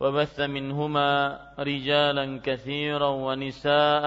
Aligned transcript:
وبث 0.00 0.40
منهما 0.40 1.40
رجالا 1.58 2.40
كثيرا 2.44 3.08
ونساء 3.08 4.06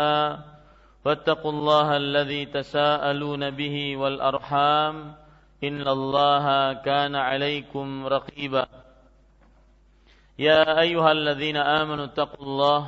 واتقوا 1.05 1.52
الله 1.52 1.97
الذي 1.97 2.45
تساءلون 2.45 3.50
به 3.50 3.97
والأرحام 3.97 5.16
إن 5.63 5.88
الله 5.88 6.73
كان 6.73 7.16
عليكم 7.16 8.08
رقيبا. 8.08 8.67
يا 10.39 10.80
أيها 10.80 11.11
الذين 11.11 11.58
آمنوا 11.58 12.06
اتقوا 12.06 12.45
الله 12.45 12.81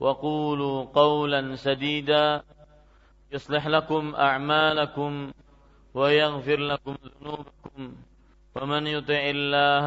وقولوا 0.00 0.84
قولا 0.84 1.56
سديدا 1.56 2.42
يصلح 3.32 3.66
لكم 3.66 4.14
أعمالكم 4.14 5.32
ويغفر 5.94 6.56
لكم 6.60 6.96
ذنوبكم 7.04 7.94
ومن 8.54 8.86
يطع 8.86 9.22
الله 9.34 9.86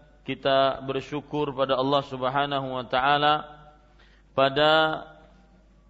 kita 0.21 0.85
bersyukur 0.85 1.49
pada 1.57 1.77
Allah 1.77 2.01
Subhanahu 2.05 2.77
wa 2.77 2.85
taala 2.85 3.45
pada 4.37 5.03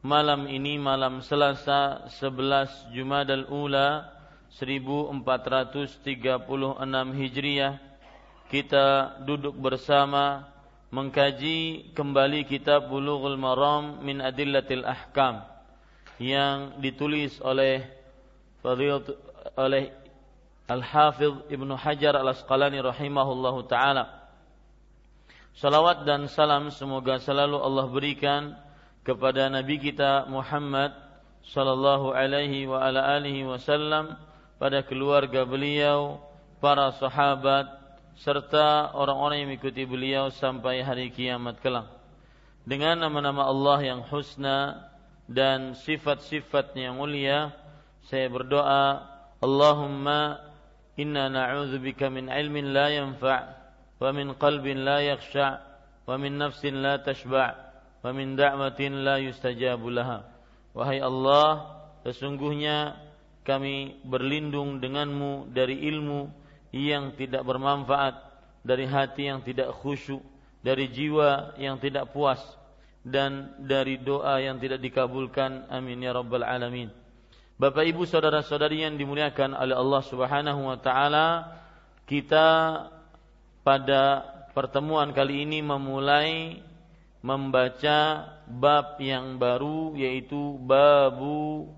malam 0.02 0.48
ini 0.48 0.80
malam 0.80 1.20
Selasa 1.20 2.08
11 2.16 2.96
Jumadal 2.96 3.46
Ula 3.52 4.08
1436 4.56 6.00
Hijriah 7.20 7.76
kita 8.48 9.20
duduk 9.24 9.56
bersama 9.60 10.48
mengkaji 10.92 11.92
kembali 11.96 12.48
kitab 12.48 12.88
Bulughul 12.92 13.40
Maram 13.40 14.04
min 14.04 14.20
Adillatil 14.20 14.84
Ahkam 14.84 15.44
yang 16.20 16.80
ditulis 16.80 17.40
oleh 17.44 17.84
oleh 19.58 19.92
Al-Hafidh 20.72 21.52
Ibnu 21.52 21.74
Hajar 21.76 22.16
Al-Asqalani 22.16 22.80
rahimahullahu 22.80 23.68
taala 23.68 24.21
Salawat 25.52 26.08
dan 26.08 26.32
salam 26.32 26.72
semoga 26.72 27.20
selalu 27.20 27.60
Allah 27.60 27.86
berikan 27.92 28.56
kepada 29.04 29.52
Nabi 29.52 29.84
kita 29.84 30.32
Muhammad 30.32 30.96
sallallahu 31.44 32.16
alaihi 32.16 32.70
wa 32.70 32.80
ala 32.80 33.20
alihi 33.20 33.44
wasallam 33.44 34.16
pada 34.56 34.80
keluarga 34.86 35.44
beliau, 35.44 36.24
para 36.64 36.94
sahabat 36.96 37.68
serta 38.22 38.94
orang-orang 38.94 39.44
yang 39.44 39.50
mengikuti 39.52 39.84
beliau 39.84 40.30
sampai 40.30 40.86
hari 40.86 41.10
kiamat 41.12 41.58
kelak. 41.60 41.90
Dengan 42.62 43.02
nama-nama 43.02 43.50
Allah 43.50 43.82
yang 43.82 44.02
husna 44.08 44.88
dan 45.26 45.74
sifat-sifatnya 45.74 46.94
yang 46.94 47.02
mulia, 47.02 47.52
saya 48.06 48.30
berdoa, 48.30 49.02
Allahumma 49.42 50.46
inna 50.94 51.28
na'udzubika 51.28 52.14
min 52.14 52.30
ilmin 52.30 52.70
la 52.70 52.88
yanfa' 52.94 53.61
ومن 54.01 54.37
قلب 54.37 54.67
لا 54.67 54.99
يخشع 55.01 55.49
ومن 56.07 56.39
نفس 56.39 56.63
لا 56.65 56.97
تشبع 57.01 57.47
ومن 58.05 58.37
دعوة 58.37 58.81
لا 58.81 59.17
يستجاب 59.19 59.83
لها 59.87 60.37
Wahai 60.77 61.01
Allah, 61.01 61.73
sesungguhnya 62.05 63.01
kami 63.49 63.97
berlindung 64.05 64.77
denganmu 64.77 65.49
dari 65.49 65.89
ilmu 65.89 66.29
yang 66.77 67.17
tidak 67.17 67.49
bermanfaat, 67.49 68.13
dari 68.61 68.85
hati 68.85 69.33
yang 69.33 69.41
tidak 69.41 69.73
khusyuk, 69.73 70.21
dari 70.61 70.93
jiwa 70.93 71.57
yang 71.57 71.81
tidak 71.81 72.13
puas, 72.13 72.45
dan 73.01 73.57
dari 73.57 73.97
doa 73.97 74.37
yang 74.37 74.61
tidak 74.61 74.85
dikabulkan. 74.85 75.65
Amin 75.73 76.05
ya 76.05 76.13
rabbal 76.13 76.45
alamin. 76.45 76.93
Bapak 77.57 77.89
Ibu 77.89 78.05
saudara-saudari 78.05 78.85
yang 78.85 79.01
dimuliakan 79.01 79.57
oleh 79.57 79.81
Allah 79.81 80.03
Subhanahu 80.05 80.61
wa 80.61 80.77
taala, 80.77 81.57
kita 82.05 82.49
pada 83.62 84.26
pertemuan 84.52 85.14
kali 85.14 85.46
ini 85.46 85.62
memulai 85.62 86.60
membaca 87.22 88.26
bab 88.50 88.98
yang 88.98 89.38
baru 89.38 89.94
yaitu 89.94 90.58
babu 90.58 91.70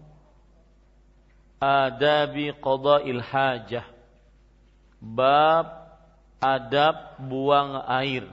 adabi 1.59 2.55
qada'il 2.55 3.23
hajah. 3.23 3.85
Bab 5.03 5.67
adab 6.39 7.19
buang 7.19 7.83
air. 7.88 8.27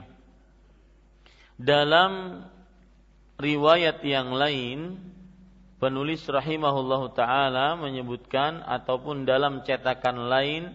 Dalam 1.59 2.43
riwayat 3.39 4.03
yang 4.03 4.35
lain 4.35 4.99
penulis 5.79 6.23
rahimahullahu 6.27 7.11
taala 7.17 7.75
menyebutkan 7.79 8.63
ataupun 8.63 9.27
dalam 9.27 9.65
cetakan 9.67 10.31
lain 10.31 10.71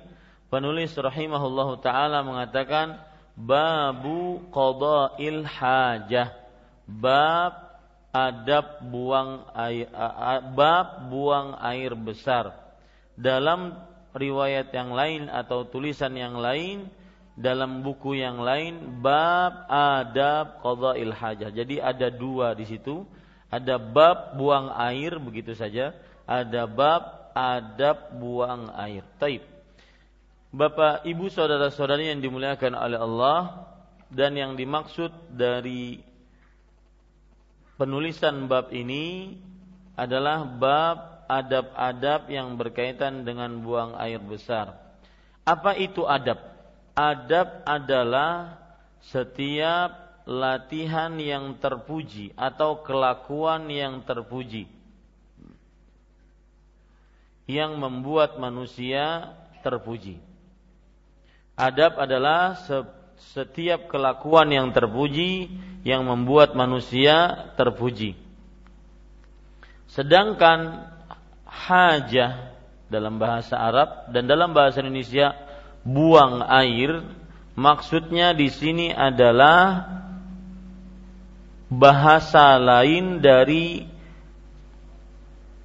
penulis 0.49 0.95
rahimahullahu 0.95 1.83
taala 1.83 2.23
mengatakan 2.23 3.01
babu 3.37 4.43
qada'il 4.51 5.45
hajah. 5.45 6.33
Bab 6.87 7.83
adab 8.15 8.81
buang 8.87 9.43
air 9.53 9.91
bab 10.55 11.11
buang 11.11 11.59
air 11.59 11.93
besar. 11.99 12.55
Dalam 13.19 13.75
riwayat 14.15 14.71
yang 14.73 14.95
lain 14.95 15.29
atau 15.29 15.67
tulisan 15.67 16.15
yang 16.17 16.39
lain 16.39 16.89
dalam 17.37 17.84
buku 17.84 18.17
yang 18.17 18.41
lain 18.41 19.03
bab 19.03 19.69
adab 19.69 20.63
qada'il 20.63 21.13
hajah. 21.13 21.51
Jadi 21.53 21.83
ada 21.83 22.09
dua 22.09 22.54
di 22.54 22.65
situ. 22.65 23.04
Ada 23.47 23.78
bab 23.78 24.34
buang 24.39 24.71
air 24.75 25.19
begitu 25.22 25.54
saja. 25.54 25.95
Ada 26.27 26.66
bab 26.66 27.34
adab 27.34 28.15
buang 28.19 28.71
air. 28.75 29.07
Taib 29.21 29.55
Bapak, 30.56 31.04
Ibu, 31.04 31.28
saudara-saudari 31.28 32.08
yang 32.08 32.24
dimuliakan 32.24 32.72
oleh 32.80 32.97
Allah 32.97 33.68
dan 34.08 34.32
yang 34.41 34.56
dimaksud 34.56 35.12
dari 35.36 36.00
penulisan 37.76 38.48
bab 38.48 38.72
ini 38.72 39.36
adalah 40.00 40.48
bab 40.48 41.28
adab-adab 41.28 42.32
yang 42.32 42.56
berkaitan 42.56 43.28
dengan 43.28 43.53
buang 43.60 44.00
air 44.00 44.16
besar. 44.16 44.80
Apa 45.44 45.76
itu 45.76 46.08
adab? 46.08 46.41
Adab 46.97 47.60
adalah 47.68 48.56
setiap 49.12 50.24
latihan 50.24 51.12
yang 51.20 51.60
terpuji 51.60 52.32
atau 52.32 52.80
kelakuan 52.80 53.68
yang 53.68 54.00
terpuji 54.08 54.72
yang 57.44 57.76
membuat 57.76 58.41
manusia 58.41 59.36
terpuji. 59.60 60.26
Adab 61.56 61.97
adalah 61.97 62.60
setiap 63.32 63.88
kelakuan 63.88 64.53
yang 64.53 64.76
terpuji 64.76 65.48
yang 65.88 66.04
membuat 66.04 66.53
manusia 66.53 67.48
terpuji. 67.56 68.12
Sedangkan 69.88 70.92
hajah 71.48 72.53
dalam 72.92 73.16
bahasa 73.16 73.56
Arab 73.56 74.12
dan 74.12 74.28
dalam 74.28 74.53
bahasa 74.53 74.84
Indonesia 74.84 75.32
buang 75.80 76.44
air 76.44 77.00
maksudnya 77.56 78.36
di 78.36 78.53
sini 78.53 78.92
adalah 78.92 79.88
bahasa 81.72 82.60
lain 82.60 83.24
dari 83.24 83.88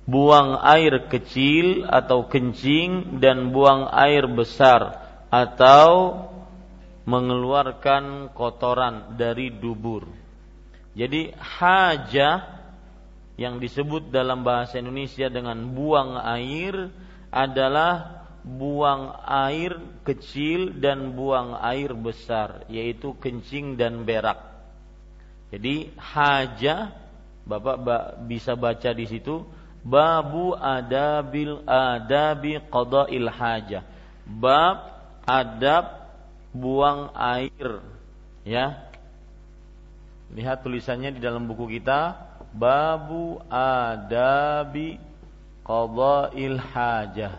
buang 0.08 0.56
air 0.64 1.12
kecil 1.12 1.84
atau 1.84 2.32
kencing 2.32 3.20
dan 3.20 3.52
buang 3.52 3.92
air 3.92 4.26
besar 4.32 5.01
atau 5.32 6.28
mengeluarkan 7.08 8.36
kotoran 8.36 9.16
dari 9.16 9.50
dubur. 9.50 10.06
Jadi 10.92 11.32
hajah 11.34 12.62
yang 13.40 13.58
disebut 13.58 14.12
dalam 14.12 14.44
bahasa 14.44 14.78
Indonesia 14.78 15.32
dengan 15.32 15.58
buang 15.72 16.20
air 16.20 16.92
adalah 17.32 18.22
buang 18.44 19.24
air 19.24 19.80
kecil 20.04 20.76
dan 20.78 21.16
buang 21.16 21.56
air 21.58 21.96
besar 21.96 22.68
yaitu 22.68 23.16
kencing 23.18 23.80
dan 23.80 24.04
berak. 24.04 24.38
Jadi 25.50 25.96
hajah 25.96 27.02
Bapak 27.42 28.22
bisa 28.30 28.54
baca 28.54 28.94
di 28.94 29.10
situ 29.10 29.42
babu 29.82 30.54
adabil 30.54 31.66
adabi 31.66 32.62
qada'il 32.70 33.28
hajah. 33.28 33.84
Bab 34.30 34.91
adab 35.32 35.86
buang 36.52 37.16
air 37.16 37.80
ya. 38.44 38.92
Lihat 40.32 40.64
tulisannya 40.64 41.16
di 41.16 41.20
dalam 41.24 41.48
buku 41.48 41.80
kita 41.80 42.20
babu 42.52 43.40
adabi 43.48 45.00
qada'il 45.64 46.60
hajah. 46.60 47.36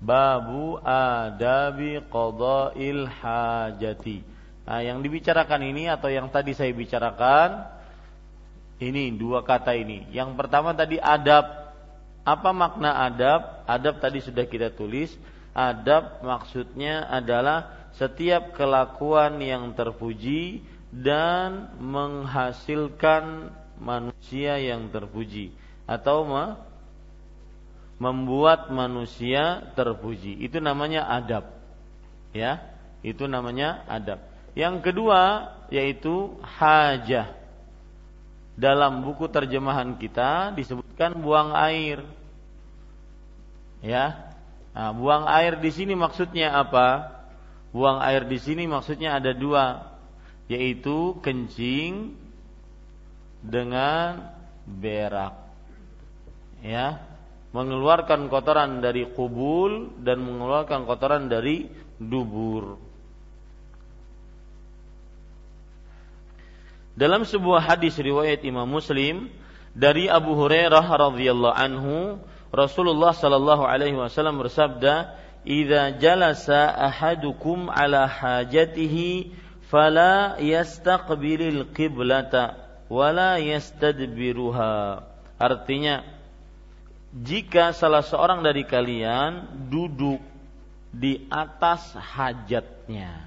Babu 0.00 0.80
adabi 0.82 2.02
qada'il 2.06 3.04
hajati. 3.06 4.18
Nah, 4.70 4.80
yang 4.86 5.02
dibicarakan 5.02 5.66
ini 5.66 5.90
atau 5.90 6.06
yang 6.06 6.30
tadi 6.30 6.54
saya 6.54 6.70
bicarakan 6.70 7.66
ini 8.80 9.12
dua 9.12 9.44
kata 9.44 9.76
ini. 9.76 10.08
Yang 10.08 10.38
pertama 10.40 10.72
tadi 10.72 10.96
adab. 10.96 11.59
Apa 12.24 12.52
makna 12.52 13.06
adab? 13.08 13.64
Adab 13.64 13.98
tadi 13.98 14.20
sudah 14.20 14.44
kita 14.44 14.72
tulis. 14.74 15.12
Adab 15.56 16.22
maksudnya 16.22 17.08
adalah 17.10 17.90
setiap 17.98 18.54
kelakuan 18.54 19.40
yang 19.42 19.74
terpuji 19.74 20.62
dan 20.90 21.74
menghasilkan 21.78 23.50
manusia 23.80 24.60
yang 24.60 24.90
terpuji 24.92 25.54
atau 25.88 26.28
membuat 27.98 28.70
manusia 28.70 29.72
terpuji. 29.74 30.38
Itu 30.44 30.62
namanya 30.62 31.08
adab. 31.08 31.50
Ya, 32.30 32.62
itu 33.02 33.26
namanya 33.26 33.82
adab. 33.90 34.22
Yang 34.54 34.92
kedua 34.92 35.50
yaitu 35.72 36.38
hajah. 36.42 37.39
Dalam 38.58 39.02
buku 39.06 39.30
terjemahan 39.30 39.96
kita 39.96 40.54
disebutkan 40.54 41.18
buang 41.18 41.54
air. 41.54 42.02
Ya. 43.80 44.30
Nah, 44.70 44.94
buang 44.94 45.26
air 45.26 45.58
di 45.58 45.70
sini 45.72 45.98
maksudnya 45.98 46.54
apa? 46.54 47.18
Buang 47.70 48.02
air 48.02 48.26
di 48.26 48.38
sini 48.38 48.66
maksudnya 48.66 49.18
ada 49.18 49.30
dua, 49.30 49.94
yaitu 50.50 51.18
kencing 51.22 52.18
dengan 53.40 54.34
berak. 54.66 55.34
Ya, 56.60 57.00
mengeluarkan 57.50 58.28
kotoran 58.28 58.84
dari 58.84 59.08
kubul 59.10 59.96
dan 60.04 60.20
mengeluarkan 60.22 60.84
kotoran 60.84 61.26
dari 61.26 61.70
dubur. 61.96 62.89
Dalam 67.00 67.24
sebuah 67.24 67.64
hadis 67.64 67.96
riwayat 67.96 68.44
Imam 68.44 68.68
Muslim 68.68 69.32
dari 69.72 70.04
Abu 70.12 70.36
Hurairah 70.36 70.84
radhiyallahu 70.84 71.56
anhu, 71.56 72.20
Rasulullah 72.52 73.16
sallallahu 73.16 73.64
alaihi 73.64 73.96
wasallam 73.96 74.36
bersabda, 74.36 75.16
"Idza 75.48 75.96
jalasa 75.96 76.68
ahadukum 76.68 77.72
ala 77.72 78.04
hajatihi 78.04 79.32
fala 79.72 80.36
yastaqbilil 80.44 81.72
qiblata 81.72 82.60
wala 82.92 83.40
yastadbiruha." 83.40 85.00
Artinya, 85.40 86.04
jika 87.16 87.72
salah 87.72 88.04
seorang 88.04 88.44
dari 88.44 88.68
kalian 88.68 89.48
duduk 89.72 90.20
di 90.92 91.24
atas 91.32 91.96
hajatnya. 91.96 93.24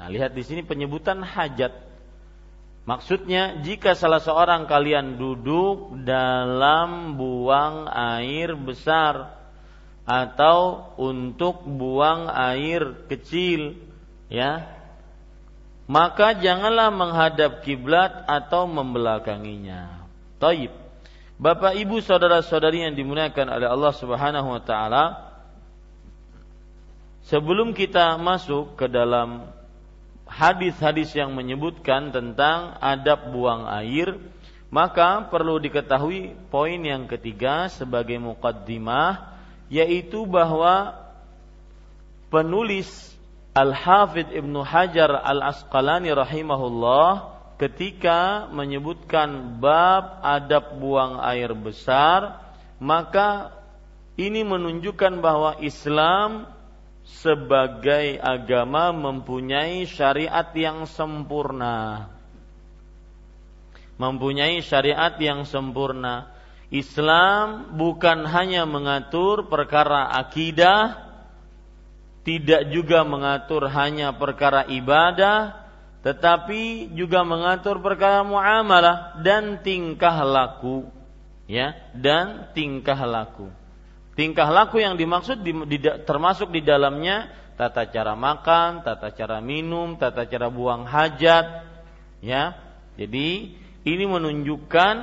Nah, 0.00 0.08
lihat 0.08 0.32
di 0.32 0.40
sini 0.48 0.64
penyebutan 0.64 1.20
hajat. 1.20 1.91
Maksudnya 2.82 3.62
jika 3.62 3.94
salah 3.94 4.18
seorang 4.18 4.66
kalian 4.66 5.14
duduk 5.14 6.02
dalam 6.02 7.14
buang 7.14 7.86
air 7.86 8.58
besar 8.58 9.38
atau 10.02 10.90
untuk 10.98 11.62
buang 11.62 12.26
air 12.26 13.06
kecil, 13.06 13.78
ya, 14.26 14.66
maka 15.86 16.34
janganlah 16.34 16.90
menghadap 16.90 17.62
kiblat 17.62 18.26
atau 18.26 18.66
membelakanginya. 18.66 20.02
Taib. 20.42 20.74
Bapak 21.38 21.78
Ibu 21.78 22.02
saudara-saudari 22.02 22.82
yang 22.86 22.94
dimuliakan 22.98 23.46
oleh 23.46 23.66
Allah 23.70 23.92
Subhanahu 23.94 24.58
wa 24.58 24.62
taala, 24.62 25.04
sebelum 27.30 27.78
kita 27.78 28.18
masuk 28.18 28.74
ke 28.74 28.90
dalam 28.90 29.46
hadis-hadis 30.32 31.12
yang 31.12 31.36
menyebutkan 31.36 32.08
tentang 32.08 32.80
adab 32.80 33.28
buang 33.28 33.68
air, 33.68 34.16
maka 34.72 35.28
perlu 35.28 35.60
diketahui 35.60 36.32
poin 36.48 36.80
yang 36.80 37.04
ketiga 37.04 37.68
sebagai 37.68 38.16
mukaddimah 38.16 39.36
yaitu 39.68 40.24
bahwa 40.24 40.96
penulis 42.32 42.88
Al-Hafidh 43.52 44.32
Ibnu 44.32 44.64
Hajar 44.64 45.12
Al-Asqalani 45.12 46.08
rahimahullah 46.16 47.36
ketika 47.60 48.48
menyebutkan 48.48 49.60
bab 49.60 50.24
adab 50.24 50.80
buang 50.80 51.20
air 51.20 51.52
besar, 51.52 52.40
maka 52.80 53.52
ini 54.16 54.44
menunjukkan 54.44 55.20
bahwa 55.20 55.60
Islam 55.60 56.48
sebagai 57.02 58.18
agama 58.18 58.90
mempunyai 58.94 59.86
syariat 59.86 60.48
yang 60.54 60.86
sempurna. 60.86 62.08
Mempunyai 63.98 64.62
syariat 64.62 65.14
yang 65.18 65.46
sempurna. 65.46 66.30
Islam 66.72 67.76
bukan 67.76 68.24
hanya 68.24 68.64
mengatur 68.64 69.46
perkara 69.46 70.08
akidah, 70.16 71.12
tidak 72.24 72.72
juga 72.72 73.04
mengatur 73.04 73.68
hanya 73.68 74.16
perkara 74.16 74.64
ibadah, 74.64 75.62
tetapi 76.02 76.90
juga 76.98 77.22
mengatur 77.22 77.78
perkara 77.78 78.26
muamalah 78.26 79.22
dan 79.22 79.62
tingkah 79.62 80.26
laku 80.26 80.90
ya 81.46 81.78
dan 81.94 82.50
tingkah 82.50 82.98
laku 83.06 83.46
tingkah 84.14 84.48
laku 84.48 84.80
yang 84.80 84.96
dimaksud 84.96 85.40
di, 85.40 85.52
di, 85.66 85.78
termasuk 86.04 86.52
di 86.52 86.60
dalamnya 86.60 87.30
tata 87.56 87.88
cara 87.88 88.16
makan 88.16 88.82
tata 88.82 89.12
cara 89.12 89.38
minum 89.38 89.94
tata 89.96 90.24
cara 90.26 90.48
buang 90.48 90.88
hajat 90.88 91.68
ya. 92.24 92.56
Jadi 92.96 93.56
ini 93.82 94.04
menunjukkan 94.06 94.94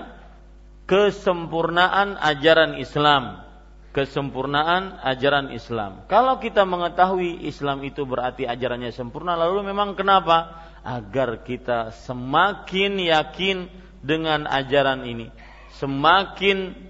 kesempurnaan 0.89 2.17
ajaran 2.17 2.79
Islam. 2.81 3.45
Kesempurnaan 3.89 5.01
ajaran 5.01 5.49
Islam. 5.49 6.05
Kalau 6.05 6.37
kita 6.37 6.61
mengetahui 6.61 7.45
Islam 7.49 7.81
itu 7.81 8.05
berarti 8.05 8.45
ajarannya 8.45 8.93
sempurna 8.93 9.33
lalu 9.33 9.73
memang 9.73 9.97
kenapa? 9.97 10.65
Agar 10.85 11.41
kita 11.41 11.91
semakin 12.05 13.01
yakin 13.01 13.67
dengan 13.99 14.47
ajaran 14.47 15.03
ini, 15.03 15.27
semakin 15.75 16.88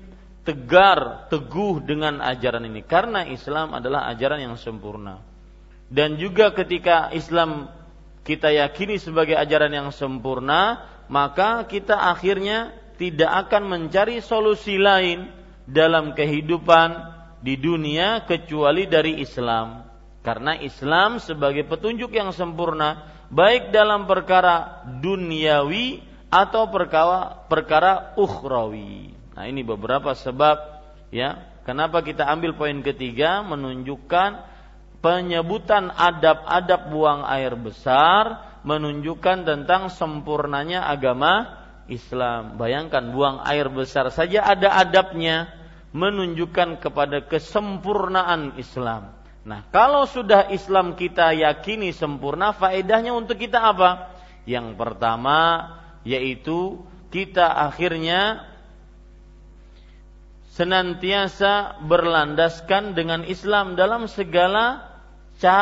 tegar, 0.50 1.30
teguh 1.30 1.86
dengan 1.86 2.26
ajaran 2.26 2.66
ini 2.66 2.82
karena 2.82 3.22
Islam 3.30 3.78
adalah 3.78 4.10
ajaran 4.10 4.42
yang 4.42 4.58
sempurna. 4.58 5.22
Dan 5.86 6.18
juga 6.18 6.50
ketika 6.58 7.14
Islam 7.14 7.70
kita 8.26 8.50
yakini 8.50 8.98
sebagai 8.98 9.38
ajaran 9.38 9.70
yang 9.70 9.90
sempurna, 9.94 10.90
maka 11.06 11.70
kita 11.70 11.94
akhirnya 11.94 12.74
tidak 12.98 13.46
akan 13.46 13.70
mencari 13.70 14.26
solusi 14.26 14.82
lain 14.82 15.30
dalam 15.70 16.18
kehidupan 16.18 16.98
di 17.46 17.54
dunia 17.62 18.26
kecuali 18.26 18.90
dari 18.90 19.22
Islam. 19.22 19.86
Karena 20.26 20.58
Islam 20.58 21.22
sebagai 21.22 21.62
petunjuk 21.70 22.10
yang 22.10 22.34
sempurna 22.34 23.06
baik 23.30 23.70
dalam 23.70 24.10
perkara 24.10 24.82
duniawi 24.98 26.02
atau 26.34 26.70
perkara 26.74 27.46
perkara 27.46 28.18
ukhrawi. 28.18 29.19
Nah, 29.40 29.48
ini 29.48 29.64
beberapa 29.64 30.12
sebab 30.12 30.84
ya 31.16 31.40
kenapa 31.64 32.04
kita 32.04 32.28
ambil 32.28 32.60
poin 32.60 32.84
ketiga 32.84 33.40
menunjukkan 33.48 34.36
penyebutan 35.00 35.96
adab-adab 35.96 36.92
buang 36.92 37.24
air 37.24 37.56
besar 37.56 38.52
menunjukkan 38.68 39.48
tentang 39.48 39.88
sempurnanya 39.88 40.92
agama 40.92 41.56
Islam. 41.88 42.60
Bayangkan 42.60 43.16
buang 43.16 43.40
air 43.48 43.72
besar 43.72 44.12
saja 44.12 44.44
ada 44.44 44.76
adabnya 44.76 45.56
menunjukkan 45.96 46.84
kepada 46.84 47.24
kesempurnaan 47.24 48.60
Islam. 48.60 49.16
Nah, 49.48 49.64
kalau 49.72 50.04
sudah 50.04 50.52
Islam 50.52 51.00
kita 51.00 51.32
yakini 51.32 51.96
sempurna, 51.96 52.52
faedahnya 52.52 53.16
untuk 53.16 53.40
kita 53.40 53.72
apa? 53.72 54.12
Yang 54.44 54.76
pertama 54.76 55.40
yaitu 56.04 56.84
kita 57.08 57.48
akhirnya 57.56 58.49
senantiasa 60.60 61.80
berlandaskan 61.88 62.92
dengan 62.92 63.24
Islam 63.24 63.80
dalam 63.80 64.12
segala 64.12 64.92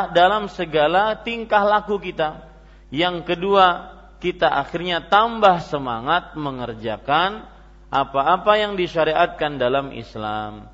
dalam 0.09 0.49
segala 0.49 1.21
tingkah 1.21 1.61
laku 1.61 2.01
kita. 2.01 2.41
Yang 2.89 3.29
kedua, 3.29 3.93
kita 4.17 4.49
akhirnya 4.49 5.05
tambah 5.05 5.61
semangat 5.69 6.33
mengerjakan 6.33 7.45
apa-apa 7.93 8.57
yang 8.57 8.73
disyariatkan 8.73 9.61
dalam 9.61 9.93
Islam. 9.93 10.65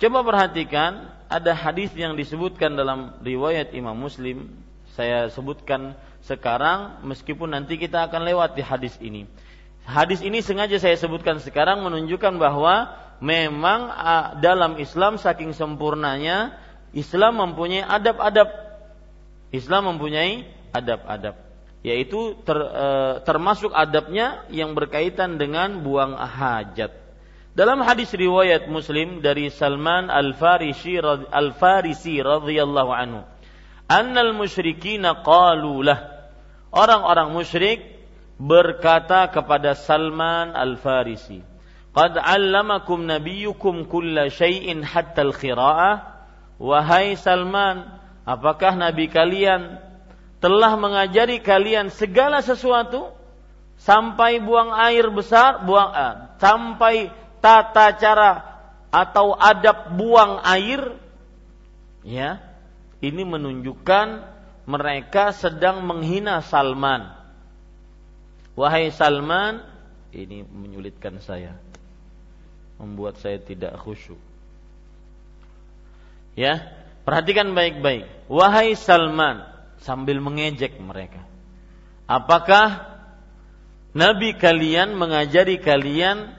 Coba 0.00 0.24
perhatikan, 0.24 1.12
ada 1.28 1.52
hadis 1.52 1.92
yang 1.92 2.16
disebutkan 2.16 2.72
dalam 2.72 3.20
riwayat 3.20 3.76
Imam 3.76 4.00
Muslim. 4.00 4.48
Saya 4.96 5.28
sebutkan 5.28 5.92
sekarang 6.24 7.04
meskipun 7.04 7.52
nanti 7.52 7.76
kita 7.76 8.08
akan 8.08 8.24
lewat 8.24 8.56
di 8.56 8.64
hadis 8.64 8.96
ini. 9.04 9.28
Hadis 9.84 10.24
ini 10.24 10.40
sengaja 10.40 10.80
saya 10.80 10.96
sebutkan 10.96 11.36
sekarang 11.44 11.84
menunjukkan 11.84 12.40
bahwa 12.40 13.07
memang 13.18 13.90
dalam 14.38 14.78
Islam 14.78 15.18
saking 15.18 15.54
sempurnanya 15.54 16.54
Islam 16.96 17.38
mempunyai 17.38 17.84
adab-adab. 17.84 18.48
Islam 19.48 19.96
mempunyai 19.96 20.44
adab-adab, 20.76 21.36
yaitu 21.80 22.36
ter, 22.44 22.58
e, 22.58 22.86
termasuk 23.24 23.72
adabnya 23.72 24.44
yang 24.52 24.76
berkaitan 24.76 25.40
dengan 25.40 25.80
buang 25.80 26.16
hajat. 26.16 26.92
Dalam 27.56 27.80
hadis 27.82 28.12
riwayat 28.12 28.68
Muslim 28.68 29.24
dari 29.24 29.48
Salman 29.48 30.12
Al-Farisi 30.12 31.00
Al-Farisi 31.32 32.20
radhiyallahu 32.20 32.92
anhu, 32.92 33.24
"Annal 33.88 34.36
musyrikina 34.36 35.24
qalu 35.24 35.80
lah." 35.80 36.28
Orang-orang 36.68 37.32
musyrik 37.32 37.80
berkata 38.36 39.32
kepada 39.32 39.72
Salman 39.72 40.52
Al-Farisi, 40.52 41.40
"Qad 41.98 42.14
'allamakum 42.14 43.10
nabiyyukum 43.10 43.90
kulla 43.90 44.30
syai'in 44.30 44.86
hatta 44.86 45.26
al-qira'ah?" 45.26 46.14
Wahai 46.62 47.18
Salman, 47.18 47.86
apakah 48.22 48.74
Nabi 48.78 49.10
kalian 49.10 49.78
telah 50.38 50.74
mengajari 50.78 51.42
kalian 51.42 51.90
segala 51.90 52.42
sesuatu 52.42 53.14
sampai 53.78 54.42
buang 54.42 54.74
air 54.74 55.06
besar, 55.10 55.62
buang 55.62 55.90
eh, 55.94 56.14
sampai 56.42 56.94
tata 57.38 57.94
cara 57.94 58.30
atau 58.90 59.38
adab 59.38 59.94
buang 59.94 60.42
air? 60.42 60.98
Ya, 62.02 62.42
ini 62.98 63.22
menunjukkan 63.22 64.26
mereka 64.66 65.30
sedang 65.30 65.86
menghina 65.86 66.42
Salman. 66.42 67.14
Wahai 68.58 68.90
Salman, 68.90 69.62
ini 70.10 70.42
menyulitkan 70.42 71.22
saya, 71.22 71.54
membuat 72.78 73.18
saya 73.18 73.42
tidak 73.42 73.74
khusyuk. 73.82 74.18
Ya, 76.38 76.70
perhatikan 77.02 77.52
baik-baik. 77.52 78.06
Wahai 78.30 78.78
Salman, 78.78 79.42
sambil 79.82 80.22
mengejek 80.22 80.78
mereka. 80.78 81.26
Apakah 82.06 82.98
Nabi 83.92 84.38
kalian 84.38 84.94
mengajari 84.94 85.58
kalian 85.58 86.30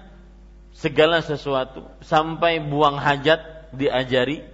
segala 0.71 1.19
sesuatu 1.19 1.83
sampai 1.99 2.63
buang 2.63 2.95
hajat 2.95 3.69
diajari? 3.75 4.47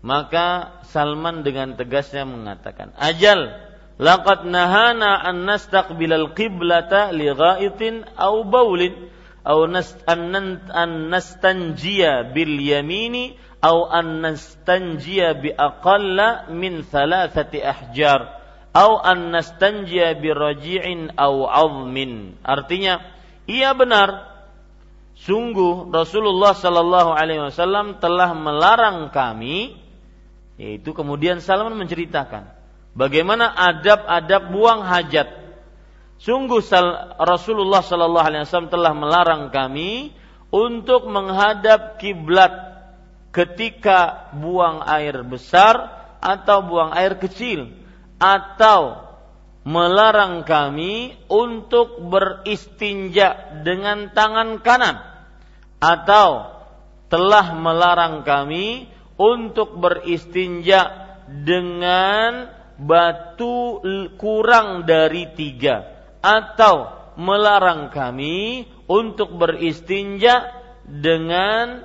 Maka 0.00 0.80
Salman 0.88 1.44
dengan 1.44 1.76
tegasnya 1.76 2.24
mengatakan, 2.24 2.96
"Ajal, 2.96 3.52
laqad 4.00 4.48
nahana 4.48 5.20
an 5.20 5.44
nastaqbilal 5.44 6.32
qiblata 6.32 7.12
li 7.12 7.28
ghaitin 7.28 8.08
aw 8.16 8.40
baulin 8.48 9.12
aw 9.44 9.64
an 9.66 10.90
nastanjiya 11.08 12.32
bil 12.32 12.60
yamini 12.60 13.36
au 13.60 13.88
an 13.88 14.24
nastanjiya 14.24 15.36
bi 15.36 15.52
aqalla 15.52 16.48
min 16.52 16.84
thalathati 16.84 17.60
ahjar. 17.60 18.40
Au 18.70 19.00
an 19.02 19.34
nastanjiya 19.34 20.14
bi 20.20 20.30
raji'in 20.30 21.16
au 21.18 21.48
'azmin. 21.48 22.38
Artinya 22.44 23.00
iya 23.48 23.74
benar. 23.74 24.30
Sungguh 25.20 25.92
Rasulullah 25.92 26.56
sallallahu 26.56 27.12
alaihi 27.12 27.44
wasallam 27.44 28.00
telah 28.00 28.32
melarang 28.32 29.12
kami 29.12 29.76
yaitu 30.60 30.92
kemudian 30.92 31.40
Salman 31.40 31.76
menceritakan 31.76 32.48
bagaimana 32.92 33.48
adab-adab 33.48 34.52
buang 34.52 34.84
hajat 34.84 35.39
sungguh 36.20 36.60
Rasulullah 37.16 37.80
sallallahu 37.80 38.26
alaihi 38.28 38.44
wasallam 38.44 38.72
telah 38.72 38.92
melarang 38.92 39.48
kami 39.48 40.12
untuk 40.52 41.08
menghadap 41.08 41.96
kiblat 41.96 42.52
ketika 43.32 44.28
buang 44.36 44.84
air 44.84 45.24
besar 45.24 46.00
atau 46.20 46.60
buang 46.66 46.92
air 46.92 47.16
kecil 47.16 47.72
atau 48.20 49.08
melarang 49.64 50.44
kami 50.44 51.16
untuk 51.30 52.04
beristinja 52.04 53.60
dengan 53.64 54.12
tangan 54.12 54.60
kanan 54.60 55.00
atau 55.80 56.52
telah 57.08 57.56
melarang 57.56 58.26
kami 58.28 58.92
untuk 59.16 59.80
beristinja 59.80 61.08
dengan 61.28 62.52
batu 62.76 63.80
kurang 64.16 64.88
dari 64.88 65.32
tiga 65.36 65.99
atau 66.20 66.92
melarang 67.16 67.92
kami 67.92 68.68
untuk 68.88 69.36
beristinja 69.36 70.52
dengan 70.84 71.84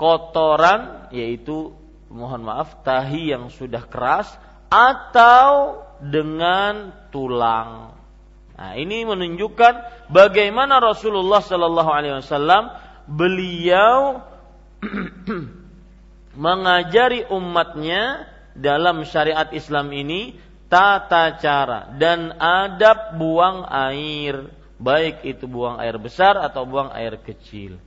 kotoran 0.00 1.12
yaitu 1.14 1.72
mohon 2.10 2.42
maaf 2.46 2.82
tahi 2.86 3.34
yang 3.34 3.50
sudah 3.50 3.84
keras 3.86 4.30
atau 4.70 5.82
dengan 6.02 6.90
tulang. 7.10 7.94
Nah, 8.54 8.72
ini 8.78 9.02
menunjukkan 9.02 10.06
bagaimana 10.14 10.78
Rasulullah 10.78 11.42
Shallallahu 11.42 11.90
Alaihi 11.90 12.14
Wasallam 12.22 12.70
beliau 13.10 14.22
mengajari 16.44 17.26
umatnya 17.30 18.30
dalam 18.54 19.02
syariat 19.02 19.50
Islam 19.50 19.90
ini 19.90 20.38
tata 20.74 21.38
cara 21.38 21.94
dan 21.94 22.34
adab 22.34 23.14
buang 23.14 23.62
air, 23.70 24.50
baik 24.82 25.22
itu 25.22 25.46
buang 25.46 25.78
air 25.78 25.94
besar 26.02 26.34
atau 26.34 26.66
buang 26.66 26.90
air 26.90 27.14
kecil. 27.22 27.78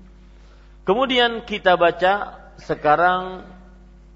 Kemudian 0.88 1.44
kita 1.44 1.76
baca 1.76 2.40
sekarang 2.64 3.44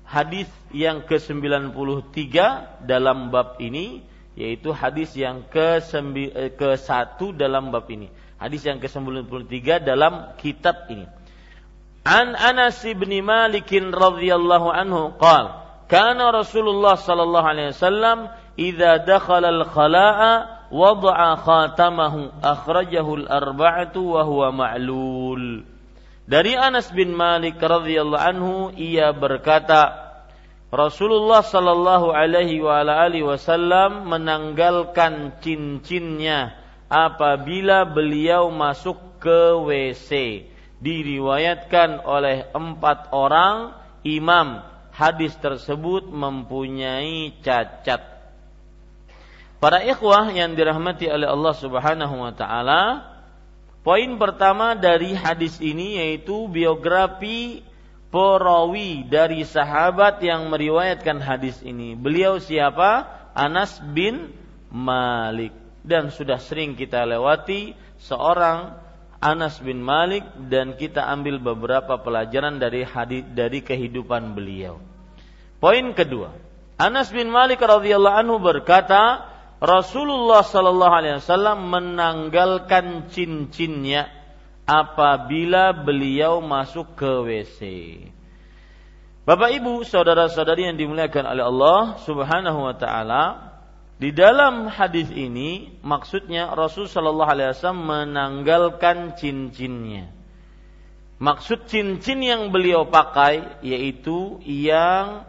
hadis 0.07 0.47
yang 0.71 1.03
ke-93 1.03 1.75
dalam 2.87 3.27
bab 3.27 3.59
ini 3.59 4.07
yaitu 4.39 4.71
hadis 4.71 5.11
yang 5.19 5.43
ke-1 5.51 6.55
eh, 6.55 7.31
dalam 7.35 7.75
bab 7.75 7.91
ini. 7.91 8.07
Hadis 8.39 8.63
yang 8.63 8.79
ke-93 8.79 9.83
dalam 9.83 10.31
kitab 10.39 10.87
ini. 10.87 11.03
An 12.07 12.39
Anas 12.39 12.79
bin 12.87 13.11
Malik 13.19 13.67
radhiyallahu 13.67 14.71
anhu 14.71 15.11
qala 15.19 15.83
kana 15.91 16.31
Rasulullah 16.31 16.95
sallallahu 16.95 17.45
alaihi 17.51 17.75
wasallam 17.75 18.31
idza 18.61 19.01
dakhala 19.01 19.49
al-khala'a 19.49 20.61
wada'a 20.69 21.41
khatamahu 21.41 22.29
akhrajahu 22.45 23.25
al-arba'atu 23.25 24.21
ma'lul. 24.53 25.65
Dari 26.29 26.53
Anas 26.53 26.93
bin 26.93 27.17
Malik 27.17 27.57
radhiyallahu 27.57 28.21
anhu 28.21 28.53
ia 28.77 29.11
berkata 29.11 30.13
Rasulullah 30.71 31.43
sallallahu 31.43 32.15
alaihi 32.15 32.63
wa 32.63 32.79
alihi 32.79 33.27
wasallam 33.27 34.07
menanggalkan 34.07 35.43
cincinnya 35.43 36.55
apabila 36.87 37.83
beliau 37.83 38.47
masuk 38.47 39.19
ke 39.19 39.59
WC. 39.59 40.43
Diriwayatkan 40.81 42.07
oleh 42.07 42.49
empat 42.55 43.11
orang 43.13 43.75
imam 44.07 44.63
hadis 44.95 45.35
tersebut 45.37 46.07
mempunyai 46.09 47.35
cacat. 47.43 48.10
Para 49.61 49.85
ikhwah 49.85 50.33
yang 50.33 50.57
dirahmati 50.57 51.05
oleh 51.05 51.29
Allah 51.29 51.53
Subhanahu 51.53 52.17
wa 52.17 52.33
taala, 52.33 53.13
poin 53.85 54.09
pertama 54.17 54.73
dari 54.73 55.13
hadis 55.13 55.61
ini 55.61 56.01
yaitu 56.01 56.49
biografi 56.49 57.61
perawi 58.09 59.05
dari 59.05 59.45
sahabat 59.45 60.17
yang 60.25 60.49
meriwayatkan 60.49 61.21
hadis 61.21 61.61
ini. 61.61 61.93
Beliau 61.93 62.41
siapa? 62.41 63.05
Anas 63.37 63.77
bin 63.93 64.33
Malik. 64.73 65.53
Dan 65.85 66.09
sudah 66.09 66.41
sering 66.41 66.73
kita 66.73 67.05
lewati 67.05 67.77
seorang 68.01 68.81
Anas 69.21 69.61
bin 69.61 69.77
Malik 69.77 70.25
dan 70.49 70.73
kita 70.73 71.05
ambil 71.05 71.37
beberapa 71.37 72.01
pelajaran 72.01 72.57
dari 72.57 72.81
hadis 72.81 73.21
dari 73.29 73.61
kehidupan 73.61 74.33
beliau. 74.33 74.81
Poin 75.61 75.85
kedua, 75.93 76.33
Anas 76.81 77.13
bin 77.13 77.29
Malik 77.29 77.61
radhiyallahu 77.61 78.17
anhu 78.25 78.41
berkata, 78.41 79.30
Rasulullah 79.61 80.41
sallallahu 80.41 80.89
alaihi 80.89 81.21
wasallam 81.21 81.69
menanggalkan 81.69 83.13
cincinnya 83.13 84.09
apabila 84.65 85.69
beliau 85.77 86.41
masuk 86.41 86.97
ke 86.97 87.11
WC. 87.21 87.59
Bapak 89.21 89.53
Ibu, 89.53 89.85
saudara-saudari 89.85 90.65
yang 90.65 90.81
dimuliakan 90.81 91.29
oleh 91.29 91.45
Allah 91.45 92.01
Subhanahu 92.01 92.65
wa 92.65 92.73
taala, 92.73 93.53
di 94.01 94.09
dalam 94.09 94.65
hadis 94.65 95.13
ini 95.13 95.77
maksudnya 95.85 96.49
Rasul 96.57 96.89
Shallallahu 96.89 97.29
Alaihi 97.29 97.53
Wasallam 97.53 97.85
menanggalkan 97.85 99.13
cincinnya. 99.13 100.09
Maksud 101.21 101.69
cincin 101.69 102.17
yang 102.25 102.49
beliau 102.49 102.89
pakai 102.89 103.61
yaitu 103.61 104.41
yang 104.41 105.21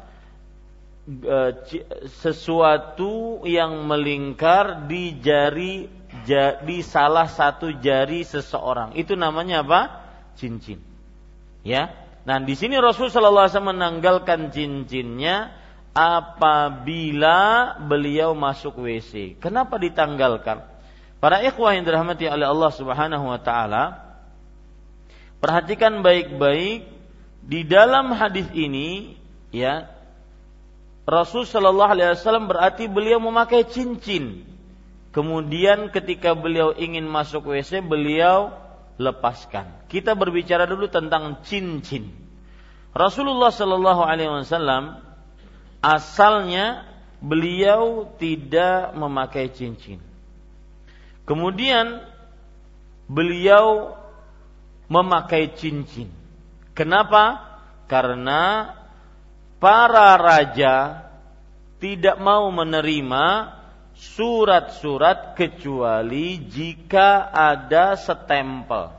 sesuatu 2.23 3.42
yang 3.42 3.90
melingkar 3.90 4.87
di 4.87 5.18
jari 5.18 5.90
di 6.62 6.78
salah 6.85 7.26
satu 7.26 7.75
jari 7.82 8.23
seseorang. 8.23 8.94
Itu 8.94 9.18
namanya 9.18 9.66
apa? 9.66 9.80
Cincin. 10.38 10.78
Ya. 11.66 11.90
Nah, 12.23 12.38
di 12.38 12.54
sini 12.54 12.78
Rasul 12.78 13.11
Shallallahu 13.11 13.50
Alaihi 13.50 13.66
menanggalkan 13.66 14.54
cincinnya 14.54 15.50
apabila 15.90 17.75
beliau 17.82 18.38
masuk 18.38 18.87
WC. 18.87 19.42
Kenapa 19.42 19.82
ditanggalkan? 19.82 20.62
Para 21.18 21.42
ikhwah 21.42 21.75
yang 21.75 21.82
dirahmati 21.82 22.30
oleh 22.30 22.47
Allah 22.47 22.71
Subhanahu 22.71 23.26
wa 23.26 23.40
taala, 23.42 24.14
perhatikan 25.42 26.02
baik-baik 26.02 26.87
di 27.42 27.61
dalam 27.66 28.14
hadis 28.14 28.47
ini 28.54 29.18
ya 29.50 29.90
Rasul 31.12 31.45
Shallallahu 31.45 31.92
alaihi 31.92 32.16
wasallam 32.16 32.49
berarti 32.49 32.88
beliau 32.88 33.21
memakai 33.21 33.69
cincin. 33.69 34.49
Kemudian 35.12 35.92
ketika 35.92 36.33
beliau 36.33 36.73
ingin 36.73 37.04
masuk 37.04 37.52
WC, 37.52 37.85
beliau 37.85 38.57
lepaskan. 38.97 39.69
Kita 39.92 40.16
berbicara 40.16 40.64
dulu 40.64 40.88
tentang 40.88 41.45
cincin. 41.45 42.09
Rasulullah 42.97 43.52
Shallallahu 43.52 44.00
alaihi 44.00 44.33
wasallam 44.33 45.04
asalnya 45.85 46.88
beliau 47.21 48.09
tidak 48.16 48.97
memakai 48.97 49.52
cincin. 49.52 50.00
Kemudian 51.28 52.09
beliau 53.04 54.00
memakai 54.88 55.52
cincin. 55.61 56.09
Kenapa? 56.73 57.52
Karena 57.85 58.73
para 59.62 60.19
raja 60.19 61.07
tidak 61.78 62.19
mau 62.19 62.50
menerima 62.50 63.54
surat-surat 63.95 65.38
kecuali 65.38 66.42
jika 66.50 67.31
ada 67.31 67.94
setempel. 67.94 68.90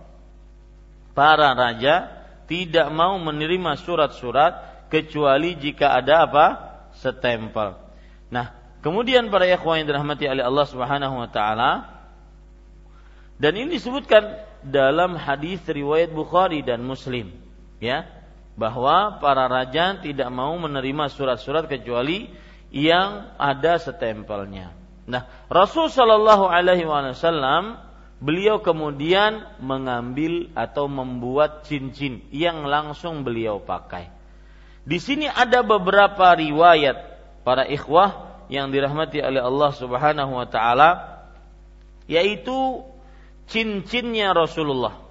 Para 1.12 1.52
raja 1.52 2.08
tidak 2.48 2.88
mau 2.96 3.20
menerima 3.20 3.76
surat-surat 3.84 4.88
kecuali 4.88 5.60
jika 5.60 6.00
ada 6.00 6.24
apa? 6.24 6.48
setempel. 6.94 7.76
Nah, 8.32 8.54
kemudian 8.80 9.28
para 9.28 9.50
ikhwan 9.50 9.84
yang 9.84 9.90
dirahmati 9.92 10.30
oleh 10.30 10.46
Allah 10.46 10.68
Subhanahu 10.70 11.16
wa 11.20 11.28
taala 11.28 11.72
dan 13.42 13.58
ini 13.58 13.76
disebutkan 13.82 14.40
dalam 14.64 15.20
hadis 15.20 15.60
riwayat 15.66 16.14
Bukhari 16.14 16.64
dan 16.64 16.86
Muslim, 16.86 17.34
ya, 17.82 18.08
bahwa 18.54 19.18
para 19.18 19.50
raja 19.50 19.98
tidak 19.98 20.30
mau 20.30 20.54
menerima 20.62 21.10
surat-surat 21.10 21.66
kecuali 21.66 22.30
yang 22.70 23.34
ada 23.38 23.78
setempelnya. 23.82 24.74
Nah, 25.10 25.28
Rasul 25.52 25.92
Shallallahu 25.92 26.48
Alaihi 26.48 26.88
Wasallam 26.88 27.82
beliau 28.24 28.64
kemudian 28.64 29.44
mengambil 29.60 30.48
atau 30.56 30.88
membuat 30.88 31.68
cincin 31.68 32.24
yang 32.32 32.64
langsung 32.64 33.28
beliau 33.28 33.60
pakai. 33.60 34.08
Di 34.84 35.00
sini 35.00 35.28
ada 35.28 35.64
beberapa 35.64 36.32
riwayat 36.32 36.98
para 37.44 37.68
ikhwah 37.68 38.44
yang 38.48 38.72
dirahmati 38.72 39.20
oleh 39.20 39.44
Allah 39.44 39.72
Subhanahu 39.76 40.32
wa 40.40 40.48
taala 40.48 40.90
yaitu 42.08 42.84
cincinnya 43.48 44.32
Rasulullah. 44.32 45.03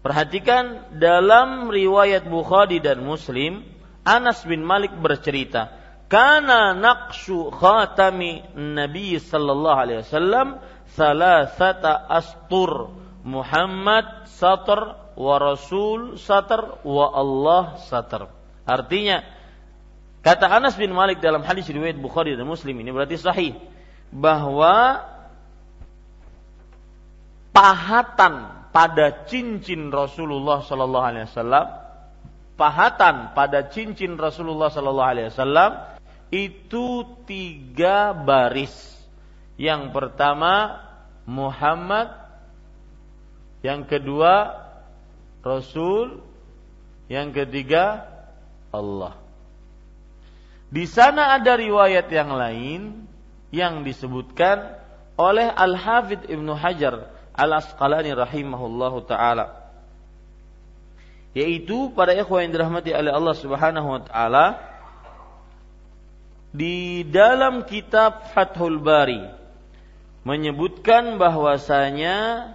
Perhatikan 0.00 0.96
dalam 0.96 1.68
riwayat 1.68 2.24
Bukhari 2.24 2.80
dan 2.80 3.04
Muslim, 3.04 3.60
Anas 4.00 4.40
bin 4.48 4.64
Malik 4.64 4.96
bercerita, 4.96 5.76
"Kana 6.08 6.72
naqshu 6.72 7.52
khatami 7.52 8.40
Nabi 8.56 9.20
sallallahu 9.20 9.76
alaihi 9.76 10.00
wasallam 10.00 10.56
salasata 10.96 12.08
astur 12.08 12.96
Muhammad 13.28 14.24
satar 14.24 15.12
wa 15.20 15.36
Rasul 15.36 16.16
satar 16.16 16.80
wa 16.80 17.06
Allah 17.12 17.76
satar." 17.84 18.32
Artinya 18.64 19.20
kata 20.24 20.48
Anas 20.48 20.80
bin 20.80 20.96
Malik 20.96 21.20
dalam 21.20 21.44
hadis 21.44 21.68
riwayat 21.68 22.00
Bukhari 22.00 22.40
dan 22.40 22.48
Muslim 22.48 22.80
ini 22.80 22.88
berarti 22.88 23.20
sahih 23.20 23.52
bahwa 24.08 25.04
pahatan 27.52 28.59
pada 28.70 29.26
cincin 29.26 29.90
Rasulullah 29.90 30.62
Sallallahu 30.62 31.06
Alaihi 31.06 31.26
Wasallam 31.26 31.66
pahatan 32.54 33.32
pada 33.32 33.66
cincin 33.72 34.20
Rasulullah 34.20 34.70
Sallallahu 34.70 35.10
Alaihi 35.10 35.28
Wasallam 35.32 35.72
itu 36.30 37.02
tiga 37.26 38.14
baris. 38.14 38.72
Yang 39.60 39.92
pertama 39.92 40.80
Muhammad, 41.28 42.16
yang 43.60 43.84
kedua 43.84 44.56
Rasul, 45.44 46.24
yang 47.10 47.32
ketiga 47.32 48.08
Allah. 48.72 49.18
Di 50.70 50.86
sana 50.86 51.34
ada 51.34 51.58
riwayat 51.58 52.06
yang 52.08 52.30
lain 52.30 53.04
yang 53.50 53.82
disebutkan 53.82 54.78
oleh 55.18 55.50
Al-Hafidh 55.50 56.30
Ibnu 56.30 56.54
Hajar 56.54 57.19
Al-Asqalani 57.40 58.12
rahimahullahu 58.12 59.08
taala. 59.08 59.56
Yaitu 61.32 61.88
pada 61.96 62.12
ikhwan 62.12 62.50
yang 62.50 62.52
dirahmati 62.52 62.92
oleh 62.92 63.12
Allah 63.16 63.36
Subhanahu 63.38 63.88
wa 63.88 64.00
taala 64.04 64.46
di 66.50 67.06
dalam 67.06 67.62
kitab 67.62 68.34
Fathul 68.34 68.82
Bari 68.82 69.22
menyebutkan 70.26 71.16
bahwasanya 71.16 72.50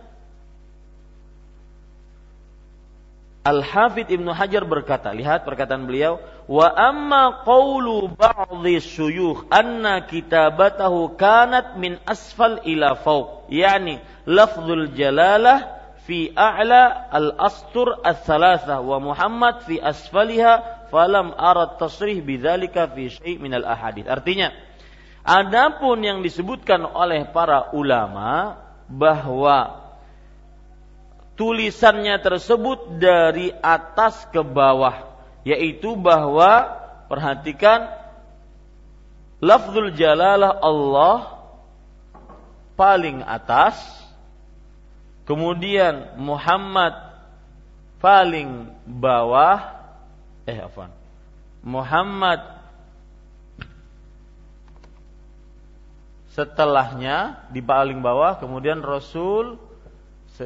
Al-Hafidh 3.46 4.10
Ibnu 4.10 4.34
Hajar 4.34 4.66
berkata, 4.66 5.14
lihat 5.14 5.46
perkataan 5.46 5.86
beliau, 5.86 6.18
wa 6.50 6.66
amma 6.66 7.46
qawlu 7.46 8.10
ba'dhi 8.18 8.82
syuyukh 8.82 9.46
anna 9.54 10.02
kitabatahu 10.02 11.14
kanat 11.14 11.78
min 11.78 12.02
asfal 12.10 12.58
ila 12.66 12.98
fawq, 12.98 13.46
yani 13.54 14.02
lafzul 14.26 14.94
jalalah 14.94 15.76
fi 16.06 16.30
a'la 16.34 17.10
al-astur 17.10 17.98
ats-tsalatsah 18.06 18.82
wa 18.82 19.02
Muhammad 19.02 19.66
fi 19.66 19.82
asfaliha 19.82 20.88
falam 20.94 21.34
arad 21.34 21.82
tasrih 21.82 22.22
bidzalika 22.22 22.86
fi 22.94 23.10
syai' 23.10 23.42
min 23.42 23.58
al-ahadits. 23.58 24.10
Artinya, 24.10 24.54
adapun 25.26 26.06
yang 26.06 26.22
disebutkan 26.22 26.86
oleh 26.86 27.26
para 27.34 27.74
ulama 27.74 28.62
bahwa 28.86 29.82
tulisannya 31.34 32.22
tersebut 32.22 33.02
dari 33.02 33.50
atas 33.60 34.30
ke 34.30 34.46
bawah 34.46 35.18
yaitu 35.46 35.94
bahwa 35.98 36.82
perhatikan 37.10 37.92
lafzul 39.42 39.94
jalalah 39.94 40.58
Allah 40.58 41.18
paling 42.80 43.22
atas 43.26 44.05
kemudian 45.26 46.16
Muhammad 46.22 46.94
paling 48.00 48.70
bawah 48.86 49.76
eh 50.46 50.62
afan. 50.62 50.94
Muhammad 51.66 52.46
setelahnya 56.30 57.50
di 57.50 57.60
paling 57.66 58.06
bawah 58.06 58.38
kemudian 58.38 58.86
Rasul 58.86 59.58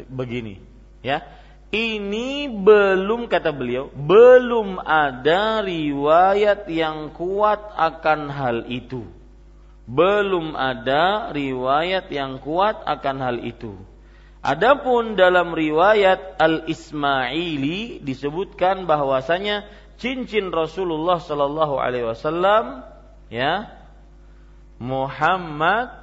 begini 0.08 0.64
ya. 1.04 1.22
Ini 1.70 2.50
belum 2.50 3.30
kata 3.30 3.54
beliau 3.54 3.94
belum 3.94 4.82
ada 4.82 5.62
riwayat 5.62 6.66
yang 6.66 7.14
kuat 7.14 7.62
akan 7.78 8.32
hal 8.32 8.58
itu. 8.66 9.06
Belum 9.86 10.54
ada 10.54 11.34
riwayat 11.34 12.10
yang 12.14 12.38
kuat 12.42 12.82
akan 12.86 13.18
hal 13.22 13.38
itu 13.42 13.89
adapun 14.40 15.20
dalam 15.20 15.52
riwayat 15.56 16.40
Al 16.40 16.68
Ismaili 16.70 18.00
disebutkan 18.04 18.88
bahwasanya 18.88 19.68
cincin 20.00 20.50
Rasulullah 20.54 21.20
Shallallahu 21.20 21.76
alaihi 21.80 22.08
wasallam 22.08 22.88
ya 23.28 23.68
Muhammad 24.80 26.00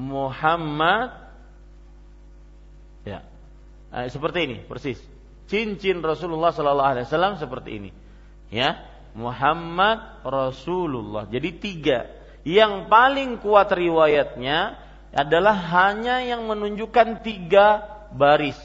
Muhammad 0.00 1.12
ya 3.04 3.20
eh, 3.92 4.08
seperti 4.08 4.38
ini 4.48 4.56
persis. 4.64 4.96
Cincin 5.50 5.98
Rasulullah 6.00 6.54
Sallallahu 6.54 6.90
Alaihi 6.94 7.06
Wasallam 7.10 7.34
seperti 7.36 7.70
ini 7.74 7.90
ya 8.54 8.78
Muhammad 9.18 10.22
Rasulullah. 10.22 11.26
Jadi 11.26 11.50
tiga 11.58 12.06
yang 12.46 12.88
paling 12.88 13.40
kuat 13.40 13.72
riwayatnya 13.72 14.76
adalah 15.10 15.54
hanya 15.54 16.22
yang 16.22 16.46
menunjukkan 16.46 17.20
tiga 17.26 17.82
baris 18.14 18.58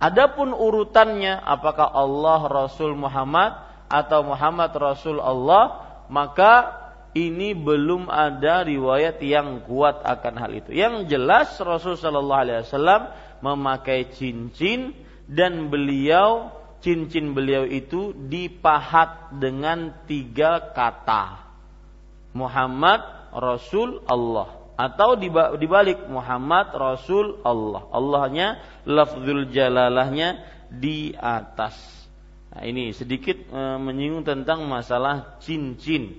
Adapun 0.00 0.56
urutannya 0.56 1.44
apakah 1.44 1.92
Allah 1.92 2.40
Rasul 2.48 2.96
Muhammad 2.96 3.52
atau 3.84 4.24
Muhammad 4.24 4.72
Rasul 4.72 5.20
Allah 5.20 5.84
maka 6.08 6.72
ini 7.12 7.52
belum 7.52 8.08
ada 8.08 8.64
riwayat 8.64 9.20
yang 9.20 9.60
kuat 9.68 10.00
akan 10.00 10.34
hal 10.40 10.56
itu. 10.56 10.72
Yang 10.72 11.04
jelas 11.04 11.52
Rasul 11.60 12.00
Shallallahu 12.00 12.42
Alaihi 12.48 12.64
Wasallam 12.64 13.02
memakai 13.44 14.08
cincin 14.16 14.96
dan 15.28 15.68
beliau 15.68 16.48
cincin 16.80 17.36
beliau 17.36 17.68
itu 17.68 18.16
dipahat 18.16 19.36
dengan 19.36 19.92
tiga 20.08 20.72
kata 20.72 21.49
Muhammad 22.32 23.02
Rasul 23.34 24.02
Allah 24.06 24.60
atau 24.80 25.12
dibalik 25.60 26.08
Muhammad 26.08 26.72
Rasul 26.72 27.44
Allah. 27.44 27.84
Allahnya 27.92 28.48
lafzul 28.88 29.52
jalalahnya 29.52 30.40
di 30.72 31.12
atas. 31.12 31.76
Nah, 32.50 32.64
ini 32.64 32.96
sedikit 32.96 33.36
e, 33.36 33.60
menyinggung 33.76 34.24
tentang 34.24 34.64
masalah 34.64 35.38
cincin. 35.44 36.16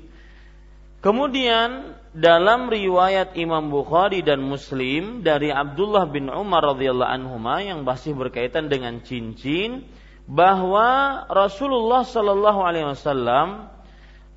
Kemudian 1.01 1.97
dalam 2.13 2.69
riwayat 2.69 3.33
Imam 3.33 3.73
Bukhari 3.73 4.21
dan 4.21 4.45
Muslim 4.45 5.25
dari 5.25 5.49
Abdullah 5.49 6.05
bin 6.05 6.29
Umar 6.29 6.77
radhiyallahu 6.77 7.09
anhu 7.09 7.41
yang 7.57 7.81
masih 7.81 8.13
berkaitan 8.13 8.69
dengan 8.69 9.01
cincin 9.01 9.89
bahwa 10.29 11.25
Rasulullah 11.25 12.05
Shallallahu 12.05 12.61
alaihi 12.61 12.85
wasallam 12.93 13.73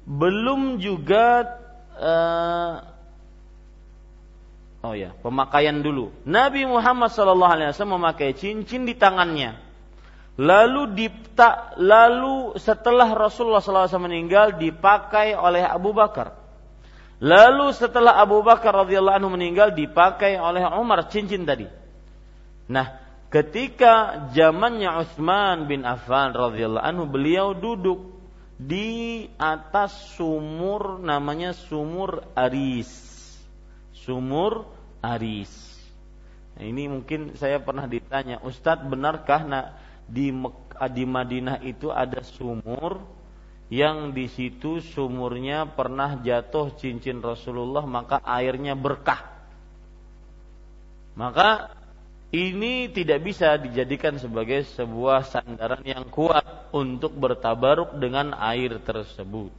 belum 0.08 0.80
juga 0.80 1.60
e, 2.04 2.14
Oh 4.84 4.92
ya, 4.92 5.16
pemakaian 5.24 5.80
dulu. 5.80 6.12
Nabi 6.28 6.68
Muhammad 6.68 7.08
Shallallahu 7.08 7.52
Alaihi 7.56 7.68
Wasallam 7.72 8.04
memakai 8.04 8.36
cincin 8.36 8.84
di 8.84 8.92
tangannya. 8.92 9.56
Lalu 10.36 10.92
dipta, 10.92 11.72
lalu 11.80 12.58
setelah 12.60 13.08
Rasulullah 13.16 13.64
SAW 13.64 14.02
meninggal 14.02 14.60
dipakai 14.60 15.32
oleh 15.32 15.64
Abu 15.64 15.96
Bakar. 15.96 16.36
Lalu 17.22 17.72
setelah 17.72 18.20
Abu 18.20 18.44
Bakar 18.44 18.74
radhiyallahu 18.84 19.16
anhu 19.24 19.30
meninggal 19.32 19.72
dipakai 19.72 20.36
oleh 20.36 20.60
Umar 20.74 21.08
cincin 21.08 21.46
tadi. 21.48 21.64
Nah, 22.68 22.98
ketika 23.30 24.26
zamannya 24.34 25.06
Utsman 25.06 25.64
bin 25.64 25.86
Affan 25.86 26.34
radhiyallahu 26.34 26.84
anhu 26.84 27.08
beliau 27.08 27.54
duduk 27.54 28.13
di 28.54 29.26
atas 29.34 30.14
sumur 30.14 31.02
namanya 31.02 31.52
sumur 31.54 32.22
Aris. 32.38 32.90
Sumur 33.94 34.68
Aris. 35.02 35.50
Nah, 36.54 36.64
ini 36.64 36.86
mungkin 36.86 37.34
saya 37.34 37.58
pernah 37.58 37.90
ditanya, 37.90 38.38
Ustadz 38.46 38.86
benarkah 38.86 39.42
nak 39.42 39.66
di 40.06 40.30
di 40.94 41.04
Madinah 41.06 41.62
itu 41.66 41.90
ada 41.90 42.22
sumur 42.22 43.02
yang 43.72 44.12
di 44.12 44.28
situ 44.28 44.78
sumurnya 44.78 45.64
pernah 45.72 46.20
jatuh 46.20 46.76
cincin 46.76 47.24
Rasulullah 47.24 47.82
maka 47.88 48.20
airnya 48.22 48.76
berkah. 48.76 49.34
Maka 51.14 51.74
ini 52.34 52.90
tidak 52.90 53.22
bisa 53.22 53.54
dijadikan 53.54 54.18
sebagai 54.18 54.66
sebuah 54.74 55.22
sandaran 55.22 55.86
yang 55.86 56.02
kuat 56.10 56.74
untuk 56.74 57.14
bertabaruk 57.14 57.94
dengan 58.02 58.34
air 58.34 58.82
tersebut. 58.82 59.54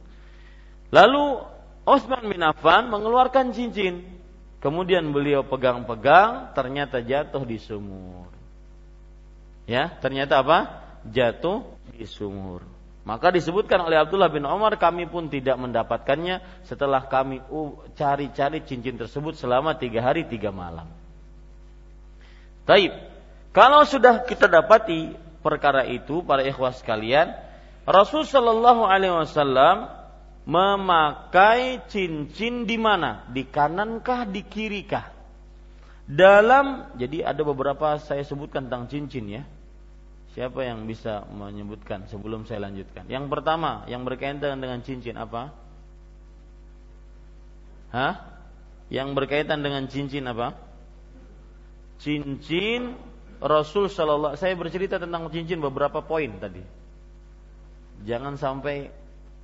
Lalu 0.92 1.24
Osman 1.88 2.28
bin 2.28 2.44
Affan 2.44 2.92
mengeluarkan 2.92 3.56
cincin. 3.56 4.04
Kemudian 4.60 5.08
beliau 5.14 5.46
pegang-pegang 5.46 6.52
ternyata 6.52 7.00
jatuh 7.00 7.48
di 7.48 7.56
sumur. 7.56 8.28
Ya, 9.64 9.96
ternyata 9.96 10.42
apa? 10.42 10.58
Jatuh 11.06 11.64
di 11.94 12.04
sumur. 12.04 12.66
Maka 13.06 13.30
disebutkan 13.30 13.86
oleh 13.86 14.02
Abdullah 14.02 14.26
bin 14.26 14.42
Umar 14.42 14.74
kami 14.82 15.06
pun 15.06 15.30
tidak 15.30 15.54
mendapatkannya 15.54 16.66
setelah 16.66 17.06
kami 17.06 17.38
cari-cari 17.94 18.66
cincin 18.66 18.98
tersebut 18.98 19.38
selama 19.38 19.78
tiga 19.78 20.02
hari 20.02 20.26
tiga 20.26 20.50
malam. 20.50 21.05
Taib. 22.66 22.92
Kalau 23.54 23.86
sudah 23.86 24.26
kita 24.26 24.50
dapati 24.50 25.14
perkara 25.40 25.86
itu 25.86 26.20
para 26.26 26.42
ikhwas 26.42 26.82
sekalian, 26.82 27.32
Rasul 27.86 28.26
Shallallahu 28.26 28.82
Alaihi 28.84 29.14
Wasallam 29.14 29.88
memakai 30.44 31.86
cincin 31.86 32.66
di 32.66 32.74
mana? 32.76 33.24
Di 33.30 33.46
kanankah, 33.46 34.26
di 34.26 34.42
kirikah? 34.42 35.14
Dalam 36.06 36.94
jadi 36.98 37.30
ada 37.30 37.42
beberapa 37.46 37.98
saya 38.02 38.26
sebutkan 38.26 38.66
tentang 38.66 38.90
cincin 38.90 39.26
ya. 39.30 39.42
Siapa 40.36 40.66
yang 40.66 40.84
bisa 40.84 41.24
menyebutkan 41.32 42.10
sebelum 42.12 42.44
saya 42.44 42.68
lanjutkan? 42.68 43.08
Yang 43.08 43.32
pertama, 43.32 43.88
yang 43.88 44.04
berkaitan 44.04 44.60
dengan 44.60 44.84
cincin 44.84 45.16
apa? 45.16 45.54
Hah? 47.88 48.14
Yang 48.92 49.08
berkaitan 49.16 49.64
dengan 49.64 49.88
cincin 49.88 50.28
apa? 50.28 50.65
Cincin 51.96 52.96
Rasul 53.40 53.92
Shallallahu 53.92 54.36
Saya 54.40 54.56
bercerita 54.56 54.96
tentang 54.96 55.28
cincin 55.28 55.60
beberapa 55.60 56.00
poin 56.00 56.28
tadi. 56.40 56.64
Jangan 58.04 58.36
sampai 58.36 58.92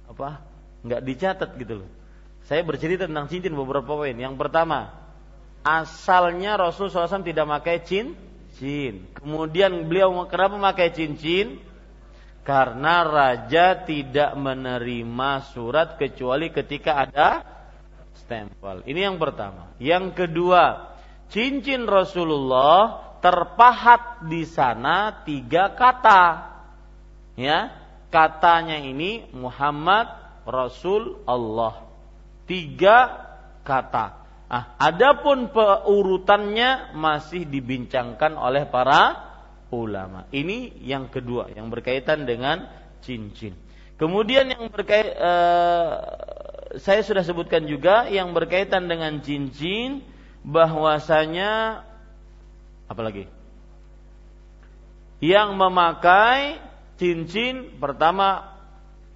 apa? 0.09 0.53
nggak 0.83 1.03
dicatat 1.07 1.51
gitu 1.62 1.87
loh. 1.87 1.91
Saya 2.43 2.67
bercerita 2.67 3.07
tentang 3.07 3.31
cincin 3.31 3.55
beberapa 3.55 3.87
poin. 3.87 4.19
Yang 4.19 4.35
pertama, 4.35 4.91
asalnya 5.62 6.59
Rasul 6.59 6.91
SAW 6.91 7.23
tidak 7.23 7.47
pakai 7.47 7.87
cincin. 7.87 9.07
Kemudian 9.15 9.87
beliau 9.87 10.11
kenapa 10.27 10.59
memakai 10.59 10.91
cincin? 10.91 11.62
Karena 12.43 13.07
raja 13.07 13.87
tidak 13.87 14.35
menerima 14.35 15.31
surat 15.55 15.95
kecuali 15.95 16.51
ketika 16.51 17.07
ada 17.07 17.47
stempel. 18.19 18.83
Ini 18.83 19.07
yang 19.07 19.23
pertama. 19.23 19.71
Yang 19.79 20.27
kedua, 20.27 20.91
cincin 21.33 21.88
Rasulullah 21.88 23.16
terpahat 23.25 24.29
di 24.29 24.45
sana 24.45 25.25
tiga 25.25 25.73
kata. 25.73 26.53
Ya, 27.35 27.73
katanya 28.12 28.77
ini 28.77 29.27
Muhammad 29.33 30.12
Rasul 30.45 31.25
Allah. 31.25 31.88
Tiga 32.45 33.09
kata. 33.64 34.21
Ah, 34.53 34.77
adapun 34.77 35.49
peurutannya 35.49 36.92
masih 36.92 37.49
dibincangkan 37.49 38.37
oleh 38.37 38.68
para 38.68 39.33
ulama. 39.73 40.29
Ini 40.29 40.85
yang 40.85 41.09
kedua 41.09 41.49
yang 41.57 41.73
berkaitan 41.73 42.29
dengan 42.29 42.68
cincin. 43.01 43.57
Kemudian 43.97 44.53
yang 44.53 44.68
berkait 44.68 45.09
eh, 45.09 45.95
saya 46.77 47.01
sudah 47.01 47.25
sebutkan 47.25 47.64
juga 47.64 48.12
yang 48.12 48.37
berkaitan 48.37 48.92
dengan 48.92 49.25
cincin 49.25 50.12
bahwasanya 50.42 51.83
apalagi 52.90 53.31
yang 55.22 55.55
memakai 55.55 56.59
cincin 56.98 57.78
pertama 57.78 58.52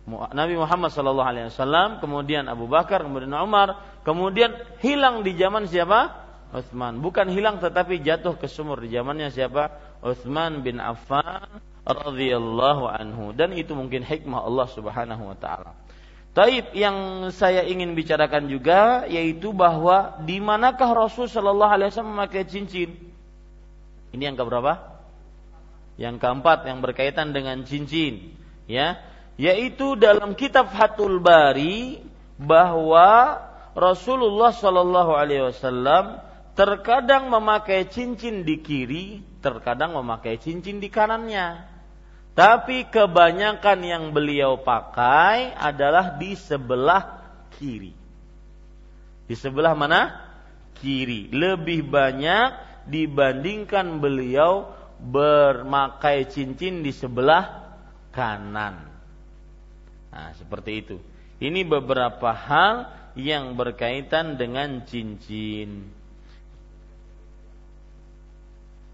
Nabi 0.06 0.54
Muhammad 0.54 0.94
SAW, 0.94 1.98
kemudian 1.98 2.46
Abu 2.46 2.70
Bakar, 2.70 3.02
kemudian 3.02 3.34
Umar, 3.42 3.98
kemudian 4.06 4.54
hilang 4.78 5.26
di 5.26 5.34
zaman 5.34 5.66
siapa? 5.66 6.22
Utsman. 6.54 7.02
Bukan 7.02 7.26
hilang 7.34 7.58
tetapi 7.58 8.06
jatuh 8.06 8.38
ke 8.38 8.46
sumur 8.46 8.78
di 8.78 8.94
zamannya 8.94 9.34
siapa? 9.34 9.66
Utsman 10.06 10.62
bin 10.62 10.78
Affan 10.78 11.50
radhiyallahu 11.82 12.86
anhu 12.86 13.34
dan 13.34 13.50
itu 13.50 13.74
mungkin 13.74 14.06
hikmah 14.06 14.46
Allah 14.46 14.66
Subhanahu 14.70 15.34
wa 15.34 15.36
taala. 15.42 15.74
Taib 16.37 16.77
yang 16.77 17.33
saya 17.33 17.64
ingin 17.64 17.96
bicarakan 17.96 18.53
juga 18.53 19.09
yaitu 19.09 19.57
bahwa 19.57 20.20
di 20.20 20.37
manakah 20.37 20.92
Rasul 20.92 21.33
Shallallahu 21.33 21.72
Alaihi 21.72 21.88
Wasallam 21.88 22.12
memakai 22.12 22.44
cincin? 22.44 22.92
Ini 24.12 24.22
yang 24.29 24.37
keberapa? 24.37 25.01
Yang 25.96 26.20
keempat 26.20 26.68
yang 26.68 26.85
berkaitan 26.85 27.33
dengan 27.33 27.64
cincin, 27.64 28.37
ya, 28.68 29.01
yaitu 29.40 29.96
dalam 29.96 30.37
kitab 30.37 30.77
Fathul 30.77 31.25
Bari 31.25 32.05
bahwa 32.37 33.40
Rasulullah 33.72 34.53
Shallallahu 34.53 35.16
Alaihi 35.16 35.49
Wasallam 35.49 36.20
terkadang 36.53 37.33
memakai 37.33 37.88
cincin 37.88 38.44
di 38.44 38.61
kiri, 38.61 39.25
terkadang 39.40 39.96
memakai 39.96 40.37
cincin 40.37 40.85
di 40.85 40.92
kanannya. 40.92 41.75
Tapi 42.37 42.85
kebanyakan 42.92 43.79
yang 43.81 44.05
beliau 44.12 44.61
pakai 44.61 45.57
adalah 45.57 46.20
di 46.20 46.37
sebelah 46.37 47.25
kiri. 47.57 47.96
Di 49.25 49.33
sebelah 49.33 49.72
mana? 49.72 50.12
Kiri. 50.77 51.33
Lebih 51.33 51.88
banyak 51.88 52.49
dibandingkan 52.92 54.05
beliau 54.05 54.68
bermakai 55.01 56.29
cincin 56.29 56.85
di 56.85 56.92
sebelah 56.92 57.72
kanan. 58.12 58.85
Nah, 60.12 60.31
seperti 60.37 60.72
itu. 60.85 60.96
Ini 61.40 61.64
beberapa 61.64 62.37
hal 62.37 62.92
yang 63.16 63.57
berkaitan 63.57 64.37
dengan 64.37 64.85
cincin. 64.85 65.88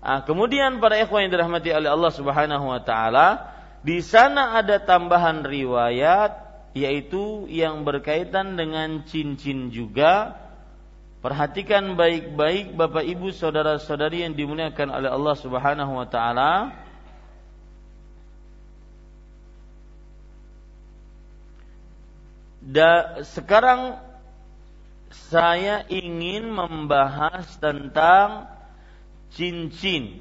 Nah, 0.02 0.26
kemudian 0.26 0.82
para 0.82 0.98
ikhwan 0.98 1.30
yang 1.30 1.32
dirahmati 1.38 1.70
oleh 1.70 1.86
Allah 1.86 2.10
Subhanahu 2.10 2.74
wa 2.74 2.82
taala, 2.82 3.54
di 3.86 4.02
sana 4.02 4.58
ada 4.58 4.82
tambahan 4.82 5.46
riwayat 5.46 6.42
yaitu 6.74 7.46
yang 7.46 7.86
berkaitan 7.86 8.58
dengan 8.58 9.06
cincin 9.06 9.70
juga. 9.70 10.42
Perhatikan 11.22 11.94
baik-baik 11.94 12.74
Bapak 12.74 13.06
Ibu 13.06 13.30
saudara-saudari 13.30 14.26
yang 14.26 14.34
dimuliakan 14.34 14.90
oleh 14.90 15.06
Allah 15.06 15.36
Subhanahu 15.38 15.92
wa 15.94 16.06
taala. 16.10 16.74
Da, 22.58 23.22
sekarang 23.22 24.02
saya 25.14 25.86
ingin 25.86 26.50
membahas 26.50 27.54
tentang 27.62 28.50
cincin 29.36 30.20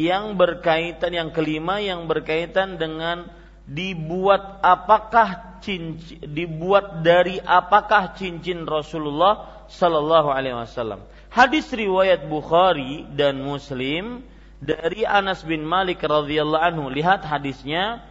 yang 0.00 0.34
berkaitan 0.34 1.12
yang 1.12 1.30
kelima 1.30 1.78
yang 1.78 2.10
berkaitan 2.10 2.80
dengan 2.80 3.30
dibuat 3.68 4.58
apakah 4.64 5.60
cincin 5.62 6.18
dibuat 6.26 7.06
dari 7.06 7.38
apakah 7.38 8.18
cincin 8.18 8.66
Rasulullah 8.66 9.64
sallallahu 9.70 10.28
alaihi 10.34 10.58
wasallam. 10.58 11.06
Hadis 11.30 11.70
riwayat 11.70 12.26
Bukhari 12.28 13.08
dan 13.14 13.40
Muslim 13.40 14.26
dari 14.58 15.06
Anas 15.06 15.46
bin 15.46 15.62
Malik 15.64 16.02
radhiyallahu 16.02 16.60
anhu. 16.60 16.86
Lihat 16.90 17.24
hadisnya. 17.24 18.04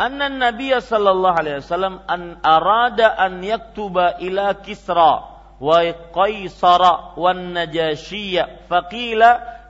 Anna 0.00 0.32
Nabiya 0.32 0.80
sallallahu 0.80 1.36
alaihi 1.36 1.60
wasallam 1.60 2.00
an 2.08 2.40
arada 2.40 3.20
an 3.20 3.44
yaktuba 3.44 4.16
ila 4.24 4.56
Kisra 4.64 5.29
وقيصر 5.61 6.83
والنجاشي 7.17 8.43
فقيل 8.69 9.23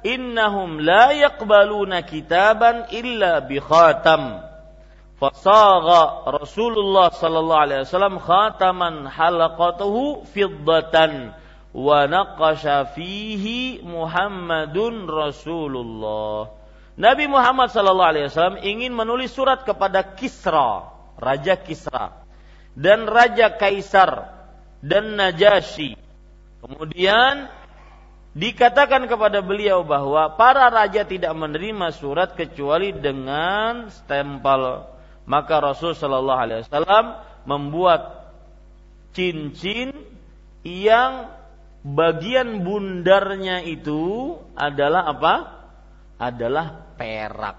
إنهم 0.05 0.81
لا 0.81 1.11
يقبلون 1.11 1.99
كتابا 1.99 2.69
إلا 2.93 3.39
بخاتم 3.39 4.41
فصاغ 5.21 5.87
رسول 6.27 6.73
الله 6.79 7.09
صلى 7.09 7.39
الله 7.39 7.57
عليه 7.57 7.79
وسلم 7.79 8.19
خاتما 8.19 9.09
حلقته 9.09 10.23
فضة 10.35 10.95
ونقش 11.73 12.67
فيه 12.67 13.45
محمد 13.83 14.77
رسول 15.09 15.73
الله 15.77 16.47
Nabi 16.95 17.27
Muhammad 17.27 17.67
Sallallahu 17.75 18.07
Alaihi 18.07 18.31
Wasallam 18.31 18.55
ingin 18.63 18.95
menulis 18.95 19.35
surat 19.35 19.67
kepada 19.67 20.15
Kisra, 20.15 20.87
Raja 21.19 21.59
Kisra, 21.59 22.23
dan 22.71 23.03
Raja 23.03 23.51
Kaisar 23.51 24.31
dan 24.80 25.16
Najasyi. 25.16 25.96
Kemudian 26.60 27.48
dikatakan 28.36 29.08
kepada 29.08 29.40
beliau 29.40 29.82
bahwa 29.82 30.36
para 30.36 30.68
raja 30.68 31.08
tidak 31.08 31.32
menerima 31.32 31.92
surat 31.96 32.36
kecuali 32.36 32.92
dengan 32.92 33.88
stempel. 33.88 34.84
Maka 35.24 35.54
Rasul 35.62 35.94
Shallallahu 35.94 36.40
Alaihi 36.40 36.60
Wasallam 36.66 37.04
membuat 37.48 38.32
cincin 39.16 39.94
yang 40.66 41.32
bagian 41.80 42.60
bundarnya 42.66 43.64
itu 43.64 44.36
adalah 44.52 45.08
apa? 45.08 45.34
Adalah 46.20 46.92
perak. 47.00 47.56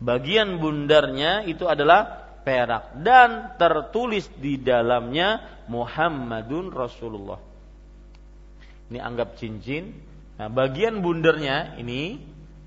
Bagian 0.00 0.56
bundarnya 0.60 1.44
itu 1.44 1.68
adalah 1.68 2.23
perak 2.44 3.00
dan 3.00 3.56
tertulis 3.56 4.28
di 4.36 4.60
dalamnya 4.60 5.40
Muhammadun 5.66 6.70
Rasulullah. 6.70 7.40
Ini 8.92 9.00
anggap 9.00 9.40
cincin. 9.40 9.96
Nah, 10.36 10.52
bagian 10.52 11.00
bundernya 11.00 11.80
ini 11.80 12.20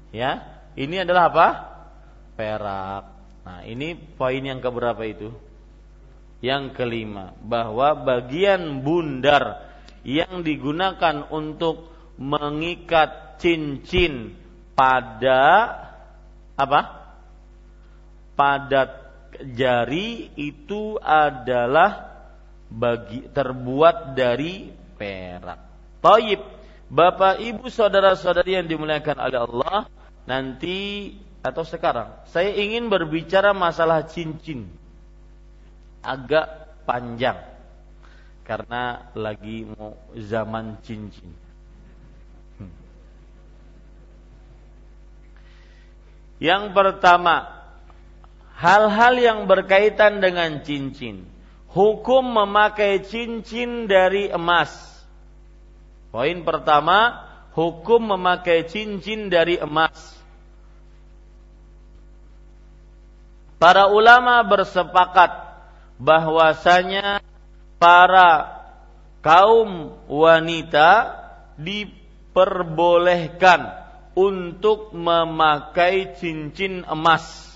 ya, 0.09 0.41
ini 0.73 0.97
adalah 0.97 1.29
apa? 1.29 1.47
Perak. 2.33 3.03
Nah, 3.45 3.59
ini 3.63 3.93
poin 3.95 4.41
yang 4.41 4.59
keberapa 4.59 4.99
itu? 5.05 5.29
Yang 6.41 6.77
kelima, 6.77 7.33
bahwa 7.41 7.97
bagian 7.97 8.85
bundar 8.85 9.65
yang 10.05 10.45
digunakan 10.45 11.25
untuk 11.33 11.89
mengikat 12.17 13.41
cincin 13.41 14.37
pada 14.77 15.73
apa? 16.57 16.81
Pada 18.37 19.06
jari 19.53 20.31
itu 20.35 20.97
adalah 21.01 22.17
bagi 22.67 23.27
terbuat 23.31 24.17
dari 24.17 24.71
perak. 24.99 25.59
Taib, 26.03 26.41
Bapak 26.87 27.39
Ibu 27.43 27.67
saudara-saudari 27.67 28.59
yang 28.59 28.67
dimuliakan 28.67 29.17
oleh 29.19 29.39
Allah, 29.39 29.77
nanti 30.27 31.11
atau 31.43 31.63
sekarang 31.63 32.27
saya 32.27 32.51
ingin 32.55 32.91
berbicara 32.91 33.55
masalah 33.55 34.03
cincin. 34.07 34.67
Agak 36.03 36.71
panjang 36.87 37.39
karena 38.47 39.11
lagi 39.11 39.67
mau 39.67 39.99
zaman 40.15 40.79
cincin. 40.87 41.35
Hmm. 42.55 42.71
Yang 46.39 46.63
pertama, 46.71 47.56
hal-hal 48.57 49.21
yang 49.21 49.45
berkaitan 49.45 50.17
dengan 50.17 50.65
cincin. 50.65 51.29
Hukum 51.69 52.25
memakai 52.25 53.05
cincin 53.05 53.85
dari 53.85 54.33
emas. 54.33 54.73
Poin 56.09 56.41
pertama, 56.41 57.21
hukum 57.53 58.17
memakai 58.17 58.65
cincin 58.65 59.29
dari 59.29 59.61
emas. 59.61 60.17
Para 63.61 63.93
ulama 63.93 64.41
bersepakat 64.45 65.31
bahwasanya 66.01 67.21
para 67.77 68.57
kaum 69.21 69.93
wanita 70.09 71.13
diperbolehkan 71.57 73.69
untuk 74.17 74.89
memakai 74.93 76.13
cincin 76.17 76.81
emas 76.85 77.46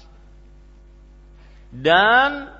dan 1.71 2.51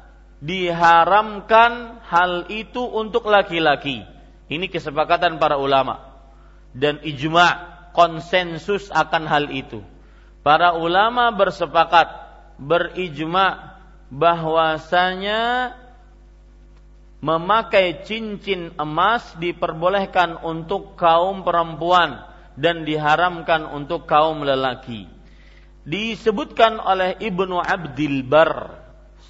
diharamkan 0.42 2.02
hal 2.08 2.50
itu 2.50 2.82
untuk 2.82 3.28
laki-laki. 3.28 4.02
Ini 4.52 4.68
kesepakatan 4.68 5.38
para 5.38 5.60
ulama 5.60 6.12
dan 6.72 7.00
ijma 7.04 7.72
konsensus 7.92 8.88
akan 8.90 9.28
hal 9.28 9.52
itu. 9.52 9.84
Para 10.42 10.74
ulama 10.74 11.30
bersepakat 11.36 12.10
berijma 12.58 13.78
bahwasanya 14.10 15.76
memakai 17.22 18.02
cincin 18.04 18.74
emas 18.82 19.24
diperbolehkan 19.38 20.42
untuk 20.42 20.98
kaum 20.98 21.46
perempuan 21.46 22.26
dan 22.58 22.84
diharamkan 22.84 23.70
untuk 23.70 24.10
kaum 24.10 24.42
lelaki. 24.42 25.06
Disebutkan 25.86 26.82
oleh 26.82 27.18
Ibnu 27.22 27.62
Abdil 27.62 28.26
Bar 28.26 28.81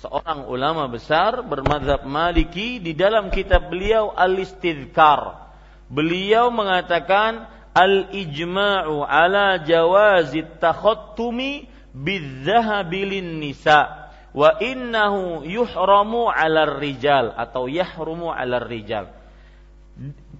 seorang 0.02 0.50
ulama 0.50 0.90
besar 0.90 1.46
bermadzhab 1.46 2.10
Maliki 2.10 2.82
di 2.82 2.98
dalam 2.98 3.30
kitab 3.30 3.70
beliau 3.70 4.10
Al-Istidkar 4.18 5.54
beliau 5.94 6.50
mengatakan 6.50 7.46
al-ijma'u 7.78 9.06
ala 9.06 9.62
jawazit 9.62 10.58
takhattumi 10.58 11.70
bidzahabilin 11.94 13.38
nisa 13.38 14.10
wa 14.34 14.58
innahu 14.58 15.46
yuhramu 15.46 16.34
'ala 16.34 16.82
rijal 16.82 17.38
atau 17.38 17.70
yahrumu 17.70 18.34
'ala 18.34 18.58
rijal. 18.64 19.12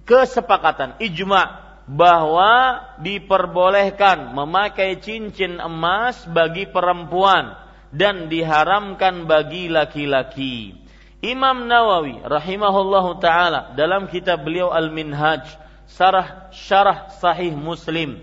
Kesepakatan 0.02 0.98
ijma' 0.98 1.86
bahwa 1.86 2.82
diperbolehkan 2.98 4.34
memakai 4.34 4.98
cincin 4.98 5.62
emas 5.62 6.24
bagi 6.26 6.66
perempuan 6.66 7.61
dan 7.92 8.32
diharamkan 8.32 9.28
bagi 9.28 9.68
laki-laki. 9.68 10.74
Imam 11.22 11.70
Nawawi 11.70 12.18
rahimahullahu 12.24 13.22
taala 13.22 13.76
dalam 13.78 14.10
kitab 14.10 14.42
beliau 14.42 14.74
Al-Minhaj 14.74 15.46
syarah 15.86 16.50
syarah 16.50 17.12
sahih 17.22 17.54
Muslim 17.54 18.18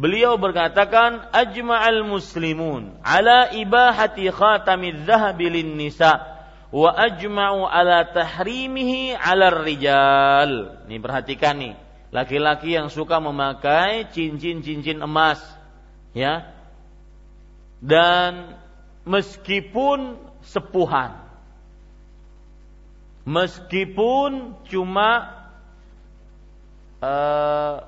beliau 0.00 0.40
berkatakan 0.40 1.28
ajma'al 1.28 2.00
muslimun 2.08 2.96
ala 3.04 3.52
ibahati 3.52 4.32
khatamiz 4.32 4.96
zahabi 5.04 5.52
lin 5.52 5.76
nisa 5.76 6.40
wa 6.70 6.94
ajma'u 6.94 7.66
ala 7.66 8.06
tahrimihi 8.08 9.18
ala 9.18 9.50
rijal. 9.50 10.80
Ini 10.86 10.96
perhatikan 11.02 11.58
nih, 11.58 11.74
laki-laki 12.14 12.78
yang 12.78 12.88
suka 12.88 13.18
memakai 13.18 14.08
cincin-cincin 14.14 15.02
emas 15.02 15.42
ya. 16.14 16.46
Dan 17.80 18.59
meskipun 19.04 20.18
sepuhan. 20.44 21.16
Meskipun 23.28 24.56
cuma 24.66 25.28
uh, 27.04 27.84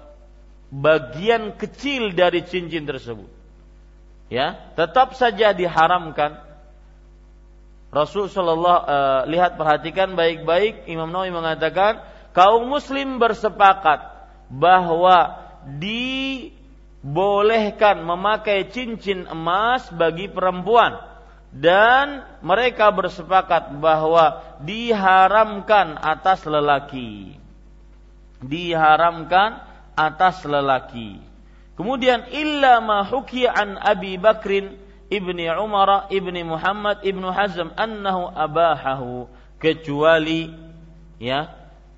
bagian 0.72 1.57
kecil 1.57 2.12
dari 2.12 2.44
cincin 2.44 2.85
tersebut. 2.85 3.29
Ya 4.33 4.72
tetap 4.77 5.12
saja 5.16 5.53
diharamkan. 5.53 6.40
Rasul 7.92 8.33
Shallallahu 8.33 8.81
uh, 8.88 9.22
lihat 9.29 9.61
perhatikan 9.61 10.16
baik-baik 10.16 10.88
Imam 10.88 11.12
Nawawi 11.12 11.29
mengatakan 11.29 12.01
kaum 12.33 12.64
muslim 12.64 13.20
bersepakat 13.20 14.01
bahwa 14.48 15.37
dibolehkan 17.03 18.07
memakai 18.07 18.71
cincin 18.71 19.27
emas 19.27 19.91
bagi 19.91 20.31
perempuan 20.31 21.03
dan 21.51 22.23
mereka 22.41 22.95
bersepakat 22.95 23.75
bahwa 23.83 24.41
diharamkan 24.62 25.99
atas 25.99 26.47
lelaki. 26.47 27.37
Diharamkan 28.43 29.67
atas 29.99 30.47
lelaki. 30.47 31.19
Kemudian 31.75 32.31
illa 32.31 32.79
ma 32.79 33.03
an 33.03 33.71
Abi 33.83 34.17
Bakrin 34.17 34.79
ibni 35.11 35.51
Umar 35.51 36.07
ibni 36.09 36.47
Muhammad 36.47 37.03
ibnu 37.03 37.29
Hazm 37.35 37.75
annahu 37.75 38.31
abahahu 38.31 39.27
kecuali 39.59 40.55
ya 41.19 41.51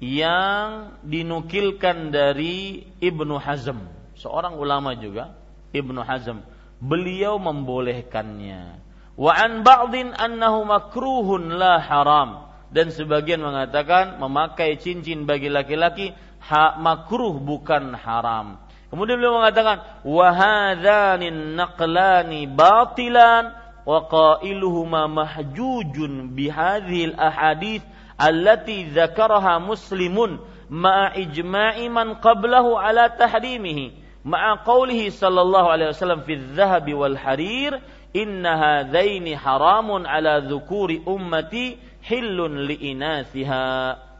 yang 0.02 1.00
dinukilkan 1.00 2.12
dari 2.12 2.84
Ibnu 3.00 3.40
Hazm 3.40 3.93
seorang 4.18 4.58
ulama 4.58 4.94
juga 4.98 5.34
Ibnu 5.74 6.00
Hazm 6.02 6.42
beliau 6.78 7.38
membolehkannya. 7.38 8.82
Wa 9.14 9.32
an 9.34 9.62
ba'din 9.62 10.14
annahu 10.14 10.66
makruhun 10.66 11.54
la 11.54 11.78
haram. 11.78 12.50
Dan 12.74 12.90
sebagian 12.90 13.38
mengatakan 13.38 14.18
memakai 14.18 14.82
cincin 14.82 15.30
bagi 15.30 15.46
laki-laki 15.46 16.10
ha, 16.42 16.74
makruh 16.74 17.38
bukan 17.38 17.94
haram. 17.94 18.58
Kemudian 18.90 19.18
beliau 19.18 19.38
mengatakan 19.38 20.02
wa 20.02 20.28
hadzanin 20.30 21.54
naqlani 21.54 22.50
batilan 22.50 23.54
wa 23.86 24.06
qailuhuma 24.10 25.06
mahjujun 25.06 26.34
bihadhil 26.34 27.14
ahadith 27.18 27.82
allati 28.18 28.90
dzakaraha 28.90 29.58
muslimun 29.62 30.38
ma'a 30.70 31.14
ijma'i 31.14 31.90
man 31.90 32.18
qablahu 32.22 32.78
ala 32.78 33.10
tahrimihi 33.10 34.03
ma'a 34.24 34.64
qawlihi 34.64 35.12
sallallahu 35.12 35.68
alaihi 35.68 35.92
wasallam 35.92 36.24
fi 36.24 36.40
dhahabi 36.40 36.92
wal 36.96 37.14
harir 37.14 37.78
inna 38.16 38.56
hadzaini 38.56 39.36
haramun 39.36 40.08
ala 40.08 40.40
dzukuri 40.40 41.04
ummati 41.04 41.76
hillun 42.00 42.64
li 42.64 42.92
inathiha 42.94 43.62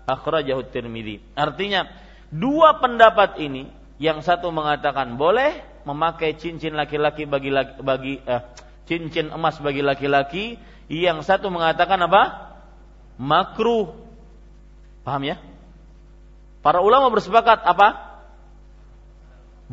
akhrajahu 0.05 0.69
Tirmidzi. 0.69 1.21
Artinya 1.33 1.88
dua 2.29 2.77
pendapat 2.79 3.40
ini 3.40 3.69
yang 3.97 4.21
satu 4.21 4.53
mengatakan 4.53 5.17
boleh 5.17 5.64
memakai 5.88 6.37
cincin 6.37 6.77
laki-laki 6.77 7.25
bagi 7.29 7.51
laki, 7.53 7.75
bagi 7.81 8.14
eh, 8.21 8.43
cincin 8.85 9.33
emas 9.33 9.61
bagi 9.61 9.81
laki-laki, 9.81 10.57
yang 10.88 11.25
satu 11.25 11.49
mengatakan 11.49 12.01
apa? 12.05 12.53
makruh. 13.14 13.95
Paham 15.07 15.23
ya? 15.23 15.37
Para 16.64 16.81
ulama 16.81 17.12
bersepakat 17.12 17.62
apa? 17.62 18.13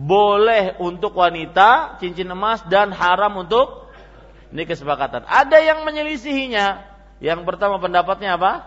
Boleh 0.01 0.81
untuk 0.81 1.13
wanita 1.13 2.01
cincin 2.01 2.33
emas 2.33 2.65
dan 2.65 2.89
haram 2.89 3.45
untuk 3.45 3.93
ini 4.49 4.65
kesepakatan. 4.65 5.29
Ada 5.29 5.61
yang 5.61 5.85
menyelisihinya. 5.85 6.89
Yang 7.21 7.45
pertama 7.45 7.77
pendapatnya 7.77 8.33
apa? 8.33 8.65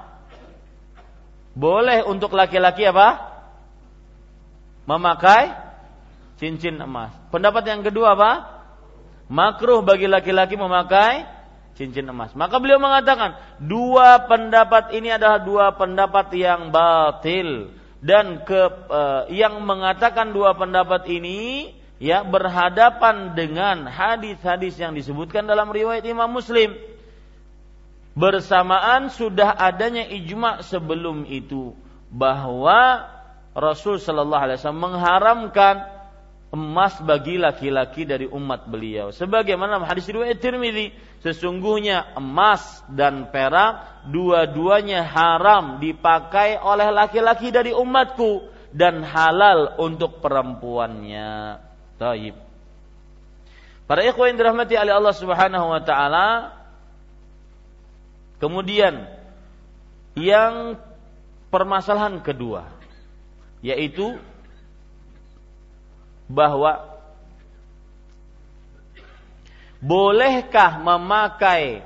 Boleh 1.59 2.07
untuk 2.07 2.38
laki-laki 2.38 2.87
apa? 2.87 3.35
Memakai 4.87 5.51
cincin 6.38 6.79
emas. 6.79 7.11
Pendapat 7.35 7.66
yang 7.66 7.83
kedua 7.83 8.14
apa? 8.14 8.33
Makruh 9.27 9.83
bagi 9.83 10.07
laki-laki 10.07 10.55
memakai 10.55 11.27
cincin 11.75 12.07
emas. 12.07 12.31
Maka 12.38 12.62
beliau 12.62 12.79
mengatakan, 12.79 13.35
dua 13.59 14.31
pendapat 14.31 14.94
ini 14.94 15.11
adalah 15.11 15.42
dua 15.42 15.75
pendapat 15.75 16.31
yang 16.38 16.70
batil 16.70 17.75
dan 18.04 18.44
ke 18.44 18.60
uh, 18.92 19.24
yang 19.32 19.64
mengatakan 19.64 20.36
dua 20.36 20.52
pendapat 20.52 21.08
ini 21.08 21.72
ya 21.96 22.20
berhadapan 22.20 23.32
dengan 23.32 23.88
hadis-hadis 23.88 24.76
yang 24.76 24.92
disebutkan 24.92 25.48
dalam 25.48 25.72
riwayat 25.72 26.04
Imam 26.04 26.28
Muslim. 26.28 26.76
Bersamaan 28.14 29.08
sudah 29.10 29.56
adanya 29.56 30.04
ijma 30.06 30.62
sebelum 30.62 31.24
itu 31.26 31.74
bahwa 32.12 33.08
Rasul 33.56 33.98
Shallallahu 33.98 34.44
Alaihi 34.52 34.58
Wasallam 34.60 34.84
mengharamkan 34.84 35.74
emas 36.54 36.94
bagi 37.02 37.34
laki-laki 37.34 38.06
dari 38.06 38.30
umat 38.30 38.70
beliau. 38.70 39.10
Sebagaimana 39.10 39.82
hadis 39.82 40.06
riwayat 40.06 40.38
Tirmidzi, 40.38 40.94
sesungguhnya 41.26 42.14
emas 42.14 42.86
dan 42.86 43.34
perak 43.34 44.06
dua-duanya 44.06 45.02
haram 45.02 45.82
dipakai 45.82 46.62
oleh 46.62 46.94
laki-laki 46.94 47.50
dari 47.50 47.74
umatku 47.74 48.46
dan 48.70 49.02
halal 49.02 49.74
untuk 49.82 50.22
perempuannya. 50.22 51.58
Taib. 51.98 52.38
Para 53.84 54.00
ikhwan 54.06 54.32
yang 54.32 54.38
dirahmati 54.38 54.74
oleh 54.78 54.94
Allah 54.94 55.14
Subhanahu 55.14 55.66
wa 55.74 55.82
taala 55.82 56.28
kemudian 58.38 59.10
yang 60.14 60.78
permasalahan 61.50 62.22
kedua 62.22 62.70
yaitu 63.60 64.16
bahwa 66.28 67.00
bolehkah 69.80 70.80
memakai 70.80 71.84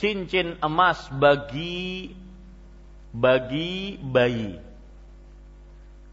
cincin 0.00 0.58
emas 0.62 1.06
bagi 1.12 2.14
bagi 3.10 3.98
bayi? 3.98 4.58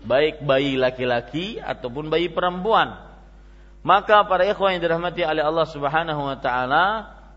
Baik 0.08 0.46
bayi 0.46 0.78
laki-laki 0.78 1.58
ataupun 1.58 2.08
bayi 2.08 2.30
perempuan. 2.30 3.02
Maka 3.82 4.26
para 4.27 4.46
ikhwan 4.46 4.77
yang 4.77 4.84
dirahmati 4.84 5.23
oleh 5.23 5.42
Allah 5.42 5.67
Subhanahu 5.69 6.21
wa 6.27 6.38
taala, 6.38 6.86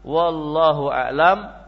wallahu 0.02 0.88
a'lam 0.90 1.59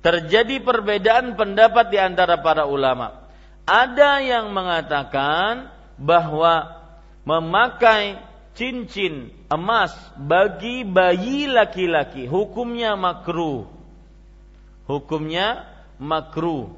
terjadi 0.00 0.60
perbedaan 0.64 1.36
pendapat 1.36 1.92
di 1.92 1.98
antara 2.00 2.40
para 2.40 2.64
ulama. 2.64 3.28
Ada 3.68 4.24
yang 4.24 4.50
mengatakan 4.50 5.70
bahwa 6.00 6.80
memakai 7.28 8.18
cincin 8.56 9.30
emas 9.46 9.94
bagi 10.16 10.82
bayi 10.82 11.46
laki-laki 11.46 12.26
hukumnya 12.26 12.96
makruh. 12.96 13.68
Hukumnya 14.88 15.70
makruh 16.02 16.72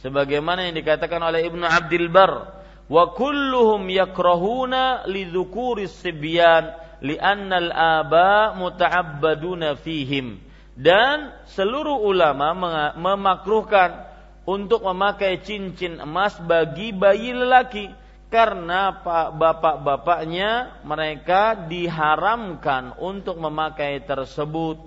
sebagaimana 0.00 0.70
yang 0.70 0.78
dikatakan 0.78 1.20
oleh 1.20 1.44
Ibnu 1.44 1.66
Abdul 1.66 2.08
Bar 2.08 2.56
wa 2.88 3.04
kulluhum 3.12 3.84
yakrahuna 3.92 5.04
lidzukuri 5.04 5.90
sibyan 5.90 6.72
li'anna 7.04 7.68
al-aba 7.68 8.56
muta'abbaduna 8.56 9.76
fihim 9.76 10.47
Dan 10.78 11.34
seluruh 11.50 11.98
ulama 12.06 12.54
memakruhkan 12.94 14.06
untuk 14.46 14.86
memakai 14.86 15.42
cincin 15.42 15.98
emas 15.98 16.38
bagi 16.38 16.94
bayi 16.94 17.34
lelaki 17.34 17.90
karena 18.30 18.94
bapak-bapaknya 19.34 20.78
mereka 20.86 21.58
diharamkan 21.66 22.94
untuk 23.02 23.42
memakai 23.42 23.98
tersebut 24.06 24.78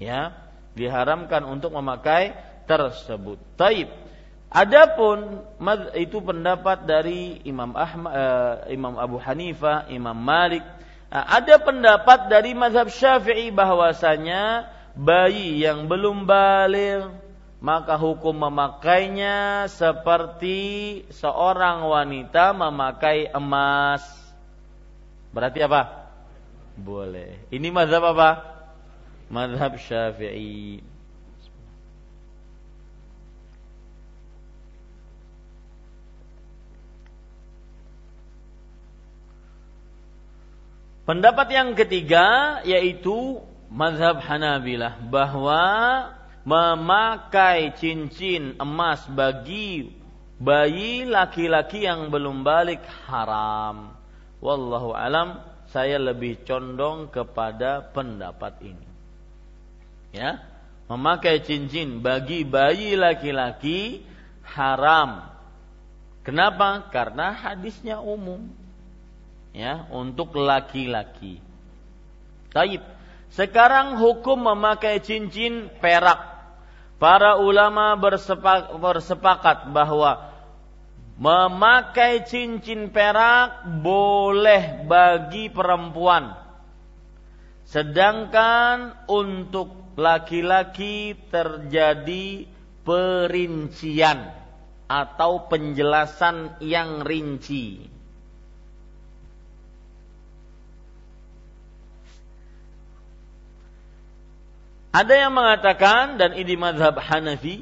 ya 0.00 0.32
diharamkan 0.76 1.44
untuk 1.48 1.72
memakai 1.72 2.36
tersebut. 2.68 3.40
Taib. 3.56 3.88
Adapun 4.46 5.42
itu 5.98 6.22
pendapat 6.22 6.86
dari 6.86 7.42
Imam 7.42 7.74
Ahmad, 7.74 8.12
uh, 8.14 8.54
Imam 8.70 8.94
Abu 8.94 9.18
Hanifah, 9.18 9.90
Imam 9.90 10.14
Malik. 10.14 10.62
Uh, 11.10 11.24
ada 11.26 11.58
pendapat 11.58 12.30
dari 12.30 12.54
mazhab 12.54 12.86
Syafi'i 12.86 13.50
bahwasanya 13.50 14.70
bayi 14.96 15.60
yang 15.60 15.84
belum 15.86 16.24
balik 16.24 17.26
maka 17.60 17.96
hukum 17.96 18.36
memakainya 18.36 19.66
seperti 19.72 21.02
seorang 21.08 21.88
wanita 21.88 22.52
memakai 22.52 23.32
emas. 23.32 24.04
Berarti 25.32 25.64
apa? 25.64 26.08
Boleh. 26.76 27.40
Ini 27.48 27.68
mazhab 27.72 28.04
apa? 28.12 28.44
Mazhab 29.32 29.80
Syafi'i. 29.80 30.84
Pendapat 41.06 41.48
yang 41.54 41.78
ketiga 41.78 42.58
yaitu 42.66 43.38
mazhab 43.76 44.24
Hanabilah 44.24 44.96
bahwa 45.12 45.64
memakai 46.48 47.76
cincin 47.76 48.56
emas 48.56 49.04
bagi 49.12 49.92
bayi 50.40 51.04
laki-laki 51.04 51.84
yang 51.84 52.08
belum 52.08 52.40
balik 52.40 52.80
haram. 53.04 53.92
Wallahu 54.40 54.96
alam, 54.96 55.44
saya 55.68 56.00
lebih 56.00 56.40
condong 56.48 57.12
kepada 57.12 57.84
pendapat 57.92 58.64
ini. 58.64 58.88
Ya, 60.16 60.40
memakai 60.88 61.44
cincin 61.44 62.00
bagi 62.00 62.48
bayi 62.48 62.96
laki-laki 62.96 64.00
haram. 64.48 65.28
Kenapa? 66.24 66.88
Karena 66.88 67.36
hadisnya 67.36 68.00
umum 68.00 68.48
ya 69.52 69.84
untuk 69.92 70.32
laki-laki. 70.40 71.44
Taib. 72.50 72.95
Sekarang 73.36 74.00
hukum 74.00 74.48
memakai 74.48 75.04
cincin 75.04 75.68
perak. 75.76 76.16
Para 76.96 77.36
ulama 77.36 77.92
bersepak, 78.00 78.80
bersepakat 78.80 79.68
bahwa 79.68 80.32
memakai 81.20 82.24
cincin 82.24 82.88
perak 82.88 83.68
boleh 83.84 84.88
bagi 84.88 85.52
perempuan. 85.52 86.32
Sedangkan 87.68 89.04
untuk 89.04 89.92
laki-laki 90.00 91.12
terjadi 91.28 92.48
perincian 92.88 94.32
atau 94.88 95.44
penjelasan 95.44 96.56
yang 96.64 97.04
rinci. 97.04 97.95
Ada 104.96 105.28
yang 105.28 105.36
mengatakan 105.36 106.16
dan 106.16 106.32
ini 106.32 106.56
madhab 106.56 106.96
Hanafi 106.96 107.60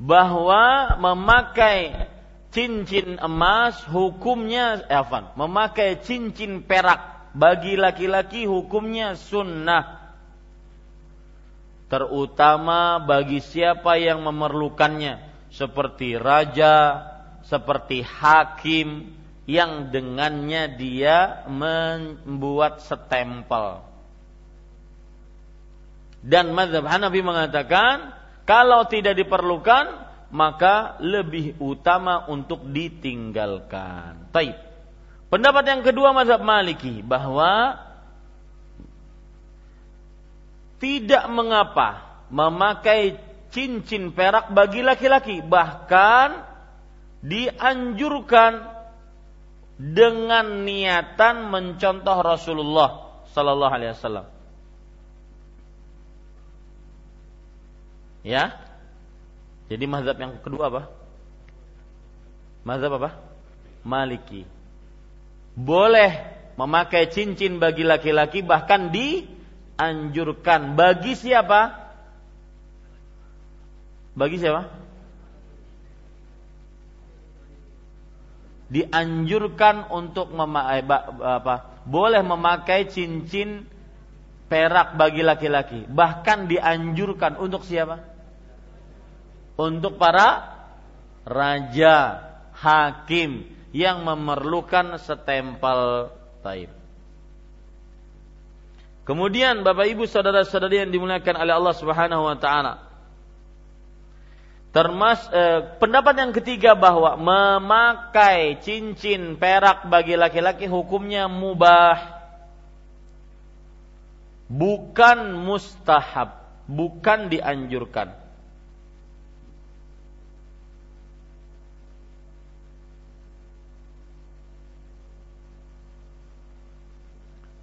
bahwa 0.00 0.96
memakai 0.96 2.08
cincin 2.48 3.20
emas 3.20 3.84
hukumnya 3.84 4.80
eh, 4.88 4.96
apa? 4.96 5.36
Memakai 5.36 6.00
cincin 6.00 6.64
perak 6.64 7.28
bagi 7.36 7.76
laki-laki 7.76 8.48
hukumnya 8.48 9.20
sunnah. 9.20 10.16
Terutama 11.92 13.04
bagi 13.04 13.44
siapa 13.44 14.00
yang 14.00 14.24
memerlukannya 14.24 15.20
seperti 15.52 16.16
raja, 16.16 17.04
seperti 17.44 18.00
hakim 18.00 19.12
yang 19.44 19.92
dengannya 19.92 20.72
dia 20.72 21.44
membuat 21.52 22.80
setempel 22.80 23.95
dan 26.26 26.50
mazhab 26.50 26.82
Hanafi 26.82 27.22
mengatakan 27.22 28.10
kalau 28.42 28.82
tidak 28.90 29.14
diperlukan 29.14 30.06
maka 30.34 30.98
lebih 30.98 31.54
utama 31.62 32.26
untuk 32.26 32.66
ditinggalkan. 32.66 34.26
Taib. 34.34 34.58
Pendapat 35.30 35.64
yang 35.70 35.82
kedua 35.86 36.10
mazhab 36.10 36.42
Maliki 36.42 36.98
bahwa 37.02 37.78
tidak 40.82 41.24
mengapa 41.30 42.20
memakai 42.28 43.22
cincin 43.54 44.10
perak 44.10 44.50
bagi 44.50 44.82
laki-laki 44.82 45.40
bahkan 45.46 46.42
dianjurkan 47.22 48.66
dengan 49.78 50.66
niatan 50.66 51.48
mencontoh 51.48 52.18
Rasulullah 52.20 53.22
sallallahu 53.32 53.72
alaihi 53.72 53.92
wasallam 53.94 54.35
Ya. 58.26 58.58
Jadi 59.70 59.86
mazhab 59.86 60.18
yang 60.18 60.42
kedua 60.42 60.66
apa? 60.66 60.82
Mazhab 62.66 62.98
apa? 62.98 63.14
Maliki. 63.86 64.42
Boleh 65.54 66.34
memakai 66.58 67.06
cincin 67.06 67.62
bagi 67.62 67.86
laki-laki 67.86 68.42
bahkan 68.42 68.90
dianjurkan 68.90 70.74
bagi 70.74 71.14
siapa? 71.14 71.86
Bagi 74.18 74.42
siapa? 74.42 74.74
Dianjurkan 78.66 79.86
untuk 79.94 80.34
memakai 80.34 80.82
apa? 81.22 81.78
Boleh 81.86 82.26
memakai 82.26 82.90
cincin 82.90 83.70
perak 84.50 84.98
bagi 84.98 85.22
laki-laki, 85.22 85.86
bahkan 85.86 86.50
dianjurkan 86.50 87.38
untuk 87.38 87.62
siapa? 87.62 88.15
Untuk 89.56 89.96
para 89.96 90.56
raja, 91.24 92.22
hakim 92.54 93.48
yang 93.72 94.04
memerlukan 94.04 95.00
setempel 95.00 96.12
taib. 96.44 96.70
Kemudian 99.06 99.62
Bapak 99.62 99.86
Ibu 99.86 100.04
saudara-saudari 100.10 100.82
yang 100.82 100.90
dimuliakan 100.90 101.36
oleh 101.38 101.54
Allah 101.54 101.74
Subhanahu 101.78 102.22
wa 102.26 102.36
taala. 102.36 102.74
Termas 104.74 105.24
eh, 105.32 105.62
pendapat 105.80 106.14
yang 106.20 106.32
ketiga 106.36 106.76
bahwa 106.76 107.16
memakai 107.16 108.60
cincin 108.60 109.40
perak 109.40 109.88
bagi 109.88 110.18
laki-laki 110.18 110.68
hukumnya 110.68 111.30
mubah. 111.30 112.18
Bukan 114.52 115.38
mustahab, 115.38 116.44
bukan 116.68 117.30
dianjurkan. 117.32 118.25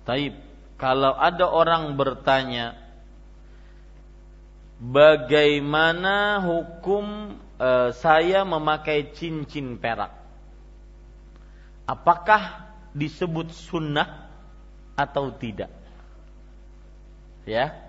Taib, 0.04 0.36
kalau 0.76 1.16
ada 1.16 1.48
orang 1.48 1.96
bertanya 1.96 2.76
bagaimana 4.84 6.44
hukum 6.44 7.40
e, 7.56 7.96
saya 7.96 8.44
memakai 8.44 9.16
cincin 9.16 9.80
perak? 9.80 10.12
Apakah 11.88 12.68
disebut 12.92 13.56
sunnah 13.56 14.28
atau 15.00 15.32
tidak? 15.32 15.72
Ya. 17.48 17.80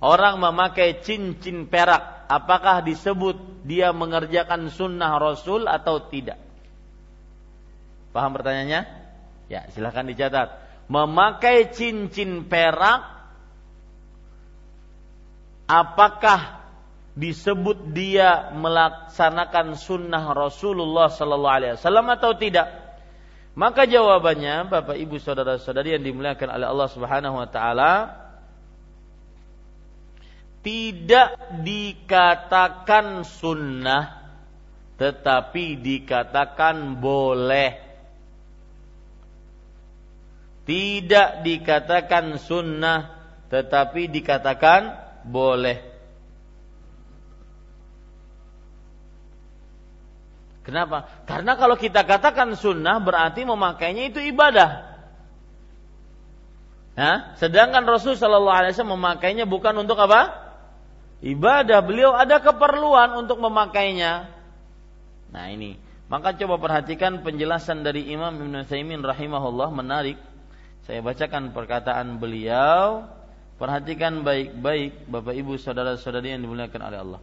Orang 0.00 0.40
memakai 0.40 1.00
cincin 1.04 1.68
perak, 1.68 2.28
apakah 2.28 2.84
disebut 2.84 3.64
dia 3.64 3.92
mengerjakan 3.92 4.68
sunnah 4.72 5.16
Rasul 5.16 5.68
atau 5.68 6.00
tidak? 6.08 6.36
Paham 8.12 8.36
pertanyaannya? 8.36 8.84
Ya, 9.48 9.68
silahkan 9.72 10.04
dicatat 10.04 10.65
memakai 10.86 11.70
cincin 11.74 12.46
perak 12.46 13.02
apakah 15.66 16.62
disebut 17.16 17.90
dia 17.96 18.54
melaksanakan 18.54 19.74
sunnah 19.74 20.30
Rasulullah 20.30 21.10
Sallallahu 21.10 21.56
Alaihi 21.56 21.74
Wasallam 21.78 22.06
atau 22.12 22.36
tidak? 22.38 22.86
Maka 23.56 23.88
jawabannya, 23.88 24.68
Bapak 24.68 25.00
Ibu 25.00 25.16
saudara-saudari 25.16 25.96
yang 25.96 26.04
dimuliakan 26.04 26.60
oleh 26.60 26.66
Allah 26.68 26.88
Subhanahu 26.92 27.40
Wa 27.40 27.48
Taala, 27.48 27.92
tidak 30.60 31.40
dikatakan 31.64 33.24
sunnah 33.24 34.26
tetapi 34.96 35.78
dikatakan 35.78 36.98
boleh 36.98 37.85
tidak 40.66 41.46
dikatakan 41.46 42.36
sunnah 42.42 43.14
tetapi 43.48 44.10
dikatakan 44.10 44.92
boleh 45.22 45.96
Kenapa? 50.66 51.06
Karena 51.30 51.54
kalau 51.54 51.78
kita 51.78 52.02
katakan 52.02 52.58
sunnah 52.58 52.98
berarti 52.98 53.46
memakainya 53.46 54.10
itu 54.10 54.18
ibadah. 54.18 54.98
Nah, 56.98 57.38
sedangkan 57.38 57.86
Rasul 57.86 58.18
Shallallahu 58.18 58.50
Alaihi 58.50 58.74
Wasallam 58.74 58.98
memakainya 58.98 59.46
bukan 59.46 59.78
untuk 59.78 59.94
apa? 60.02 60.34
Ibadah. 61.22 61.86
Beliau 61.86 62.18
ada 62.18 62.42
keperluan 62.42 63.14
untuk 63.14 63.38
memakainya. 63.38 64.26
Nah 65.30 65.46
ini, 65.54 65.78
maka 66.10 66.34
coba 66.34 66.58
perhatikan 66.58 67.22
penjelasan 67.22 67.86
dari 67.86 68.10
Imam 68.10 68.34
Ibn 68.34 68.66
Taimin 68.66 69.06
rahimahullah 69.06 69.70
menarik. 69.70 70.18
Saya 70.86 71.02
bacakan 71.02 71.50
perkataan 71.50 72.22
beliau. 72.22 73.10
Perhatikan 73.58 74.22
baik-baik 74.22 75.10
Bapak 75.10 75.34
Ibu 75.34 75.58
saudara-saudari 75.58 76.30
yang 76.30 76.46
dimuliakan 76.46 76.80
oleh 76.86 76.98
Allah. 77.02 77.20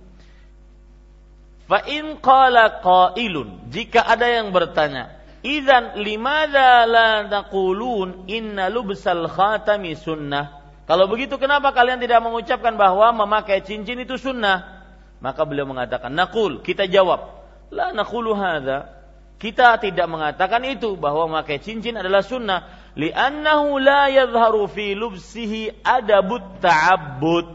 Fa 1.63 1.79
in 1.87 2.19
qala 2.19 2.83
qailun, 2.83 3.71
jika 3.71 4.03
ada 4.03 4.27
yang 4.27 4.51
bertanya, 4.51 5.15
"Idzan 5.45 5.95
limadza 6.03 6.83
la 6.89 7.23
taqulun 7.29 8.27
inna 8.27 8.67
lubsal 8.67 9.29
khatami 9.31 9.95
sunnah?" 9.95 10.59
Kalau 10.83 11.07
begitu 11.07 11.39
kenapa 11.39 11.71
kalian 11.71 12.03
tidak 12.03 12.19
mengucapkan 12.19 12.75
bahwa 12.75 13.15
memakai 13.23 13.63
cincin 13.63 14.03
itu 14.03 14.19
sunnah? 14.19 14.83
Maka 15.23 15.47
beliau 15.47 15.63
mengatakan, 15.63 16.11
"Naqul," 16.11 16.59
kita 16.59 16.89
jawab, 16.91 17.47
"La 17.71 17.95
naqulu 17.95 18.35
hadza." 18.35 19.02
Kita 19.41 19.75
tidak 19.81 20.07
mengatakan 20.07 20.63
itu 20.63 20.95
bahwa 20.95 21.27
memakai 21.27 21.59
cincin 21.59 21.99
adalah 21.99 22.23
sunnah, 22.23 22.63
li'annahu 22.95 23.75
la 23.81 24.07
yadhharu 24.07 24.71
fi 24.71 24.95
lubsihi 24.95 25.83
adabut 25.83 26.63
ta'abbud. 26.63 27.45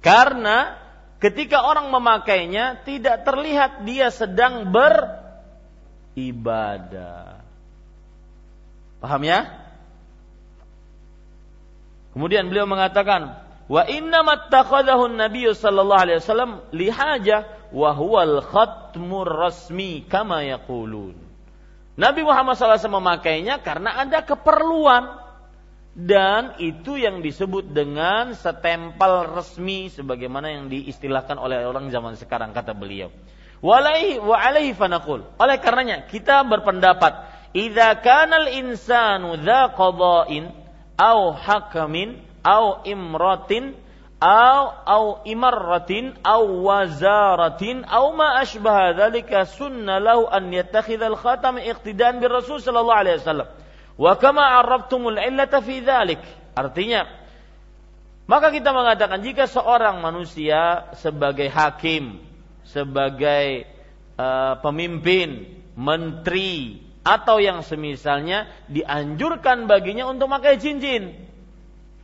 Karena 0.00 0.80
ketika 1.22 1.62
orang 1.68 1.92
memakainya 1.92 2.80
tidak 2.82 3.22
terlihat 3.28 3.84
dia 3.84 4.08
sedang 4.10 4.72
beribadah. 6.12 7.44
Paham 9.02 9.22
ya? 9.26 9.62
Kemudian 12.12 12.48
beliau 12.52 12.68
mengatakan, 12.68 13.40
"Wa 13.66 13.88
inna 13.88 14.20
mattakhadahu 14.22 15.12
an-nabiy 15.12 15.52
sallallahu 15.56 16.02
alaihi 16.02 16.20
wasallam 16.20 16.60
lihaja 16.70 17.48
wa 17.72 17.90
huwal 17.96 18.44
khatmur 18.92 19.24
rasmi 19.24 20.04
kama 20.04 20.44
yaqulun." 20.44 21.16
Nabi 21.96 22.20
Muhammad 22.24 22.60
SAW 22.60 23.00
memakainya 23.00 23.64
karena 23.64 23.96
ada 24.04 24.20
keperluan 24.20 25.16
dan 25.92 26.56
itu 26.56 26.96
yang 26.96 27.20
disebut 27.20 27.72
dengan 27.72 28.32
setempel 28.32 29.32
resmi 29.36 29.92
sebagaimana 29.92 30.48
yang 30.48 30.72
diistilahkan 30.72 31.36
oleh 31.36 31.64
orang 31.64 31.92
zaman 31.92 32.16
sekarang 32.16 32.56
kata 32.56 32.72
beliau. 32.72 33.12
Walaihi 33.60 34.20
wa 34.20 34.36
alaihi 34.40 34.72
fanaqul. 34.72 35.20
Oleh 35.36 35.56
karenanya 35.60 36.08
kita 36.08 36.48
berpendapat 36.48 37.28
idza 37.52 38.00
kana 38.00 38.40
al-insanu 38.44 39.36
dza 39.36 39.76
qada'in 39.76 40.48
au 40.96 41.36
hakamin 41.36 42.20
au 42.40 42.80
imratin 42.88 43.76
au 44.22 44.70
au 44.86 45.06
imarratin 45.26 46.14
au 46.22 46.62
wazaratin 46.70 47.82
au 47.90 48.14
ma 48.14 48.38
ashbaha 48.38 48.94
dzalika 48.94 49.50
sunna 49.50 49.98
lahu 49.98 50.30
an 50.30 50.46
yattakhidha 50.54 51.10
al-khatam 51.10 51.58
iqtidan 51.58 52.22
bir 52.22 52.30
rasul 52.30 52.62
sallallahu 52.62 53.02
alaihi 53.02 53.18
wasallam 53.18 53.50
Wa 54.02 54.16
kama 54.16 54.42
arrabtumul 54.62 55.20
illata 55.20 55.60
fi 55.60 55.84
dzalik. 55.84 56.20
Artinya 56.56 57.08
maka 58.26 58.54
kita 58.54 58.70
mengatakan 58.72 59.20
jika 59.20 59.44
seorang 59.50 60.00
manusia 60.00 60.88
sebagai 60.96 61.50
hakim, 61.52 62.22
sebagai 62.64 63.66
uh, 64.16 64.56
pemimpin, 64.62 65.60
menteri 65.76 66.80
atau 67.02 67.42
yang 67.42 67.66
semisalnya 67.66 68.46
dianjurkan 68.70 69.66
baginya 69.66 70.08
untuk 70.08 70.30
pakai 70.30 70.56
cincin. 70.62 71.31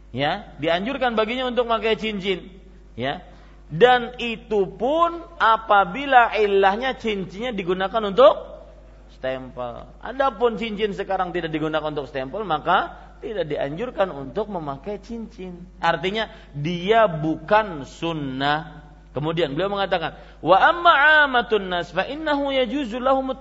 Ya, 0.09 0.56
dianjurkan 0.56 1.14
baginya 1.14 1.52
untuk 1.52 1.68
pakai 1.68 2.00
cincin. 2.00 2.48
Ya. 2.96 3.24
Dan 3.68 4.16
itu 4.16 4.64
pun 4.80 5.20
apabila 5.36 6.32
ilahnya 6.40 6.96
cincinnya 6.96 7.52
digunakan 7.52 8.00
untuk 8.00 8.64
stempel. 9.12 9.84
Adapun 10.00 10.56
cincin 10.56 10.96
sekarang 10.96 11.36
tidak 11.36 11.52
digunakan 11.52 11.84
untuk 11.92 12.09
stempel, 12.09 12.48
maka 12.48 12.96
tidak 13.20 13.44
dianjurkan 13.50 14.09
untuk 14.09 14.48
memakai 14.48 15.02
cincin. 15.02 15.68
Artinya 15.82 16.32
dia 16.56 17.04
bukan 17.11 17.84
sunnah. 17.84 18.88
Kemudian 19.12 19.52
beliau 19.52 19.68
mengatakan, 19.72 20.14
wa 20.38 20.56
amma 20.56 21.26
amatun 21.26 21.66
nas 21.68 21.90
fa 21.90 22.06
innahu 22.06 22.54
yajuzu 22.54 23.02
lahum 23.02 23.34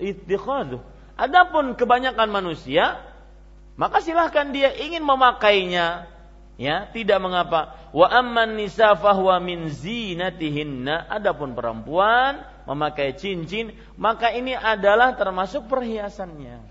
ittikhadhu. 0.00 0.80
Adapun 1.16 1.76
kebanyakan 1.76 2.28
manusia, 2.32 2.98
maka 3.76 4.00
silahkan 4.00 4.48
dia 4.56 4.72
ingin 4.72 5.04
memakainya, 5.04 6.08
ya 6.56 6.88
tidak 6.96 7.20
mengapa. 7.20 7.76
Wa 7.92 8.08
amman 8.08 8.56
nisa 8.56 8.96
fahuwa 8.96 9.36
min 9.44 9.68
zinatihinna. 9.68 11.12
Adapun 11.12 11.52
perempuan 11.52 12.40
memakai 12.64 13.12
cincin, 13.20 13.76
maka 14.00 14.32
ini 14.32 14.56
adalah 14.56 15.12
termasuk 15.12 15.68
perhiasannya. 15.68 16.64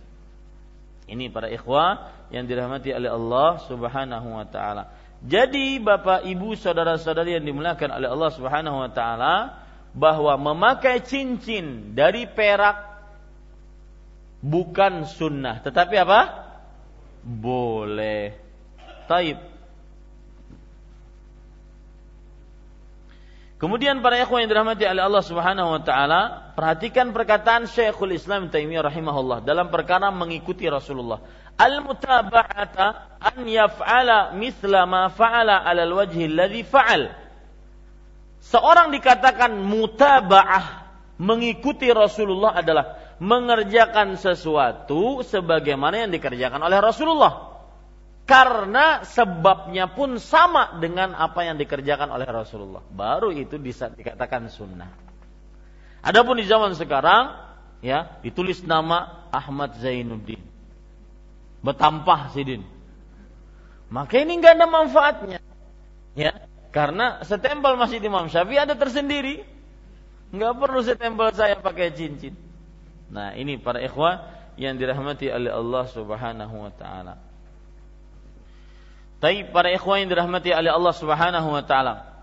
Ini 1.06 1.30
para 1.30 1.54
ikhwah 1.54 2.10
yang 2.34 2.50
dirahmati 2.50 2.90
oleh 2.90 3.14
Allah 3.14 3.62
Subhanahu 3.70 4.42
wa 4.42 4.46
taala. 4.50 4.90
Jadi 5.22 5.78
Bapak 5.78 6.26
Ibu 6.26 6.58
saudara-saudari 6.58 7.38
yang 7.38 7.46
dimuliakan 7.46 8.02
oleh 8.02 8.10
Allah 8.10 8.32
Subhanahu 8.34 8.78
wa 8.82 8.90
taala 8.90 9.62
bahwa 9.94 10.34
memakai 10.42 11.06
cincin 11.06 11.94
dari 11.94 12.26
perak 12.26 12.82
bukan 14.42 15.06
sunnah, 15.06 15.62
tetapi 15.62 15.96
apa? 16.02 16.45
Boleh. 17.26 18.38
Taib. 19.10 19.42
Kemudian 23.56 24.04
para 24.06 24.22
ikhwan 24.22 24.46
yang 24.46 24.52
dirahmati 24.52 24.86
oleh 24.86 25.02
Allah 25.02 25.24
Subhanahu 25.26 25.74
wa 25.74 25.82
taala, 25.82 26.54
perhatikan 26.54 27.16
perkataan 27.16 27.66
Syekhul 27.66 28.14
Islam 28.14 28.54
Taimiyah 28.54 28.86
rahimahullah 28.86 29.42
dalam 29.42 29.74
perkara 29.74 30.14
mengikuti 30.14 30.70
Rasulullah. 30.70 31.24
Al-mutaba'ata 31.56 33.18
an 33.18 33.42
yaf'ala 33.48 34.36
mithla 34.38 34.86
ma 34.86 35.08
fa'ala 35.10 35.66
'ala 35.66 35.82
al-wajhi 35.82 36.30
alladhi 36.30 36.62
fa'al. 36.62 37.10
Seorang 38.44 38.94
dikatakan 38.94 39.56
mutaba'ah 39.58 40.86
mengikuti 41.18 41.90
Rasulullah 41.90 42.60
adalah 42.60 43.05
mengerjakan 43.18 44.20
sesuatu 44.20 45.24
sebagaimana 45.24 46.04
yang 46.06 46.12
dikerjakan 46.12 46.60
oleh 46.60 46.80
Rasulullah 46.84 47.56
karena 48.26 49.06
sebabnya 49.06 49.86
pun 49.94 50.18
sama 50.18 50.82
dengan 50.82 51.14
apa 51.14 51.46
yang 51.46 51.62
dikerjakan 51.62 52.10
oleh 52.10 52.26
Rasulullah. 52.26 52.82
Baru 52.82 53.30
itu 53.30 53.62
bisa 53.62 53.94
dikatakan 53.94 54.50
sunnah. 54.50 54.90
Adapun 56.02 56.42
di 56.42 56.46
zaman 56.46 56.74
sekarang, 56.74 57.38
ya 57.86 58.18
ditulis 58.26 58.66
nama 58.66 59.30
Ahmad 59.30 59.78
Zainuddin, 59.78 60.42
betampah 61.62 62.34
sidin. 62.34 62.66
Maka 63.94 64.18
ini 64.18 64.42
nggak 64.42 64.54
ada 64.58 64.68
manfaatnya, 64.70 65.40
ya 66.18 66.50
karena 66.74 67.22
setempel 67.22 67.78
masih 67.78 68.02
Imam 68.02 68.26
Syafi'i 68.26 68.58
ada 68.58 68.74
tersendiri, 68.74 69.46
nggak 70.34 70.54
perlu 70.58 70.82
setempel 70.82 71.30
saya 71.38 71.62
pakai 71.62 71.94
cincin. 71.94 72.45
Nah 73.16 73.32
ini 73.40 73.56
para 73.56 73.80
ikhwah 73.80 74.28
yang 74.60 74.76
dirahmati 74.76 75.32
oleh 75.32 75.56
Allah 75.56 75.84
Subhanahu 75.88 76.56
Wa 76.68 76.72
Taala. 76.76 77.16
Tapi 79.26 79.48
para 79.50 79.72
ikhwan 79.72 80.06
yang 80.06 80.10
dirahmati 80.12 80.54
oleh 80.54 80.70
Allah 80.70 80.94
Subhanahu 80.94 81.50
wa 81.50 81.64
taala. 81.66 82.14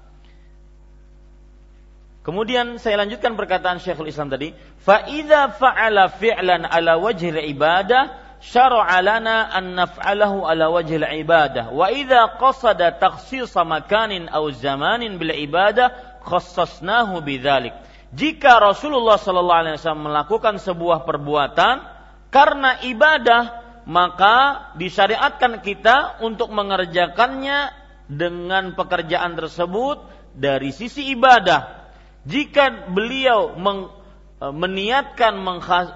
Kemudian 2.22 2.78
saya 2.78 3.02
lanjutkan 3.02 3.34
perkataan 3.34 3.82
Syekhul 3.82 4.06
Islam 4.06 4.30
tadi, 4.30 4.54
fa 4.78 5.02
idza 5.10 5.50
fa'ala 5.58 6.06
fi'lan 6.14 6.62
ala 6.62 7.02
wajhi 7.02 7.34
ibadah 7.50 8.38
syar'a 8.38 9.02
lana 9.02 9.50
an 9.50 9.74
naf'alahu 9.74 10.46
ala 10.46 10.70
wajhi 10.70 11.02
ibadah 11.02 11.74
wa 11.74 11.90
idza 11.90 12.38
qasada 12.38 12.94
takhsis 12.94 13.50
makanin 13.58 14.30
aw 14.30 14.46
zamanin 14.54 15.18
bil 15.18 15.34
ibadah 15.34 16.22
khassasnahu 16.22 17.18
bidzalik. 17.26 17.74
Jika 18.12 18.60
Rasulullah 18.60 19.16
sallallahu 19.16 19.60
alaihi 19.64 19.76
wasallam 19.80 20.12
melakukan 20.12 20.60
sebuah 20.60 21.08
perbuatan 21.08 21.80
karena 22.28 22.84
ibadah 22.84 23.62
maka 23.88 24.68
disyariatkan 24.78 25.64
kita 25.64 26.22
untuk 26.22 26.52
mengerjakannya 26.52 27.72
dengan 28.06 28.76
pekerjaan 28.76 29.34
tersebut 29.34 30.04
dari 30.36 30.70
sisi 30.70 31.10
ibadah. 31.16 31.90
Jika 32.22 32.92
beliau 32.92 33.58
meng, 33.58 33.90
e, 34.38 34.46
meniatkan 34.54 35.34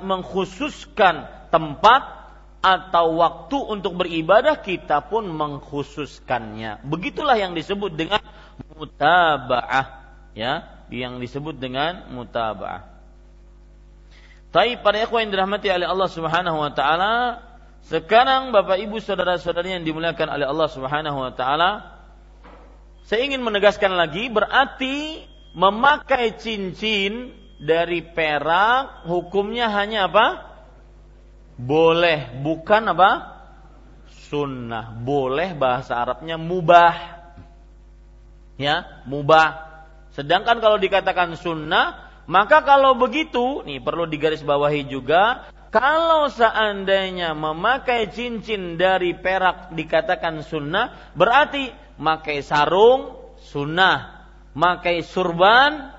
mengkhususkan 0.02 1.30
tempat 1.54 2.02
atau 2.64 3.22
waktu 3.22 3.58
untuk 3.62 4.02
beribadah, 4.02 4.58
kita 4.58 5.06
pun 5.06 5.30
mengkhususkannya. 5.30 6.82
Begitulah 6.82 7.38
yang 7.38 7.54
disebut 7.54 7.94
dengan 7.94 8.18
mutabaah, 8.74 9.86
ya, 10.34 10.75
yang 10.90 11.18
disebut 11.18 11.58
dengan 11.58 12.10
mutabaah. 12.14 12.96
Tapi 14.54 14.80
pada 14.80 15.04
ikhwan 15.04 15.28
yang 15.28 15.32
dirahmati 15.36 15.68
oleh 15.68 15.84
Allah 15.84 16.08
Subhanahu 16.08 16.58
wa 16.62 16.72
taala, 16.72 17.14
sekarang 17.86 18.56
Bapak 18.56 18.80
Ibu 18.80 18.98
saudara-saudari 19.02 19.76
yang 19.76 19.84
dimuliakan 19.84 20.32
oleh 20.32 20.46
Allah 20.48 20.68
Subhanahu 20.70 21.18
wa 21.18 21.32
taala, 21.34 21.70
saya 23.06 23.22
ingin 23.22 23.44
menegaskan 23.44 23.94
lagi 23.94 24.26
berarti 24.32 25.22
memakai 25.54 26.34
cincin 26.40 27.30
dari 27.62 28.02
perak 28.02 29.06
hukumnya 29.08 29.70
hanya 29.70 30.10
apa? 30.10 30.56
Boleh, 31.56 32.36
bukan 32.44 32.92
apa? 32.92 33.10
Sunnah. 34.28 34.92
Boleh 34.92 35.56
bahasa 35.56 35.96
Arabnya 35.96 36.36
mubah. 36.36 36.96
Ya, 38.60 39.04
mubah. 39.08 39.65
Sedangkan 40.16 40.64
kalau 40.64 40.80
dikatakan 40.80 41.36
sunnah, 41.36 42.08
maka 42.24 42.64
kalau 42.64 42.96
begitu, 42.96 43.60
nih 43.68 43.84
perlu 43.84 44.08
digarisbawahi 44.08 44.88
juga, 44.88 45.44
kalau 45.68 46.32
seandainya 46.32 47.36
memakai 47.36 48.08
cincin 48.08 48.80
dari 48.80 49.12
perak 49.12 49.76
dikatakan 49.76 50.40
sunnah, 50.40 51.12
berarti 51.12 51.68
makai 52.00 52.40
sarung 52.40 53.12
sunnah, 53.44 54.24
makai 54.56 55.04
surban 55.04 55.92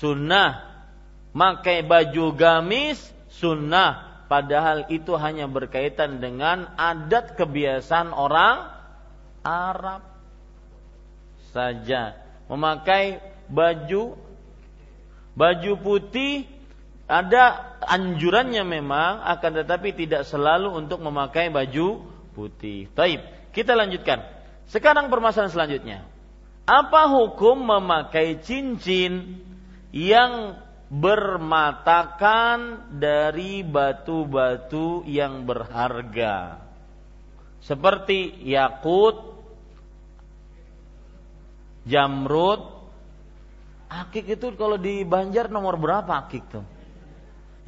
sunnah, 0.00 0.80
makai 1.36 1.84
baju 1.84 2.32
gamis 2.32 2.96
sunnah. 3.28 4.24
Padahal 4.32 4.88
itu 4.88 5.12
hanya 5.20 5.44
berkaitan 5.44 6.24
dengan 6.24 6.72
adat 6.76 7.36
kebiasaan 7.36 8.16
orang 8.16 8.64
Arab 9.44 10.04
saja. 11.52 12.16
Memakai 12.48 13.20
baju 13.48 14.18
baju 15.38 15.72
putih 15.80 16.44
ada 17.08 17.72
anjurannya 17.88 18.68
memang 18.68 19.24
akan 19.24 19.64
tetapi 19.64 19.96
tidak 19.96 20.28
selalu 20.28 20.76
untuk 20.76 21.00
memakai 21.00 21.48
baju 21.48 22.04
putih. 22.36 22.86
Taib. 22.92 23.24
Kita 23.50 23.74
lanjutkan. 23.74 24.22
Sekarang 24.68 25.08
permasalahan 25.08 25.50
selanjutnya. 25.50 25.98
Apa 26.68 27.08
hukum 27.08 27.64
memakai 27.64 28.44
cincin 28.44 29.40
yang 29.90 30.60
bermatakan 30.92 32.92
dari 33.00 33.64
batu-batu 33.64 35.02
yang 35.08 35.48
berharga? 35.48 36.60
Seperti 37.64 38.36
yakut, 38.46 39.16
jamrud, 41.88 42.77
akik 43.88 44.38
itu 44.38 44.52
kalau 44.54 44.76
di 44.76 45.02
Banjar 45.02 45.48
nomor 45.48 45.80
berapa 45.80 46.08
akik 46.24 46.44
tuh? 46.52 46.64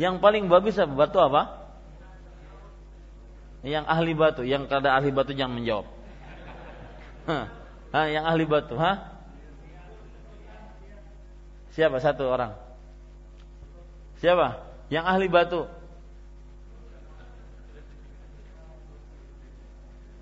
Yang 0.00 0.20
paling 0.20 0.48
bagus 0.48 0.76
apa? 0.80 0.92
Batu 0.92 1.18
apa? 1.20 1.60
Yang 3.60 3.84
ahli 3.92 4.12
batu, 4.16 4.40
yang 4.40 4.64
kada 4.64 4.96
ahli 4.96 5.12
batu 5.12 5.36
jangan 5.36 5.60
menjawab. 5.60 5.86
Hah, 7.92 8.06
yang 8.08 8.24
ahli 8.24 8.48
batu, 8.48 8.72
ha? 8.80 9.20
Siapa 11.76 12.00
satu 12.00 12.24
orang? 12.24 12.56
Siapa? 14.16 14.64
Yang 14.88 15.04
ahli 15.04 15.26
batu. 15.28 15.62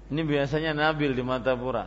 Ini 0.08 0.22
biasanya 0.24 0.72
Nabil 0.74 1.14
di 1.14 1.22
Matapura. 1.22 1.86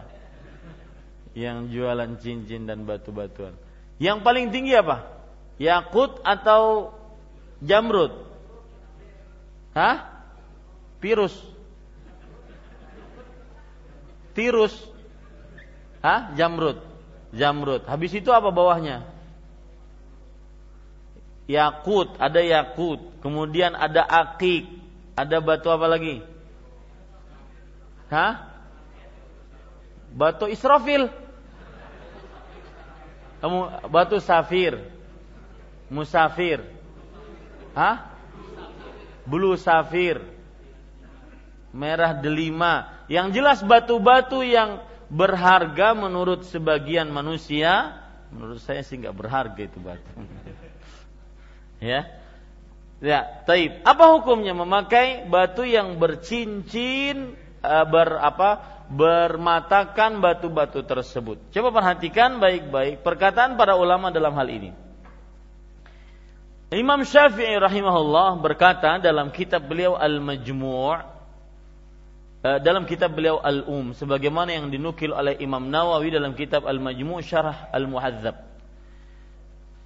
Yang 1.36 1.57
jualan 1.74 2.12
cincin 2.22 2.64
dan 2.70 2.88
batu-batuan. 2.88 3.55
Yang 4.02 4.26
paling 4.26 4.49
tinggi 4.49 4.74
apa? 4.74 5.06
Yakut 5.62 6.26
atau 6.26 6.89
jamrud? 7.62 8.10
Hah? 9.78 10.26
Pirus. 10.97 11.38
Tirus. 14.34 14.74
Hah? 16.02 16.34
Jamrud. 16.34 16.82
Jamrud. 17.30 17.86
Habis 17.86 18.18
itu 18.18 18.34
apa 18.34 18.49
bawahnya? 18.49 19.06
Yakut, 21.45 22.18
ada 22.18 22.41
yakut. 22.41 23.06
Kemudian 23.22 23.78
ada 23.78 24.02
akik. 24.02 24.66
Ada 25.14 25.45
batu 25.45 25.70
apa 25.70 25.86
lagi? 25.86 26.26
Hah? 28.10 28.49
Batu 30.10 30.49
Israfil. 30.49 31.20
Kamu 33.42 33.89
batu 33.89 34.22
safir. 34.22 34.78
Musafir. 35.89 36.62
Hah? 37.74 38.14
Blue 39.26 39.58
safir. 39.58 40.22
Merah 41.74 42.14
delima. 42.16 43.04
Yang 43.10 43.42
jelas 43.42 43.60
batu-batu 43.66 44.46
yang 44.46 44.86
berharga 45.12 45.92
menurut 45.98 46.48
sebagian 46.48 47.12
manusia, 47.12 48.00
menurut 48.32 48.64
saya 48.64 48.86
sih 48.86 48.96
nggak 48.96 49.18
berharga 49.18 49.60
itu 49.60 49.80
batu. 49.82 50.12
ya. 51.84 52.08
Ya, 53.02 53.26
taib. 53.50 53.82
Apa 53.82 54.14
hukumnya 54.14 54.54
memakai 54.54 55.26
batu 55.26 55.66
yang 55.66 55.98
bercincin 55.98 57.34
uh, 57.66 57.86
ber 57.89 58.22
apa? 58.22 58.62
Bermatakan 58.92 60.20
batu-batu 60.20 60.84
tersebut. 60.84 61.39
Coba 61.56 61.72
perhatikan 61.72 62.44
baik-baik 62.44 63.02
perkataan 63.02 63.56
para 63.56 63.80
ulama 63.80 64.12
dalam 64.12 64.36
hal 64.36 64.48
ini. 64.52 64.76
Imam 66.72 67.04
Syafi'i 67.04 67.56
rahimahullah 67.60 68.39
berkata 68.39 69.00
dalam 69.00 69.32
kitab 69.32 69.68
beliau 69.68 69.96
Al-Majmu' 69.96 71.12
Eh, 72.42 72.58
dalam 72.58 72.89
kitab 72.89 73.14
beliau 73.14 73.38
Al-Um 73.38 73.94
sebagaimana 73.94 74.50
yang 74.50 74.74
dinukil 74.74 75.14
oleh 75.14 75.38
Imam 75.38 75.70
Nawawi 75.70 76.10
dalam 76.10 76.34
kitab 76.34 76.66
Al-Majmu' 76.66 77.22
Syarah 77.22 77.70
Al-Muhadzab. 77.70 78.34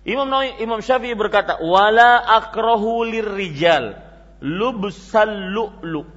Imam 0.08 0.24
Nawawi 0.24 0.64
Imam 0.64 0.80
Syafi'i 0.80 1.20
berkata, 1.20 1.60
"Wala 1.60 2.24
akrahu 2.24 3.04
lirrijal 3.04 4.00
lubsal 4.40 5.52
lu'lu." 5.52 6.08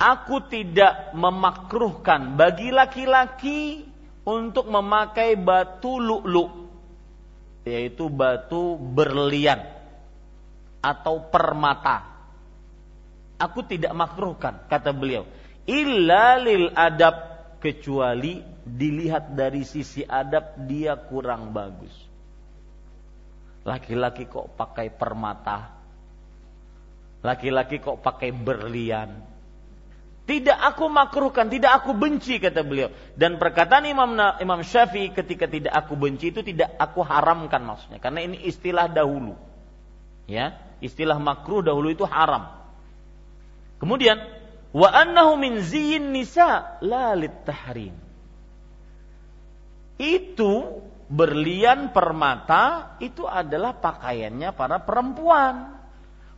Aku 0.00 0.48
tidak 0.48 1.12
memakruhkan 1.12 2.32
bagi 2.32 2.72
laki-laki 2.72 3.84
untuk 4.24 4.64
memakai 4.72 5.36
batu 5.36 6.00
lu'lu 6.00 6.48
yaitu 7.68 8.08
batu 8.08 8.80
berlian 8.80 9.60
atau 10.80 11.28
permata. 11.28 12.08
Aku 13.36 13.60
tidak 13.68 13.92
makruhkan 13.92 14.64
kata 14.72 14.96
beliau 14.96 15.28
illa 15.68 16.40
lil 16.40 16.72
adab 16.72 17.14
kecuali 17.60 18.40
dilihat 18.64 19.36
dari 19.36 19.68
sisi 19.68 20.00
adab 20.04 20.64
dia 20.64 20.96
kurang 20.96 21.52
bagus. 21.52 21.92
Laki-laki 23.68 24.24
kok 24.24 24.56
pakai 24.56 24.88
permata? 24.88 25.76
Laki-laki 27.20 27.84
kok 27.84 28.00
pakai 28.00 28.32
berlian? 28.32 29.29
Tidak 30.28 30.54
aku 30.54 30.86
makruhkan, 30.86 31.50
tidak 31.50 31.82
aku 31.82 31.96
benci 31.96 32.38
kata 32.38 32.62
beliau. 32.62 32.92
Dan 33.18 33.40
perkataan 33.40 33.88
Imam 33.88 34.14
Imam 34.38 34.60
Syafi'i 34.62 35.10
ketika 35.10 35.50
tidak 35.50 35.74
aku 35.74 35.98
benci 35.98 36.30
itu 36.30 36.44
tidak 36.46 36.70
aku 36.78 37.02
haramkan 37.02 37.64
maksudnya. 37.66 37.98
Karena 37.98 38.22
ini 38.22 38.38
istilah 38.46 38.86
dahulu. 38.86 39.34
Ya, 40.30 40.60
istilah 40.78 41.18
makruh 41.18 41.66
dahulu 41.66 41.90
itu 41.90 42.06
haram. 42.06 42.46
Kemudian 43.82 44.22
wa 44.70 44.88
annahu 44.92 45.34
min 45.40 45.58
nisa 46.12 46.78
la 46.78 47.16
tahrim. 47.42 47.96
Itu 49.98 50.84
berlian 51.10 51.90
permata 51.90 52.94
itu 53.02 53.26
adalah 53.26 53.74
pakaiannya 53.76 54.54
para 54.54 54.78
perempuan. 54.86 55.80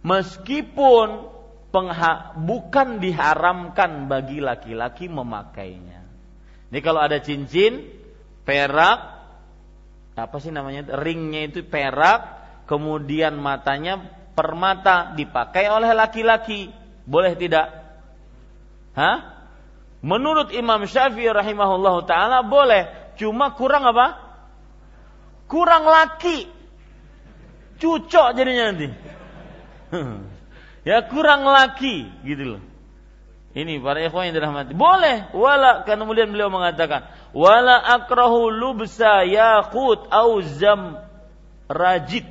Meskipun 0.03 1.31
pengha, 1.73 2.37
bukan 2.37 3.01
diharamkan 3.01 4.07
bagi 4.07 4.39
laki-laki 4.45 5.09
memakainya. 5.09 6.05
Ini 6.69 6.79
kalau 6.85 7.01
ada 7.01 7.19
cincin, 7.19 7.89
perak, 8.45 8.99
apa 10.13 10.37
sih 10.39 10.53
namanya? 10.53 11.01
Ringnya 11.01 11.49
itu 11.49 11.65
perak, 11.65 12.21
kemudian 12.69 13.41
matanya 13.41 13.99
permata 14.37 15.17
dipakai 15.17 15.73
oleh 15.73 15.97
laki-laki. 15.97 16.69
Boleh 17.09 17.33
tidak? 17.35 17.73
Hah? 18.93 19.33
Menurut 20.05 20.53
Imam 20.53 20.85
Syafi'i 20.85 21.33
rahimahullah 21.33 21.97
taala 22.05 22.45
boleh, 22.45 23.15
cuma 23.17 23.57
kurang 23.57 23.89
apa? 23.89 24.21
Kurang 25.49 25.89
laki. 25.89 26.49
Cucok 27.81 28.37
jadinya 28.37 28.71
nanti. 28.71 28.89
ya 30.83 31.03
kurang 31.07 31.47
laki 31.47 32.11
gitu 32.27 32.57
loh. 32.59 32.63
Ini 33.53 33.85
para 33.85 34.01
ikhwan 34.01 34.33
yang 34.33 34.37
dirahmati. 34.41 34.73
Boleh. 34.73 35.29
Wala 35.37 35.85
kan 35.85 36.01
kemudian 36.01 36.33
beliau 36.33 36.49
mengatakan, 36.49 37.05
wala 37.37 37.85
akrahu 37.85 38.49
lubsa 38.49 39.29
yaqut 39.29 40.09
au 40.09 40.41
zam 40.41 40.97
rajid 41.69 42.25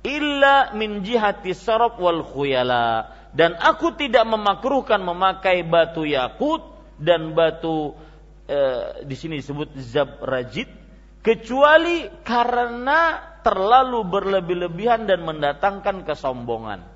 illa 0.00 0.72
min 0.72 1.04
jihati 1.04 1.52
sarab 1.52 2.00
wal 2.00 2.24
khuyala. 2.24 3.12
Dan 3.36 3.58
aku 3.60 3.92
tidak 3.98 4.24
memakruhkan 4.24 5.04
memakai 5.04 5.66
batu 5.66 6.06
yakut 6.06 6.62
dan 6.96 7.34
batu 7.34 7.92
e, 8.46 8.58
di 9.02 9.16
sini 9.18 9.42
disebut 9.42 9.74
zabrajid 9.74 10.70
kecuali 11.18 12.06
karena 12.22 13.18
terlalu 13.42 14.06
berlebih-lebihan 14.06 15.04
dan 15.10 15.26
mendatangkan 15.26 16.06
kesombongan. 16.06 16.93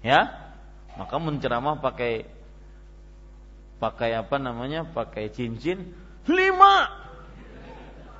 Ya, 0.00 0.32
maka 0.96 1.20
menceramah 1.20 1.80
pakai 1.80 2.24
pakai 3.76 4.16
apa 4.16 4.36
namanya? 4.40 4.88
Pakai 4.88 5.28
cincin 5.32 5.92
lima, 6.24 6.88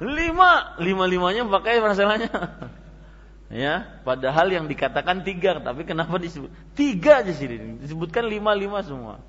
lima, 0.01 0.77
lima 0.77 1.05
limanya 1.09 1.43
pakai 1.49 1.81
masalahnya. 1.81 2.31
ya, 3.65 4.01
padahal 4.05 4.53
yang 4.53 4.69
dikatakan 4.69 5.25
tiga, 5.25 5.57
tapi 5.61 5.89
kenapa 5.89 6.21
disebut 6.21 6.53
tiga 6.77 7.25
aja 7.25 7.33
sih 7.33 7.49
disebutkan 7.81 8.29
lima 8.29 8.53
lima 8.53 8.85
semua. 8.85 9.21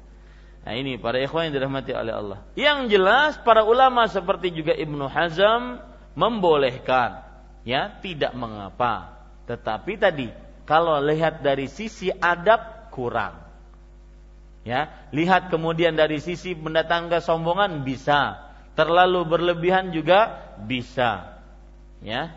Nah 0.61 0.77
ini 0.77 1.01
para 1.01 1.17
ikhwan 1.17 1.49
yang 1.49 1.55
dirahmati 1.57 1.91
oleh 1.95 2.13
Allah. 2.13 2.39
Yang 2.53 2.93
jelas 2.93 3.31
para 3.41 3.65
ulama 3.65 4.05
seperti 4.05 4.53
juga 4.53 4.77
Ibnu 4.77 5.09
Hazm 5.09 5.81
membolehkan, 6.13 7.25
ya 7.65 7.89
tidak 8.03 8.35
mengapa. 8.37 9.25
Tetapi 9.49 9.93
tadi 9.97 10.29
kalau 10.71 11.03
lihat 11.03 11.43
dari 11.43 11.67
sisi 11.67 12.07
adab 12.07 12.87
kurang. 12.95 13.35
Ya, 14.63 14.87
lihat 15.11 15.51
kemudian 15.51 15.99
dari 15.99 16.23
sisi 16.23 16.55
mendatangkan 16.55 17.19
kesombongan 17.19 17.83
bisa, 17.83 18.39
terlalu 18.79 19.27
berlebihan 19.27 19.91
juga 19.91 20.31
bisa. 20.63 21.35
Ya. 21.99 22.31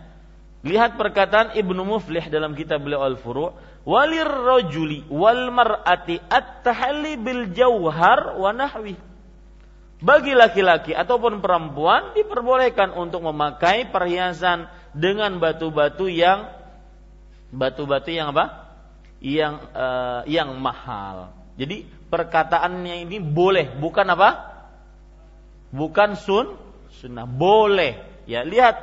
Lihat 0.66 0.98
perkataan 0.98 1.54
Ibnu 1.54 1.86
Muflih 1.86 2.26
dalam 2.26 2.58
kitab 2.58 2.82
beliau 2.82 3.06
Al-Furu' 3.06 3.54
walir 3.86 4.26
rojuli 4.26 5.06
wal 5.06 5.54
mar'ati 5.54 6.18
at-tahalli 6.18 7.14
bil 7.20 7.54
jauhar 7.54 8.34
wa 8.34 8.50
nahwi. 8.50 8.98
Bagi 10.02 10.34
laki-laki 10.34 10.90
ataupun 10.90 11.38
perempuan 11.38 12.18
diperbolehkan 12.18 12.98
untuk 12.98 13.22
memakai 13.30 13.86
perhiasan 13.94 14.66
dengan 14.90 15.38
batu-batu 15.38 16.10
yang 16.10 16.63
batu-batu 17.54 18.10
yang 18.10 18.34
apa? 18.34 18.74
Yang 19.22 19.54
uh, 19.72 20.20
yang 20.26 20.50
mahal. 20.58 21.32
Jadi 21.54 21.86
perkataannya 22.10 23.06
ini 23.06 23.22
boleh, 23.22 23.78
bukan 23.78 24.06
apa? 24.10 24.30
Bukan 25.70 26.18
sun, 26.18 26.58
sunnah. 26.98 27.24
Boleh. 27.24 28.02
Ya, 28.26 28.42
lihat 28.42 28.82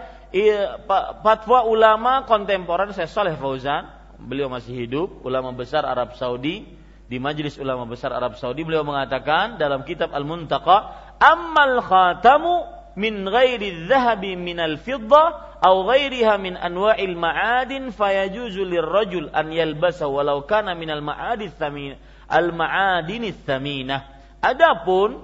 fatwa 1.22 1.68
ulama 1.68 2.24
kontemporer 2.24 2.96
saya 2.96 3.12
Saleh 3.12 3.36
Fauzan 3.36 3.92
beliau 4.22 4.48
masih 4.48 4.86
hidup, 4.86 5.26
ulama 5.26 5.52
besar 5.52 5.84
Arab 5.84 6.14
Saudi, 6.16 6.64
di 7.12 7.20
Majelis 7.20 7.60
Ulama 7.60 7.84
Besar 7.92 8.16
Arab 8.16 8.40
Saudi 8.40 8.64
beliau 8.64 8.88
mengatakan 8.88 9.60
dalam 9.60 9.84
kitab 9.84 10.16
Al-Muntaqa, 10.16 10.78
"Ammal 11.20 11.84
khatamu 11.84 12.64
min 12.96 13.24
ghairi 13.28 13.88
dhahabi 13.88 14.36
min 14.36 14.60
al-fidda 14.60 15.58
aw 15.62 15.76
ghairiha 15.88 16.36
min 16.42 16.58
anwa'il 16.58 17.16
ma'adin 17.16 17.94
fayajuzu 17.94 18.66
lirrajul 18.68 19.32
an 19.32 19.54
yalbasa 19.54 20.10
walau 20.10 20.44
kana 20.44 20.76
min 20.76 20.90
al-ma'adis 20.90 21.56
thamin 21.56 21.96
al-ma'adin 22.28 23.32
thaminah." 23.46 24.02
Adapun 24.42 25.22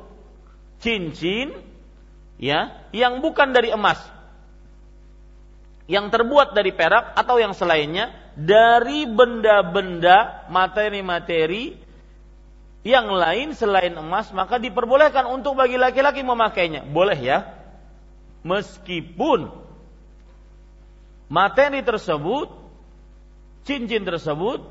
cincin 0.78 1.58
ya 2.38 2.86
yang 2.94 3.20
bukan 3.20 3.50
dari 3.50 3.74
emas 3.74 3.98
yang 5.90 6.12
terbuat 6.14 6.54
dari 6.54 6.76
perak 6.76 7.16
atau 7.18 7.42
yang 7.42 7.56
selainnya 7.58 8.14
dari 8.38 9.10
benda-benda 9.10 10.46
materi-materi 10.54 11.74
yang 12.86 13.10
lain 13.10 13.58
selain 13.58 13.98
emas 13.98 14.30
maka 14.30 14.62
diperbolehkan 14.62 15.26
untuk 15.28 15.58
bagi 15.58 15.82
laki-laki 15.82 16.22
memakainya. 16.22 16.86
Boleh 16.86 17.18
ya. 17.18 17.57
Meskipun 18.46 19.50
materi 21.32 21.82
tersebut 21.82 22.52
cincin 23.68 24.08
tersebut 24.08 24.64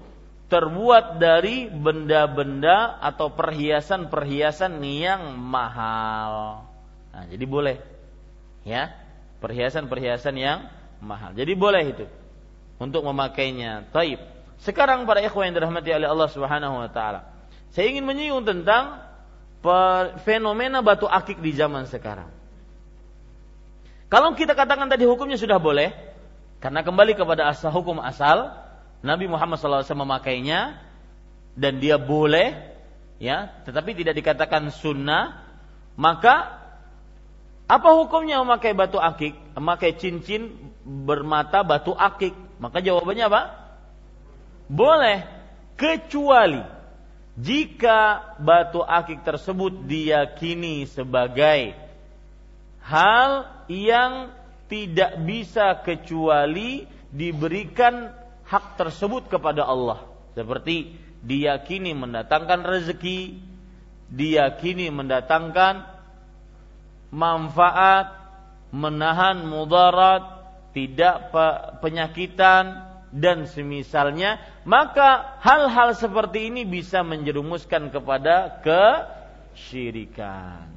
terbuat 0.47 1.19
dari 1.19 1.67
benda-benda 1.67 2.97
atau 3.03 3.35
perhiasan-perhiasan 3.35 4.79
yang 4.87 5.35
mahal. 5.37 6.63
Nah, 7.11 7.25
jadi 7.27 7.45
boleh 7.45 7.77
ya, 8.63 8.95
perhiasan-perhiasan 9.43 10.35
yang 10.39 10.71
mahal. 11.03 11.35
Jadi 11.35 11.53
boleh 11.59 11.83
itu 11.91 12.07
untuk 12.79 13.03
memakainya. 13.05 13.91
Taib. 13.91 14.23
Sekarang 14.63 15.05
para 15.05 15.21
ikhwan 15.21 15.53
yang 15.53 15.61
dirahmati 15.61 15.91
oleh 15.93 16.09
Allah 16.09 16.31
Subhanahu 16.33 16.81
wa 16.81 16.89
taala. 16.89 17.29
Saya 17.75 17.93
ingin 17.93 18.09
menyinggung 18.09 18.47
tentang 18.49 19.05
fenomena 20.25 20.81
batu 20.81 21.05
akik 21.11 21.43
di 21.43 21.53
zaman 21.53 21.85
sekarang. 21.91 22.31
Kalau 24.17 24.33
kita 24.33 24.57
katakan 24.57 24.89
tadi 24.89 25.05
hukumnya 25.05 25.37
sudah 25.37 25.61
boleh, 25.61 25.93
karena 26.65 26.81
kembali 26.81 27.21
kepada 27.21 27.53
asal 27.53 27.69
hukum 27.69 28.01
asal, 28.01 28.49
Nabi 29.05 29.29
Muhammad 29.29 29.61
SAW 29.61 29.85
memakainya 29.93 30.81
dan 31.53 31.77
dia 31.85 32.01
boleh, 32.01 32.57
ya, 33.21 33.53
tetapi 33.69 33.93
tidak 33.93 34.17
dikatakan 34.17 34.73
sunnah, 34.73 35.45
maka 36.01 36.65
apa 37.69 37.89
hukumnya 37.93 38.41
memakai 38.41 38.73
batu 38.73 38.97
akik, 38.97 39.37
memakai 39.53 40.01
cincin 40.01 40.49
bermata 40.81 41.61
batu 41.61 41.93
akik? 41.93 42.33
Maka 42.57 42.81
jawabannya 42.81 43.29
apa? 43.29 43.43
Boleh, 44.65 45.29
kecuali 45.77 46.65
jika 47.37 48.33
batu 48.41 48.81
akik 48.81 49.29
tersebut 49.29 49.85
diyakini 49.85 50.89
sebagai 50.89 51.77
hal 52.81 53.56
yang 53.71 54.31
tidak 54.67 55.23
bisa 55.23 55.79
kecuali 55.83 56.87
diberikan 57.11 58.11
hak 58.47 58.79
tersebut 58.79 59.31
kepada 59.31 59.67
Allah. 59.67 60.07
Seperti 60.35 60.95
diyakini 61.23 61.95
mendatangkan 61.97 62.63
rezeki, 62.67 63.41
diyakini 64.11 64.91
mendatangkan 64.93 65.87
manfaat, 67.11 68.13
menahan 68.75 69.47
mudarat, 69.47 70.23
tidak 70.77 71.33
penyakitan 71.81 72.85
dan 73.09 73.49
semisalnya, 73.49 74.37
maka 74.69 75.41
hal-hal 75.41 75.97
seperti 75.97 76.53
ini 76.53 76.69
bisa 76.69 77.01
menjerumuskan 77.01 77.89
kepada 77.89 78.61
kesyirikan. 79.55 80.76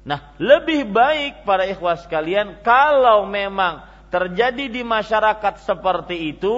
Nah, 0.00 0.32
lebih 0.40 0.88
baik 0.88 1.44
para 1.44 1.68
ikhwas 1.68 2.08
sekalian 2.08 2.64
kalau 2.64 3.28
memang 3.28 3.84
terjadi 4.08 4.66
di 4.72 4.82
masyarakat 4.82 5.60
seperti 5.62 6.34
itu, 6.34 6.56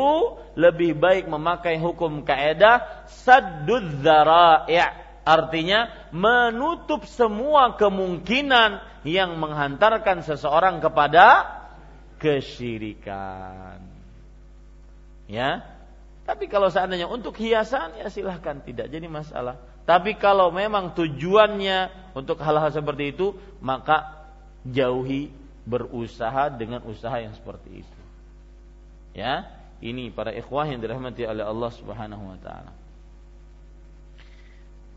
lebih 0.55 0.95
baik 0.97 1.27
memakai 1.27 1.77
hukum 1.77 2.23
kaedah 2.23 3.07
saddud 3.11 4.01
dzara'i' 4.01 5.03
Artinya 5.23 6.11
menutup 6.11 7.07
semua 7.07 7.79
kemungkinan 7.79 8.83
yang 9.07 9.39
menghantarkan 9.39 10.27
seseorang 10.27 10.83
kepada 10.83 11.47
kesyirikan. 12.19 13.79
Ya. 15.31 15.63
Tapi 16.27 16.51
kalau 16.51 16.71
seandainya 16.71 17.07
untuk 17.07 17.39
hiasan 17.39 18.03
ya 18.03 18.11
silahkan 18.11 18.63
tidak 18.67 18.91
jadi 18.91 19.07
masalah. 19.07 19.59
Tapi 19.83 20.15
kalau 20.15 20.55
memang 20.55 20.95
tujuannya 20.95 22.13
untuk 22.15 22.39
hal-hal 22.39 22.71
seperti 22.71 23.15
itu, 23.17 23.35
maka 23.59 24.27
jauhi 24.63 25.35
berusaha 25.67 26.51
dengan 26.55 26.83
usaha 26.87 27.19
yang 27.19 27.35
seperti 27.35 27.83
itu. 27.83 28.01
Ya, 29.13 29.51
ini 29.83 30.09
para 30.15 30.31
ikhwah 30.31 30.71
yang 30.71 30.79
dirahmati 30.79 31.27
oleh 31.27 31.43
Allah 31.43 31.71
Subhanahu 31.75 32.25
wa 32.33 32.39
taala. 32.39 32.73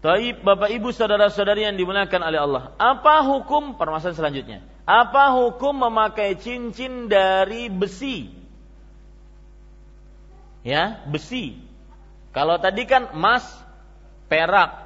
Taib 0.06 0.46
Bapak 0.46 0.70
Ibu 0.70 0.94
saudara-saudari 0.94 1.66
yang 1.66 1.82
dimuliakan 1.82 2.22
oleh 2.22 2.38
Allah. 2.38 2.64
Apa 2.78 3.26
hukum 3.26 3.74
permasalahan 3.74 4.14
selanjutnya? 4.22 4.60
Apa 4.86 5.34
hukum 5.34 5.74
memakai 5.82 6.38
cincin 6.38 7.10
dari 7.10 7.74
besi? 7.74 8.30
Ya, 10.62 11.02
besi. 11.10 11.58
Kalau 12.38 12.62
tadi 12.62 12.86
kan 12.86 13.18
emas, 13.18 13.50
perak. 14.28 14.86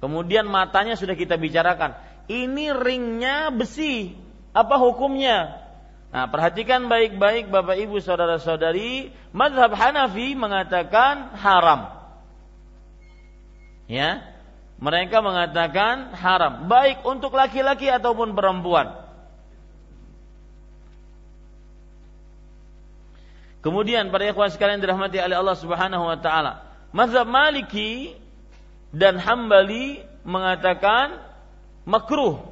Kemudian 0.00 0.48
matanya 0.48 0.96
sudah 0.96 1.12
kita 1.12 1.36
bicarakan. 1.36 1.92
Ini 2.30 2.72
ringnya 2.72 3.52
besi. 3.52 4.16
Apa 4.56 4.80
hukumnya? 4.80 5.60
Nah, 6.10 6.26
perhatikan 6.26 6.90
baik-baik 6.90 7.54
Bapak 7.54 7.78
Ibu 7.78 8.02
saudara-saudari, 8.02 9.14
mazhab 9.30 9.70
Hanafi 9.76 10.34
mengatakan 10.34 11.38
haram. 11.38 11.86
Ya. 13.86 14.26
Mereka 14.80 15.20
mengatakan 15.20 16.16
haram, 16.16 16.64
baik 16.64 17.04
untuk 17.04 17.36
laki-laki 17.36 17.92
ataupun 17.92 18.32
perempuan. 18.32 18.96
Kemudian 23.60 24.08
para 24.08 24.24
ikhwan 24.24 24.48
sekalian 24.48 24.80
dirahmati 24.80 25.20
oleh 25.20 25.36
Allah 25.36 25.52
Subhanahu 25.52 26.08
wa 26.08 26.16
taala, 26.16 26.64
mazhab 26.96 27.28
Maliki 27.28 28.16
dan 28.90 29.18
Hambali 29.18 30.02
mengatakan 30.26 31.22
makruh. 31.86 32.50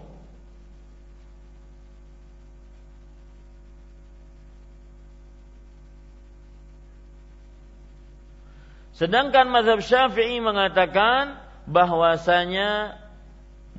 Sedangkan 8.99 9.47
mazhab 9.47 9.79
Syafi'i 9.79 10.43
mengatakan 10.43 11.39
bahwasanya 11.71 12.99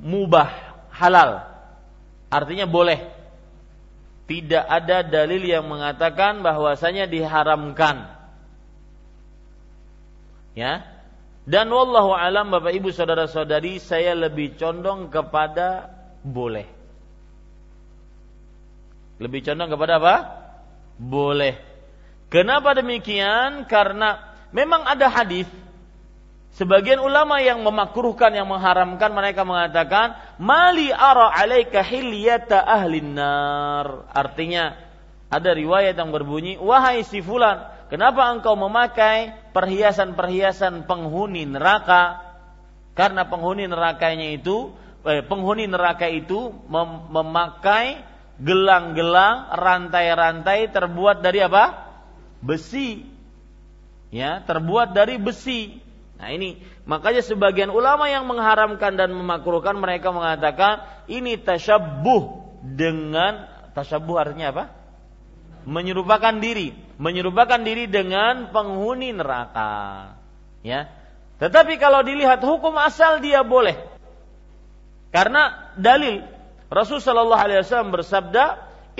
mubah, 0.00 0.48
halal. 0.88 1.44
Artinya 2.32 2.64
boleh. 2.64 3.04
Tidak 4.24 4.64
ada 4.64 5.04
dalil 5.04 5.44
yang 5.44 5.68
mengatakan 5.68 6.40
bahwasanya 6.40 7.04
diharamkan. 7.04 8.08
Ya, 10.56 10.88
dan 11.48 11.72
wallahu 11.72 12.12
alam 12.12 12.52
Bapak 12.52 12.72
Ibu 12.76 12.92
saudara-saudari 12.92 13.80
saya 13.80 14.12
lebih 14.12 14.56
condong 14.60 15.08
kepada 15.08 15.88
boleh. 16.20 16.68
Lebih 19.20 19.40
condong 19.44 19.70
kepada 19.72 20.00
apa? 20.00 20.16
Boleh. 21.00 21.56
Kenapa 22.28 22.76
demikian? 22.76 23.64
Karena 23.68 24.20
memang 24.52 24.84
ada 24.84 25.08
hadis 25.08 25.48
Sebagian 26.50 26.98
ulama 26.98 27.38
yang 27.38 27.62
memakruhkan, 27.62 28.34
yang 28.34 28.50
mengharamkan, 28.50 29.14
mereka 29.14 29.46
mengatakan, 29.46 30.18
Mali 30.42 30.90
ara 30.90 31.30
alaika 31.30 31.78
hilyata 31.78 32.66
ahlin 32.66 33.14
nar. 33.14 34.10
Artinya, 34.10 34.74
ada 35.30 35.50
riwayat 35.54 35.94
yang 35.94 36.10
berbunyi, 36.10 36.58
Wahai 36.58 37.06
si 37.06 37.22
fulan, 37.22 37.70
Kenapa 37.86 38.30
engkau 38.30 38.54
memakai 38.54 39.34
perhiasan-perhiasan 39.50 40.86
penghuni 40.86 41.46
neraka? 41.46 42.22
Karena 42.94 43.26
penghuni 43.26 43.70
nerakanya 43.70 44.34
itu, 44.34 44.74
eh, 45.06 45.22
penghuni 45.24 45.70
neraka 45.70 46.10
itu 46.10 46.52
mem 46.68 47.08
memakai 47.08 48.02
gelang-gelang, 48.40 49.52
rantai-rantai 49.52 50.72
terbuat 50.72 51.20
dari 51.20 51.44
apa? 51.44 51.92
Besi. 52.40 53.04
Ya, 54.10 54.42
terbuat 54.42 54.96
dari 54.96 55.20
besi. 55.20 55.78
Nah 56.20 56.28
ini 56.34 56.60
makanya 56.84 57.24
sebagian 57.24 57.72
ulama 57.72 58.10
yang 58.12 58.28
mengharamkan 58.28 58.92
dan 58.92 59.14
memakruhkan 59.16 59.72
mereka 59.80 60.12
mengatakan 60.12 60.84
ini 61.08 61.40
tasyabuh 61.40 62.44
dengan 62.60 63.48
tasyabuh 63.72 64.20
artinya 64.20 64.52
apa? 64.52 64.64
Menyerupakan 65.68 66.40
diri 66.40 66.90
menyerupakan 67.00 67.56
diri 67.64 67.88
dengan 67.88 68.52
penghuni 68.52 69.16
neraka. 69.16 70.12
Ya. 70.60 70.92
Tetapi 71.40 71.80
kalau 71.80 72.04
dilihat 72.04 72.44
hukum 72.44 72.76
asal 72.76 73.24
dia 73.24 73.40
boleh. 73.40 73.80
Karena 75.08 75.72
dalil 75.80 76.20
Rasul 76.68 77.00
sallallahu 77.00 77.40
alaihi 77.40 77.64
wasallam 77.64 77.96
bersabda, 77.96 78.44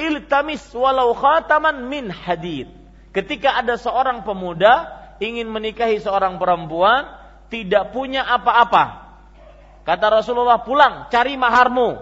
"Iltamis 0.00 0.64
walau 0.72 1.12
khataman 1.12 1.84
min 1.92 2.08
hadid." 2.08 2.72
Ketika 3.12 3.60
ada 3.60 3.76
seorang 3.76 4.24
pemuda 4.24 4.88
ingin 5.20 5.52
menikahi 5.52 6.00
seorang 6.00 6.40
perempuan, 6.40 7.04
tidak 7.52 7.92
punya 7.92 8.24
apa-apa. 8.24 9.12
Kata 9.84 10.06
Rasulullah, 10.08 10.64
"Pulang, 10.64 11.12
cari 11.12 11.36
maharmu." 11.36 12.00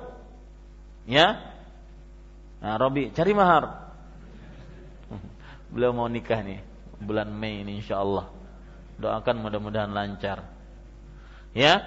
Ya. 1.11 1.43
Nah, 2.63 2.79
Robi, 2.79 3.11
cari 3.11 3.35
mahar. 3.35 3.88
Beliau 5.69 5.93
mau 5.93 6.09
nikah 6.09 6.41
nih 6.41 6.61
bulan 6.99 7.31
Mei 7.31 7.63
ini 7.63 7.79
insya 7.79 8.01
Allah. 8.01 8.29
Doakan 8.99 9.45
mudah-mudahan 9.45 9.95
lancar. 9.95 10.43
Ya, 11.55 11.87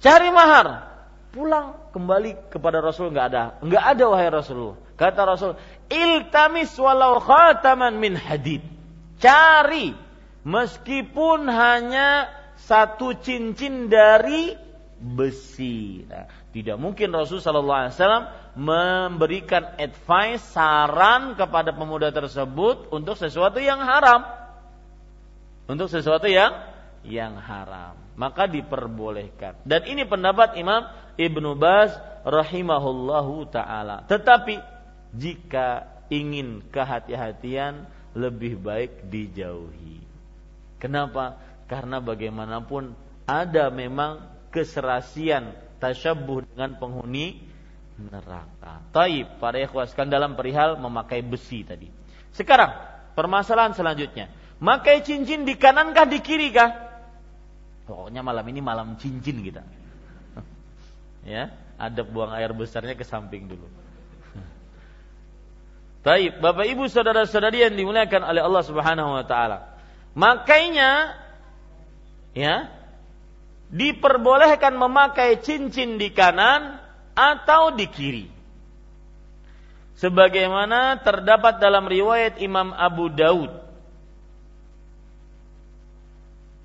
cari 0.00 0.28
mahar, 0.32 0.90
pulang 1.30 1.90
kembali 1.94 2.50
kepada 2.50 2.82
Rasul 2.82 3.14
nggak 3.14 3.26
ada, 3.30 3.44
nggak 3.62 3.84
ada 3.94 4.04
wahai 4.10 4.28
Rasulullah. 4.32 4.78
Kata 4.94 5.26
Rasul, 5.26 5.58
iltamis 5.90 6.74
walau 6.78 7.18
khataman 7.18 7.98
min 7.98 8.14
hadid. 8.18 8.62
Cari 9.18 9.94
meskipun 10.46 11.50
hanya 11.50 12.30
satu 12.58 13.18
cincin 13.18 13.90
dari 13.90 14.54
besi. 14.98 16.06
Nah, 16.06 16.30
tidak 16.54 16.78
mungkin 16.78 17.10
Rasul 17.10 17.42
Shallallahu 17.42 17.90
memberikan 18.54 19.74
advice, 19.78 20.42
saran 20.54 21.34
kepada 21.34 21.74
pemuda 21.74 22.14
tersebut 22.14 22.90
untuk 22.94 23.18
sesuatu 23.18 23.58
yang 23.58 23.82
haram. 23.82 24.22
Untuk 25.66 25.90
sesuatu 25.90 26.30
yang 26.30 26.54
yang 27.02 27.34
haram. 27.38 27.98
Maka 28.14 28.46
diperbolehkan. 28.46 29.58
Dan 29.66 29.84
ini 29.90 30.06
pendapat 30.06 30.54
Imam 30.54 30.86
Ibnu 31.18 31.58
Baz 31.58 31.94
rahimahullahu 32.22 33.50
taala. 33.50 34.06
Tetapi 34.06 34.58
jika 35.14 35.90
ingin 36.08 36.62
kehati-hatian 36.70 37.86
lebih 38.14 38.58
baik 38.62 39.10
dijauhi. 39.10 40.02
Kenapa? 40.78 41.38
Karena 41.66 41.98
bagaimanapun 41.98 42.94
ada 43.24 43.72
memang 43.72 44.22
keserasian 44.54 45.56
tasyabbuh 45.80 46.46
dengan 46.54 46.76
penghuni 46.78 47.53
neraka. 47.98 48.82
Taib, 48.90 49.38
para 49.38 49.62
ikhwaskan 49.62 50.10
dalam 50.10 50.34
perihal 50.34 50.78
memakai 50.78 51.22
besi 51.22 51.62
tadi. 51.62 51.86
Sekarang, 52.34 52.74
permasalahan 53.14 53.74
selanjutnya. 53.74 54.30
Makai 54.58 55.02
cincin 55.06 55.46
di 55.46 55.54
kanan 55.54 55.94
kah 55.94 56.06
di 56.06 56.18
kiri 56.18 56.50
kah? 56.50 56.70
Pokoknya 57.84 58.24
malam 58.24 58.46
ini 58.48 58.60
malam 58.64 58.96
cincin 58.98 59.44
kita. 59.44 59.62
ya, 61.34 61.52
ada 61.78 62.02
buang 62.02 62.32
air 62.34 62.50
besarnya 62.50 62.98
ke 62.98 63.04
samping 63.06 63.46
dulu. 63.46 63.66
Taib, 66.06 66.40
Bapak 66.42 66.66
Ibu 66.66 66.90
saudara-saudari 66.90 67.62
yang 67.62 67.74
dimuliakan 67.76 68.22
oleh 68.24 68.42
Allah 68.42 68.64
Subhanahu 68.66 69.10
wa 69.14 69.24
taala. 69.26 69.74
Makainya 70.14 71.18
ya 72.34 72.70
diperbolehkan 73.74 74.78
memakai 74.78 75.42
cincin 75.42 75.98
di 75.98 76.14
kanan 76.14 76.83
atau 77.14 77.74
di 77.74 77.86
kiri. 77.88 78.26
Sebagaimana 79.94 80.98
terdapat 81.00 81.62
dalam 81.62 81.86
riwayat 81.86 82.42
Imam 82.42 82.74
Abu 82.74 83.08
Daud 83.08 83.50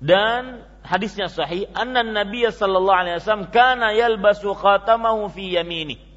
dan 0.02 0.66
hadisnya 0.82 1.30
sahih 1.30 1.70
anna 1.70 2.02
Nabi 2.02 2.42
sallallahu 2.50 3.00
alaihi 3.06 3.16
wasallam 3.22 3.48
kana 3.54 3.94
yalbasu 3.94 4.50
khatamahu 4.52 5.30
fi 5.30 5.54
yamini. 5.54 6.10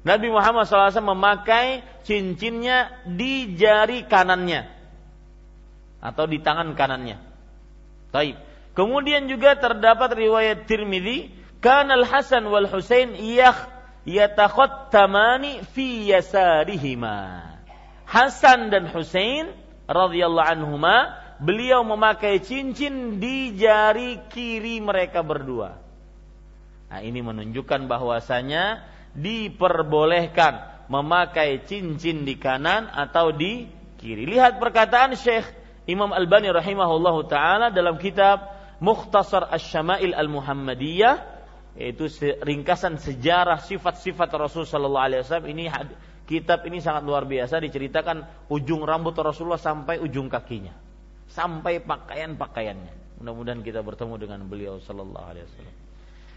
Nabi 0.00 0.32
Muhammad 0.32 0.64
SAW 0.64 1.12
memakai 1.12 1.84
cincinnya 2.08 2.88
di 3.04 3.52
jari 3.52 4.08
kanannya 4.08 4.64
atau 6.00 6.24
di 6.24 6.40
tangan 6.40 6.72
kanannya. 6.72 7.20
Taib. 8.08 8.36
Kemudian 8.72 9.28
juga 9.28 9.60
terdapat 9.60 10.16
riwayat 10.16 10.64
Tirmidzi, 10.64 11.28
kana 11.60 12.00
Al-Hasan 12.00 12.48
wal 12.48 12.64
Husain 12.64 13.12
yakh 13.12 13.69
yatakhattamani 14.04 15.64
fi 15.72 16.10
yasarihima. 16.10 17.42
Hasan 18.08 18.74
dan 18.74 18.90
Husain 18.90 19.54
radhiyallahu 19.86 20.50
anhuma 20.50 21.14
beliau 21.38 21.86
memakai 21.86 22.42
cincin 22.42 23.22
di 23.22 23.54
jari 23.54 24.18
kiri 24.28 24.82
mereka 24.82 25.22
berdua. 25.22 25.78
Nah, 26.90 27.00
ini 27.06 27.22
menunjukkan 27.22 27.86
bahwasanya 27.86 28.82
diperbolehkan 29.14 30.86
memakai 30.90 31.62
cincin 31.62 32.26
di 32.26 32.34
kanan 32.34 32.90
atau 32.90 33.30
di 33.30 33.70
kiri. 34.02 34.26
Lihat 34.26 34.58
perkataan 34.58 35.14
Syekh 35.14 35.46
Imam 35.86 36.10
Albani 36.10 36.50
rahimahullahu 36.50 37.30
taala 37.30 37.70
dalam 37.70 37.94
kitab 38.02 38.42
Mukhtasar 38.82 39.54
Asy-Syama'il 39.54 40.16
Al-Muhammadiyah 40.16 41.29
yaitu 41.80 42.12
ringkasan 42.44 43.00
sejarah 43.00 43.56
sifat-sifat 43.64 44.28
Rasul 44.36 44.68
sallallahu 44.68 45.00
alaihi 45.08 45.24
wasallam. 45.24 45.48
Ini 45.48 45.64
kitab 46.28 46.60
ini 46.68 46.84
sangat 46.84 47.08
luar 47.08 47.24
biasa. 47.24 47.56
Diceritakan 47.56 48.48
ujung 48.52 48.84
rambut 48.84 49.16
Rasulullah 49.16 49.56
sampai 49.56 49.96
ujung 49.96 50.28
kakinya. 50.28 50.76
Sampai 51.32 51.80
pakaian-pakaiannya. 51.80 53.24
Mudah-mudahan 53.24 53.64
kita 53.64 53.80
bertemu 53.80 54.14
dengan 54.20 54.44
beliau 54.44 54.76
sallallahu 54.76 55.24
alaihi 55.24 55.48
wasallam. 55.48 55.76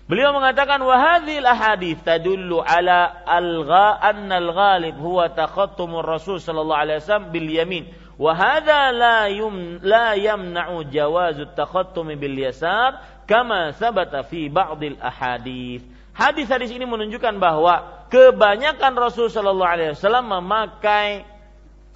Beliau 0.03 0.35
mengatakan 0.35 0.83
wahadhil 0.83 1.47
ahadith 1.47 2.03
tadullu 2.03 2.59
ala 2.59 3.23
al-gha 3.23 3.99
anna 4.03 4.35
al-ghalib 4.39 4.99
huwa 4.99 5.31
takhattumur 5.31 6.03
Rasul 6.03 6.43
sallallahu 6.43 6.79
alaihi 6.87 6.99
wasallam 7.03 7.31
bil 7.31 7.47
yamin 7.47 7.87
la 8.19 9.27
yum 9.29 9.79
la 9.81 10.13
yamna'u 10.13 10.85
jawazut 10.89 11.55
takhattum 11.57 12.13
bil 12.13 12.37
yasar 12.37 13.01
kama 13.25 13.73
sabata 13.73 14.21
fi 14.23 14.49
ba'dil 14.49 14.99
ahadith. 15.01 15.83
Hadis-hadis 16.13 16.69
ini 16.69 16.85
menunjukkan 16.85 17.41
bahwa 17.41 18.05
kebanyakan 18.13 18.93
Rasul 18.93 19.33
sallallahu 19.33 19.71
alaihi 19.73 19.91
wasallam 19.97 20.29
memakai 20.29 21.25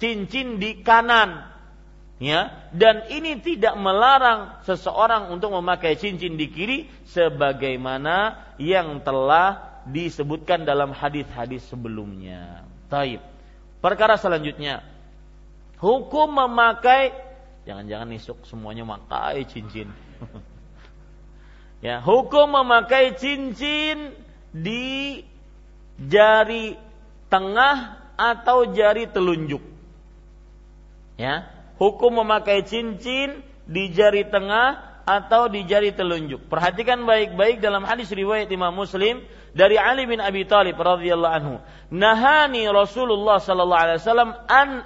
cincin 0.02 0.58
di 0.58 0.82
kanan 0.82 1.46
ya 2.18 2.50
dan 2.74 3.06
ini 3.14 3.38
tidak 3.38 3.78
melarang 3.78 4.58
seseorang 4.66 5.30
untuk 5.30 5.54
memakai 5.54 5.94
cincin 5.94 6.34
di 6.34 6.50
kiri 6.50 6.90
sebagaimana 7.06 8.50
yang 8.58 8.98
telah 9.06 9.82
disebutkan 9.86 10.66
dalam 10.66 10.90
hadis-hadis 10.90 11.62
sebelumnya. 11.70 12.66
Taib. 12.90 13.22
Perkara 13.78 14.18
selanjutnya 14.18 14.82
hukum 15.78 16.28
memakai 16.30 17.28
jangan-jangan 17.68 18.08
nisuk 18.08 18.38
semuanya 18.48 18.88
memakai 18.88 19.44
cincin. 19.44 19.92
ya, 21.86 22.00
hukum 22.00 22.48
memakai 22.48 23.12
cincin 23.20 24.16
di 24.56 25.20
jari 26.00 26.80
tengah 27.28 28.00
atau 28.16 28.72
jari 28.72 29.04
telunjuk. 29.12 29.60
Ya, 31.20 31.44
hukum 31.76 32.24
memakai 32.24 32.64
cincin 32.64 33.44
di 33.68 33.92
jari 33.92 34.24
tengah 34.24 34.88
atau 35.04 35.52
di 35.52 35.68
jari 35.68 35.92
telunjuk. 35.92 36.48
Perhatikan 36.48 37.04
baik-baik 37.04 37.60
dalam 37.60 37.84
hadis 37.84 38.08
riwayat 38.08 38.48
Imam 38.48 38.72
Muslim 38.72 39.20
dari 39.52 39.76
Ali 39.76 40.08
bin 40.08 40.24
Abi 40.24 40.48
Thalib 40.48 40.76
radhiyallahu 40.80 41.34
anhu. 41.36 41.54
Nahani 41.92 42.64
Rasulullah 42.68 43.40
sallallahu 43.40 43.82
alaihi 43.84 44.00
wasallam 44.00 44.30
an 44.48 44.84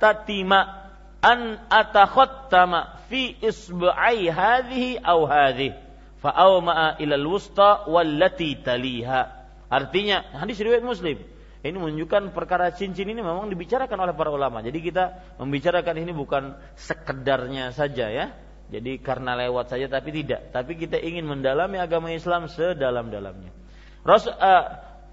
akhtatima 0.00 0.88
an 1.20 1.60
atakhattama 1.68 3.04
fi 3.12 3.36
isba'i 3.36 4.32
hadhihi 4.32 5.04
aw 5.04 5.20
hadhihi 5.28 5.76
fa 6.24 6.32
awma'a 6.32 6.96
ila 7.04 7.14
al-wusta 7.20 7.84
wallati 7.84 8.56
taliha. 8.64 9.28
Artinya 9.68 10.24
hadis 10.40 10.56
riwayat 10.64 10.80
Muslim 10.80 11.20
ini 11.60 11.76
menunjukkan 11.76 12.32
perkara 12.32 12.72
cincin 12.72 13.04
ini 13.12 13.20
memang 13.20 13.52
dibicarakan 13.52 14.08
oleh 14.08 14.14
para 14.16 14.32
ulama. 14.32 14.64
Jadi 14.64 14.80
kita 14.80 15.36
membicarakan 15.36 16.00
ini 16.00 16.12
bukan 16.16 16.56
sekedarnya 16.80 17.76
saja 17.76 18.08
ya. 18.08 18.32
Jadi 18.72 18.96
karena 19.04 19.36
lewat 19.36 19.68
saja 19.68 19.84
tapi 19.92 20.16
tidak. 20.16 20.56
Tapi 20.56 20.80
kita 20.80 20.96
ingin 20.96 21.28
mendalami 21.28 21.76
agama 21.76 22.08
Islam 22.16 22.48
sedalam-dalamnya. 22.48 23.52
Rasul 24.00 24.32
uh, 24.32 24.64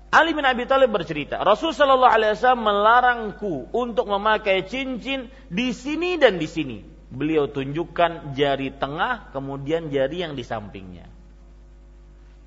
Ali 0.08 0.32
bin 0.32 0.48
Abi 0.48 0.64
Thalib 0.64 0.96
bercerita, 0.96 1.44
Rasul 1.44 1.76
Shallallahu 1.76 2.16
Alaihi 2.16 2.32
Wasallam 2.40 2.64
melarangku 2.64 3.68
untuk 3.76 4.08
memakai 4.08 4.64
cincin 4.64 5.28
di 5.52 5.76
sini 5.76 6.16
dan 6.16 6.40
di 6.40 6.48
sini. 6.48 6.80
Beliau 7.08 7.52
tunjukkan 7.52 8.36
jari 8.36 8.72
tengah, 8.72 9.32
kemudian 9.36 9.92
jari 9.92 10.24
yang 10.24 10.36
di 10.36 10.48
sampingnya. 10.48 11.08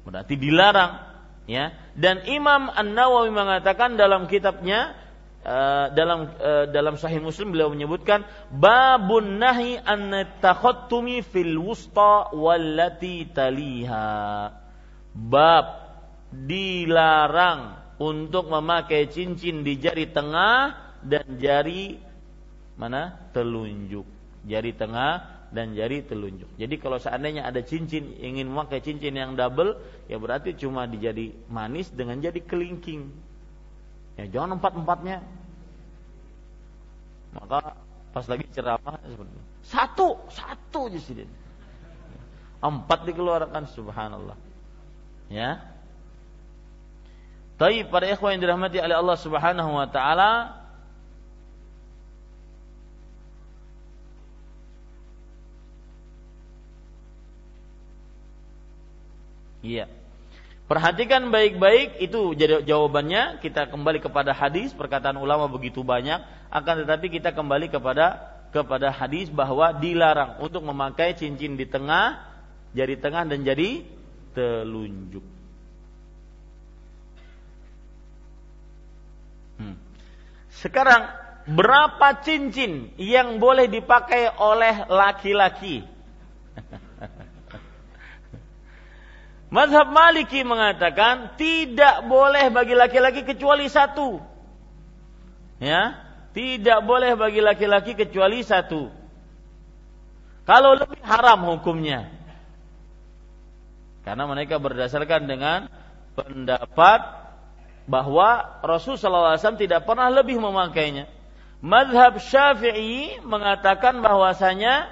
Berarti 0.05 0.35
dilarang 0.41 1.11
ya 1.45 1.73
dan 1.99 2.25
Imam 2.29 2.71
An 2.73 2.97
Nawawi 2.97 3.35
mengatakan 3.35 3.99
dalam 4.01 4.31
kitabnya 4.31 4.97
uh, 5.45 5.93
dalam 5.93 6.31
uh, 6.37 6.67
dalam 6.71 6.97
Sahih 6.97 7.21
Muslim 7.21 7.53
beliau 7.53 7.73
menyebutkan 7.73 8.25
babun 8.53 9.41
nahi 9.41 9.77
an 9.81 10.13
takhattumi 10.41 11.25
fil 11.25 11.57
wusta 11.61 12.33
wallati 12.33 13.29
taliha 13.29 14.09
bab 15.17 15.80
dilarang 16.31 17.77
untuk 18.01 18.49
memakai 18.49 19.11
cincin 19.11 19.67
di 19.67 19.77
jari 19.77 20.09
tengah 20.09 20.73
dan 21.03 21.37
jari 21.37 21.99
mana 22.79 23.13
telunjuk 23.35 24.21
jari 24.45 24.73
tengah 24.73 25.41
dan 25.51 25.75
jari 25.75 26.07
telunjuk. 26.07 26.47
Jadi 26.55 26.75
kalau 26.79 26.97
seandainya 27.03 27.43
ada 27.43 27.61
cincin 27.67 28.15
ingin 28.23 28.47
memakai 28.47 28.79
cincin 28.79 29.19
yang 29.19 29.35
double, 29.35 29.77
ya 30.07 30.17
berarti 30.17 30.55
cuma 30.55 30.87
dijadi 30.87 31.35
manis 31.51 31.91
dengan 31.91 32.23
jadi 32.23 32.39
kelingking. 32.39 33.11
Ya 34.15 34.31
jangan 34.31 34.63
empat 34.63 34.73
empatnya. 34.79 35.19
Maka 37.35 37.75
pas 38.15 38.27
lagi 38.31 38.47
ceramah. 38.55 38.99
Satu, 39.67 40.19
satu 40.31 40.91
sih 40.95 41.27
Empat 42.61 43.09
dikeluarkan 43.09 43.65
subhanallah. 43.73 44.39
Ya. 45.33 45.63
Tapi 47.61 47.85
para 47.85 48.09
ikhwan 48.09 48.41
yang 48.41 48.49
dirahmati 48.49 48.81
oleh 48.81 48.97
Allah 48.97 49.19
Subhanahu 49.21 49.77
wa 49.77 49.85
taala, 49.85 50.57
Iya. 59.61 59.93
Perhatikan 60.65 61.29
baik-baik 61.29 62.01
itu 62.01 62.33
jadi 62.33 62.65
jawabannya 62.65 63.45
kita 63.45 63.69
kembali 63.69 64.01
kepada 64.01 64.33
hadis 64.33 64.73
perkataan 64.73 65.21
ulama 65.21 65.45
begitu 65.53 65.85
banyak 65.85 66.25
akan 66.49 66.89
tetapi 66.89 67.13
kita 67.13 67.37
kembali 67.37 67.69
kepada 67.69 68.25
kepada 68.57 68.89
hadis 68.89 69.29
bahwa 69.29 69.77
dilarang 69.77 70.41
untuk 70.41 70.65
memakai 70.65 71.13
cincin 71.13 71.61
di 71.61 71.69
tengah 71.69 72.25
jari 72.73 72.97
tengah 72.97 73.29
dan 73.29 73.45
jari 73.45 73.85
telunjuk. 74.33 75.40
Sekarang 80.51 81.07
berapa 81.47 82.27
cincin 82.27 82.91
yang 82.99 83.39
boleh 83.39 83.71
dipakai 83.71 84.35
oleh 84.35 84.91
laki-laki? 84.91 85.87
Mazhab 89.55 89.91
Maliki 89.91 90.47
mengatakan 90.47 91.35
tidak 91.39 92.07
boleh 92.07 92.51
bagi 92.51 92.75
laki-laki 92.75 93.23
kecuali 93.27 93.67
satu. 93.71 94.21
Ya, 95.59 96.11
tidak 96.33 96.87
boleh 96.87 97.19
bagi 97.19 97.43
laki-laki 97.43 97.99
kecuali 97.99 98.47
satu. 98.47 98.89
Kalau 100.47 100.79
lebih 100.79 101.03
haram 101.03 101.59
hukumnya. 101.59 102.11
Karena 104.07 104.25
mereka 104.25 104.57
berdasarkan 104.57 105.29
dengan 105.29 105.69
pendapat 106.17 107.20
bahwa 107.91 108.63
Rasulullah 108.63 109.35
SAW 109.35 109.59
tidak 109.59 109.83
pernah 109.83 110.07
lebih 110.07 110.39
memakainya. 110.39 111.11
Madhab 111.59 112.23
Syafi'i 112.23 113.19
mengatakan 113.27 113.99
bahwasanya 113.99 114.89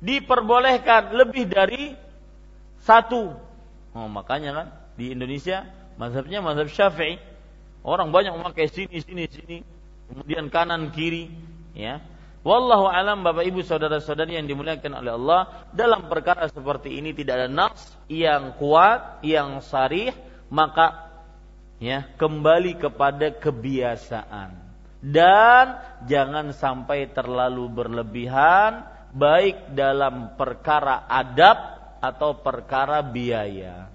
diperbolehkan 0.00 1.12
lebih 1.12 1.44
dari 1.46 1.92
satu 2.80 3.36
Oh, 3.90 4.06
makanya 4.06 4.50
kan 4.54 4.66
di 4.94 5.10
Indonesia 5.10 5.66
mazhabnya 5.98 6.38
mazhab 6.38 6.70
Syafi'i. 6.70 7.18
Orang 7.82 8.12
banyak 8.12 8.36
memakai 8.36 8.68
sini 8.68 9.00
sini 9.00 9.24
sini, 9.24 9.58
kemudian 10.12 10.52
kanan 10.52 10.92
kiri, 10.92 11.32
ya. 11.72 11.98
Wallahu 12.44 12.88
alam 12.88 13.24
Bapak 13.24 13.44
Ibu 13.48 13.64
saudara-saudari 13.64 14.36
yang 14.36 14.44
dimuliakan 14.48 15.00
oleh 15.00 15.12
Allah, 15.16 15.40
dalam 15.72 16.08
perkara 16.08 16.48
seperti 16.48 17.00
ini 17.00 17.16
tidak 17.16 17.40
ada 17.40 17.48
nas 17.48 17.80
yang 18.08 18.56
kuat, 18.60 19.24
yang 19.24 19.64
sarih, 19.64 20.12
maka 20.52 21.09
ya 21.80 22.06
kembali 22.14 22.76
kepada 22.76 23.32
kebiasaan 23.34 24.52
dan 25.00 25.80
jangan 26.04 26.52
sampai 26.52 27.08
terlalu 27.08 27.72
berlebihan 27.72 28.84
baik 29.16 29.72
dalam 29.72 30.36
perkara 30.36 31.08
adab 31.08 31.80
atau 32.00 32.36
perkara 32.40 33.04
biaya. 33.04 33.88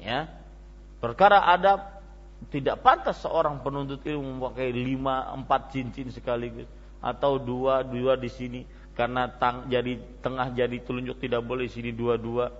Ya. 0.00 0.28
Perkara 1.00 1.48
adab 1.50 2.02
tidak 2.50 2.82
pantas 2.82 3.22
seorang 3.22 3.62
penuntut 3.62 4.02
ilmu 4.02 4.38
memakai 4.38 4.70
lima 4.70 5.30
empat 5.34 5.74
cincin 5.74 6.10
sekaligus 6.10 6.66
atau 7.02 7.38
dua 7.38 7.82
dua 7.82 8.14
di 8.14 8.30
sini 8.30 8.60
karena 8.92 9.30
tang, 9.40 9.66
jadi 9.66 9.98
tengah 10.20 10.54
jadi 10.54 10.76
telunjuk 10.82 11.18
tidak 11.22 11.42
boleh 11.42 11.66
sini 11.70 11.94
dua 11.94 12.18
dua 12.18 12.50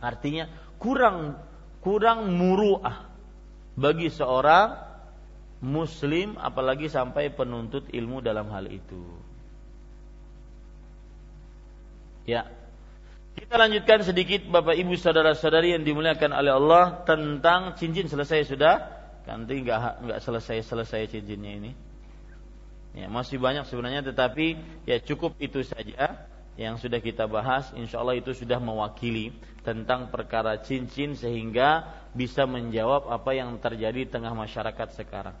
artinya 0.00 0.48
kurang 0.76 1.36
kurang 1.82 2.30
muruah 2.32 3.10
bagi 3.74 4.08
seorang 4.08 4.78
muslim 5.62 6.38
apalagi 6.38 6.86
sampai 6.86 7.34
penuntut 7.34 7.90
ilmu 7.90 8.22
dalam 8.22 8.50
hal 8.50 8.70
itu 8.70 9.02
ya 12.26 12.46
kita 13.32 13.56
lanjutkan 13.56 14.04
sedikit 14.04 14.44
Bapak 14.44 14.76
Ibu 14.76 14.92
saudara-saudari 14.92 15.72
yang 15.72 15.84
dimuliakan 15.88 16.36
oleh 16.36 16.52
Allah 16.52 17.00
tentang 17.08 17.72
cincin 17.80 18.04
selesai 18.04 18.44
sudah. 18.44 18.74
Nanti 19.24 19.64
nggak 19.64 20.04
nggak 20.04 20.18
selesai 20.20 20.68
selesai 20.68 21.16
cincinnya 21.16 21.52
ini. 21.56 21.72
Ya, 22.92 23.08
masih 23.08 23.40
banyak 23.40 23.64
sebenarnya 23.64 24.04
tetapi 24.04 24.60
ya 24.84 25.00
cukup 25.00 25.40
itu 25.40 25.64
saja 25.64 26.28
yang 26.60 26.76
sudah 26.76 27.00
kita 27.00 27.24
bahas 27.24 27.72
insya 27.72 28.04
Allah 28.04 28.20
itu 28.20 28.36
sudah 28.36 28.60
mewakili 28.60 29.32
tentang 29.62 30.10
perkara 30.10 30.58
cincin 30.58 31.14
sehingga 31.14 31.86
bisa 32.12 32.44
menjawab 32.44 33.08
apa 33.08 33.30
yang 33.32 33.56
terjadi 33.62 34.04
di 34.04 34.10
tengah 34.10 34.34
masyarakat 34.34 34.88
sekarang. 34.98 35.34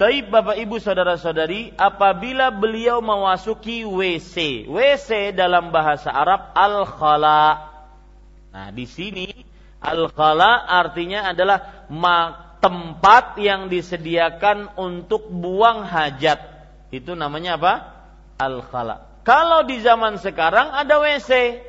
Tapi 0.00 0.24
Bapak 0.24 0.56
Ibu 0.56 0.80
Saudara-saudari, 0.80 1.76
apabila 1.76 2.48
beliau 2.48 3.04
memasuki 3.04 3.84
WC, 3.84 4.64
WC 4.64 5.36
dalam 5.36 5.68
bahasa 5.68 6.08
Arab 6.08 6.56
al-khala. 6.56 7.68
Nah, 8.48 8.72
di 8.72 8.88
sini 8.88 9.28
al-khala 9.76 10.64
artinya 10.72 11.28
adalah 11.28 11.84
tempat 12.64 13.36
yang 13.44 13.68
disediakan 13.68 14.72
untuk 14.80 15.28
buang 15.28 15.84
hajat. 15.84 16.48
Itu 16.88 17.12
namanya 17.12 17.60
apa? 17.60 17.74
Al-khala. 18.40 19.20
Kalau 19.20 19.68
di 19.68 19.84
zaman 19.84 20.16
sekarang 20.16 20.72
ada 20.80 20.96
WC. 20.96 21.60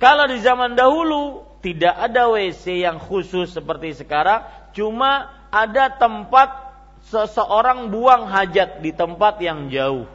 Kalau 0.00 0.24
di 0.24 0.40
zaman 0.40 0.80
dahulu 0.80 1.44
tidak 1.60 1.92
ada 1.92 2.32
WC 2.32 2.88
yang 2.88 2.96
khusus 2.96 3.52
seperti 3.52 3.92
sekarang, 3.92 4.48
cuma 4.72 5.28
ada 5.52 5.92
tempat 5.92 6.72
seseorang 7.12 7.92
buang 7.92 8.24
hajat 8.32 8.80
di 8.80 8.96
tempat 8.96 9.36
yang 9.44 9.68
jauh 9.68 10.08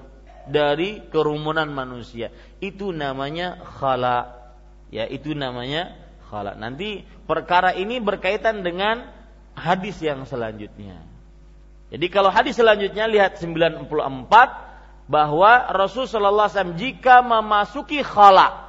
dari 0.50 1.06
kerumunan 1.14 1.70
manusia. 1.70 2.34
Itu 2.58 2.90
namanya 2.90 3.62
khala. 3.78 4.34
Ya, 4.90 5.06
itu 5.06 5.38
namanya 5.38 5.94
khala. 6.34 6.58
Nanti 6.58 7.06
perkara 7.30 7.78
ini 7.78 8.02
berkaitan 8.02 8.66
dengan 8.66 9.06
hadis 9.54 10.02
yang 10.02 10.26
selanjutnya. 10.26 10.98
Jadi 11.94 12.10
kalau 12.10 12.34
hadis 12.34 12.58
selanjutnya 12.58 13.06
lihat 13.06 13.38
94 13.38 13.86
bahwa 15.06 15.52
Rasul 15.70 16.10
sallallahu 16.10 16.50
alaihi 16.50 16.58
wasallam 16.58 16.78
jika 16.82 17.22
memasuki 17.22 18.02
khala 18.02 18.65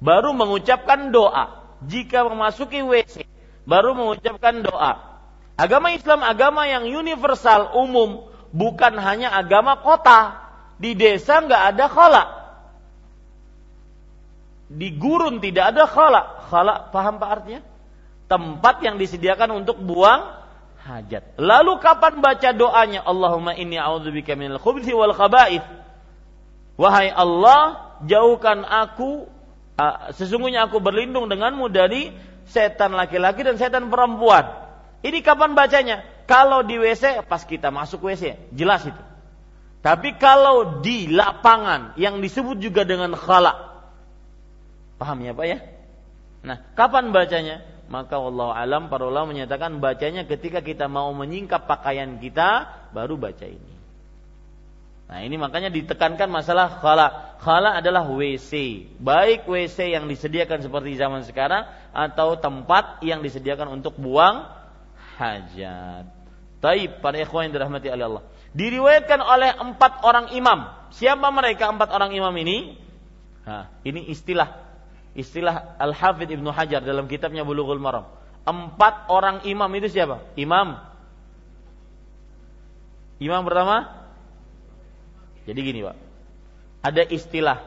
baru 0.00 0.32
mengucapkan 0.36 1.12
doa. 1.12 1.64
Jika 1.84 2.24
memasuki 2.24 2.80
WC 2.80 3.28
baru 3.68 3.92
mengucapkan 3.92 4.64
doa. 4.64 5.20
Agama 5.56 5.92
Islam 5.92 6.20
agama 6.24 6.68
yang 6.68 6.84
universal, 6.88 7.72
umum, 7.76 8.28
bukan 8.52 8.96
hanya 9.00 9.32
agama 9.32 9.80
kota. 9.80 10.44
Di 10.76 10.92
desa 10.92 11.40
nggak 11.40 11.62
ada 11.72 11.86
khala. 11.88 12.24
Di 14.68 14.92
gurun 14.92 15.40
tidak 15.40 15.72
ada 15.72 15.84
khala. 15.88 16.22
Khala 16.52 16.74
paham 16.92 17.16
pak 17.16 17.30
artinya? 17.32 17.62
Tempat 18.26 18.82
yang 18.84 19.00
disediakan 19.00 19.64
untuk 19.64 19.80
buang 19.80 20.36
hajat. 20.84 21.38
Lalu 21.40 21.72
kapan 21.80 22.20
baca 22.20 22.50
doanya? 22.52 23.00
Allahumma 23.06 23.56
inni 23.56 23.80
a'udzubika 23.80 24.36
minal 24.36 24.60
khubuthi 24.60 24.92
wal 24.92 25.14
khaba'ith. 25.14 25.64
Wahai 26.76 27.08
Allah, 27.08 27.96
jauhkan 28.04 28.66
aku 28.66 29.30
sesungguhnya 30.16 30.72
aku 30.72 30.80
berlindung 30.80 31.28
denganmu 31.28 31.68
dari 31.68 32.08
setan 32.48 32.96
laki-laki 32.96 33.44
dan 33.44 33.60
setan 33.60 33.92
perempuan. 33.92 34.48
Ini 35.04 35.20
kapan 35.20 35.52
bacanya? 35.52 36.02
Kalau 36.24 36.64
di 36.66 36.80
WC 36.80 37.22
pas 37.28 37.44
kita 37.44 37.68
masuk 37.70 38.08
WC, 38.08 38.50
jelas 38.56 38.88
itu. 38.88 39.02
Tapi 39.84 40.18
kalau 40.18 40.82
di 40.82 41.06
lapangan 41.06 41.94
yang 41.94 42.18
disebut 42.18 42.58
juga 42.58 42.82
dengan 42.82 43.14
khala. 43.14 43.76
Paham 44.98 45.22
ya 45.22 45.36
Pak 45.36 45.46
ya? 45.46 45.58
Nah, 46.42 46.58
kapan 46.74 47.14
bacanya? 47.14 47.62
Maka 47.86 48.18
Allah 48.18 48.50
alam 48.58 48.90
para 48.90 49.06
ulama 49.06 49.30
menyatakan 49.30 49.78
bacanya 49.78 50.26
ketika 50.26 50.58
kita 50.58 50.90
mau 50.90 51.14
menyingkap 51.14 51.70
pakaian 51.70 52.18
kita 52.18 52.66
baru 52.90 53.14
baca 53.14 53.46
ini. 53.46 53.75
Nah 55.06 55.22
ini 55.22 55.38
makanya 55.38 55.70
ditekankan 55.70 56.26
masalah 56.26 56.82
khala. 56.82 57.38
Khala 57.38 57.78
adalah 57.78 58.10
WC. 58.10 58.82
Baik 58.98 59.46
WC 59.46 59.94
yang 59.94 60.10
disediakan 60.10 60.66
seperti 60.66 60.98
zaman 60.98 61.22
sekarang 61.22 61.62
atau 61.94 62.34
tempat 62.34 62.98
yang 63.06 63.22
disediakan 63.22 63.78
untuk 63.78 63.94
buang 63.94 64.50
hajat. 65.16 66.10
Taib 66.58 66.98
para 66.98 67.22
ikhwan 67.22 67.46
yang 67.46 67.54
dirahmati 67.54 67.86
oleh 67.86 68.04
Allah. 68.10 68.24
Diriwayatkan 68.50 69.20
oleh 69.22 69.50
empat 69.54 70.02
orang 70.02 70.34
imam. 70.34 70.74
Siapa 70.90 71.28
mereka 71.30 71.70
empat 71.70 71.94
orang 71.94 72.10
imam 72.10 72.34
ini? 72.42 72.74
Nah, 73.46 73.70
ini 73.86 74.10
istilah 74.10 74.58
istilah 75.14 75.78
Al 75.78 75.94
Hafidh 75.94 76.34
Ibnu 76.34 76.50
Hajar 76.50 76.82
dalam 76.82 77.06
kitabnya 77.06 77.46
Bulughul 77.46 77.78
Maram. 77.78 78.10
Empat 78.42 79.06
orang 79.06 79.46
imam 79.46 79.70
itu 79.78 79.86
siapa? 79.86 80.24
Imam. 80.34 80.82
Imam 83.22 83.46
pertama. 83.46 84.05
Jadi 85.46 85.58
gini, 85.62 85.80
Pak. 85.86 85.96
Ada 86.82 87.02
istilah 87.06 87.62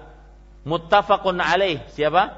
muttafaqun 0.68 1.40
alaih. 1.40 1.82
Siapa? 1.96 2.36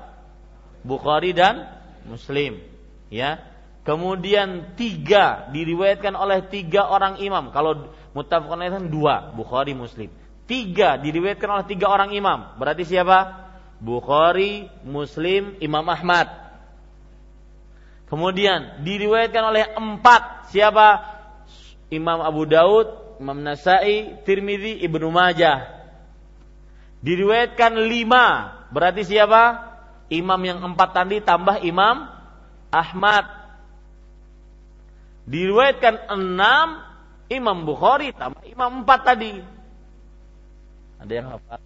Bukhari 0.85 1.33
dan 1.33 1.65
Muslim. 2.05 2.61
Ya. 3.09 3.41
Kemudian 3.81 4.77
tiga 4.77 5.49
diriwayatkan 5.49 6.13
oleh 6.13 6.45
tiga 6.45 6.85
orang 6.85 7.17
imam. 7.17 7.49
Kalau 7.49 7.89
mutafakun 8.13 8.61
kan 8.61 8.85
dua, 8.93 9.33
Bukhari 9.33 9.73
Muslim. 9.73 10.13
Tiga 10.45 11.01
diriwayatkan 11.01 11.49
oleh 11.49 11.65
tiga 11.65 11.89
orang 11.89 12.13
imam. 12.13 12.61
Berarti 12.61 12.85
siapa? 12.85 13.49
Bukhari, 13.81 14.69
Muslim, 14.85 15.57
Imam 15.57 15.81
Ahmad. 15.89 16.29
Kemudian 18.05 18.85
diriwayatkan 18.85 19.43
oleh 19.49 19.65
empat 19.73 20.53
siapa? 20.53 21.01
Imam 21.89 22.21
Abu 22.21 22.45
Daud, 22.45 23.00
Imam 23.22 23.38
Nasai, 23.45 24.17
Tirmidzi, 24.26 24.82
Ibnu 24.82 25.13
Majah. 25.13 25.69
Diriwayatkan 27.05 27.78
lima, 27.86 28.57
berarti 28.74 29.05
siapa? 29.05 29.69
Imam 30.09 30.41
yang 30.41 30.59
empat 30.59 30.89
tadi 30.91 31.24
tambah 31.24 31.63
Imam 31.63 32.09
Ahmad 32.67 33.41
Diriwayatkan 35.32 36.11
enam 36.11 36.82
Imam 37.32 37.63
Bukhari 37.63 38.11
tambah 38.11 38.43
Imam 38.43 38.84
empat 38.84 38.99
tadi. 39.07 39.39
Ada 40.99 41.13
yang 41.13 41.28
hafal? 41.32 41.61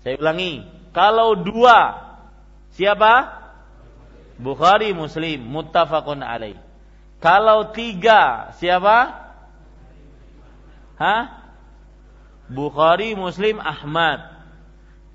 Saya 0.00 0.14
ulangi, 0.22 0.64
kalau 0.94 1.36
dua 1.36 2.00
siapa? 2.72 3.44
Bukhari 4.40 4.92
Muslim 4.96 5.44
muttafaqun 5.44 6.24
alaih. 6.24 6.56
Kalau 7.20 7.72
tiga 7.76 8.52
siapa? 8.56 9.25
Hah? 10.96 11.44
Bukhari 12.48 13.12
Muslim 13.16 13.60
Ahmad. 13.60 14.36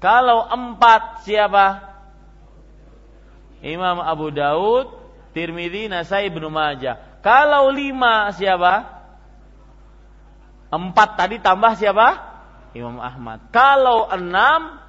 Kalau 0.01 0.49
empat 0.49 1.25
siapa? 1.25 1.93
Imam 3.61 4.01
Abu 4.01 4.34
Daud 4.34 5.01
Tirmidzi, 5.32 5.88
Nasai, 5.88 6.27
Ibnu 6.27 6.51
Majah. 6.51 7.24
Kalau 7.24 7.71
lima 7.71 8.32
siapa? 8.36 9.03
Empat 10.71 11.09
tadi 11.20 11.39
tambah 11.39 11.75
siapa? 11.75 12.20
Imam 12.75 12.99
Ahmad. 12.99 13.51
Kalau 13.51 14.08
enam 14.12 14.79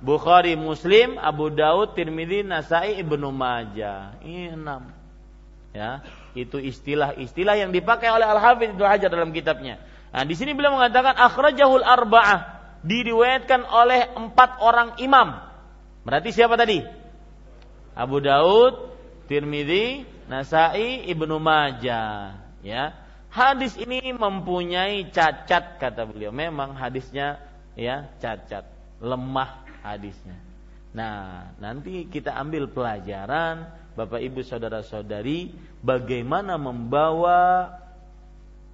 Bukhari, 0.00 0.56
Muslim, 0.56 1.20
Abu 1.20 1.52
Daud, 1.52 1.92
Tirmidzi, 1.92 2.40
Nasai, 2.40 2.96
Ibnu 3.04 3.28
Majah. 3.28 4.16
Ini 4.24 4.56
enam. 4.56 4.88
Ya, 5.76 6.00
itu 6.34 6.62
istilah-istilah 6.62 7.58
yang 7.58 7.70
dipakai 7.74 8.10
oleh 8.10 8.26
Al 8.26 8.38
Hafidz 8.38 8.74
Ibnu 8.74 8.84
Hajar 8.86 9.10
dalam 9.10 9.34
kitabnya. 9.34 9.82
Nah, 10.10 10.22
di 10.26 10.34
sini 10.34 10.54
beliau 10.54 10.74
mengatakan 10.74 11.14
akhrajahul 11.14 11.86
arba'ah 11.86 12.60
diriwayatkan 12.82 13.62
oleh 13.66 14.10
empat 14.16 14.58
orang 14.62 14.98
imam. 14.98 15.38
Berarti 16.02 16.32
siapa 16.32 16.56
tadi? 16.56 16.82
Abu 17.94 18.22
Daud, 18.22 18.96
Tirmidzi, 19.28 20.08
Nasai, 20.30 21.06
Ibnu 21.10 21.36
Majah, 21.38 22.40
ya. 22.64 22.94
Hadis 23.30 23.78
ini 23.78 24.10
mempunyai 24.10 25.06
cacat 25.14 25.78
kata 25.78 26.02
beliau. 26.02 26.34
Memang 26.34 26.74
hadisnya 26.74 27.38
ya 27.78 28.10
cacat, 28.18 28.66
lemah 28.98 29.62
hadisnya. 29.86 30.34
Nah, 30.90 31.54
nanti 31.62 32.10
kita 32.10 32.34
ambil 32.34 32.66
pelajaran 32.66 33.70
Bapak 33.98 34.22
Ibu 34.22 34.40
saudara-saudari 34.46 35.50
bagaimana 35.82 36.56
membawa 36.56 37.72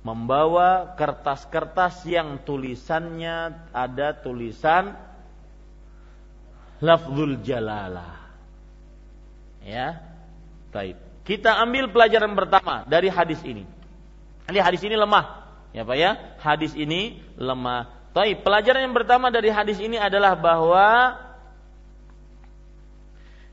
membawa 0.07 0.95
kertas-kertas 0.95 2.07
yang 2.07 2.39
tulisannya 2.47 3.59
ada 3.75 4.15
tulisan 4.15 4.95
lafzul 6.79 7.43
jalalah. 7.43 8.23
Ya, 9.67 9.99
Baik. 10.77 11.01
Kita 11.25 11.57
ambil 11.59 11.89
pelajaran 11.89 12.37
pertama 12.37 12.85
dari 12.85 13.09
hadis 13.09 13.41
ini. 13.43 13.65
Ini 14.47 14.61
hadis 14.61 14.85
ini 14.85 14.93
lemah. 14.95 15.49
Ya 15.73 15.83
Pak 15.83 15.97
ya, 15.97 16.11
hadis 16.39 16.77
ini 16.77 17.19
lemah. 17.41 17.89
Baik, 18.13 18.45
pelajaran 18.45 18.85
yang 18.85 18.93
pertama 18.93 19.33
dari 19.33 19.49
hadis 19.49 19.81
ini 19.81 19.97
adalah 19.97 20.37
bahwa 20.37 21.17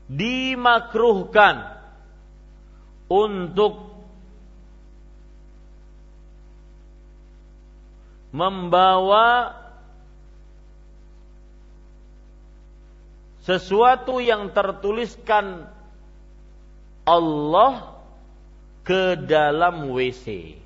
dimakruhkan 0.08 1.80
untuk 3.08 3.94
membawa 8.34 9.54
sesuatu 13.44 14.18
yang 14.18 14.50
tertuliskan 14.50 15.68
Allah 17.04 18.00
ke 18.82 19.20
dalam 19.20 19.92
WC. 19.92 20.56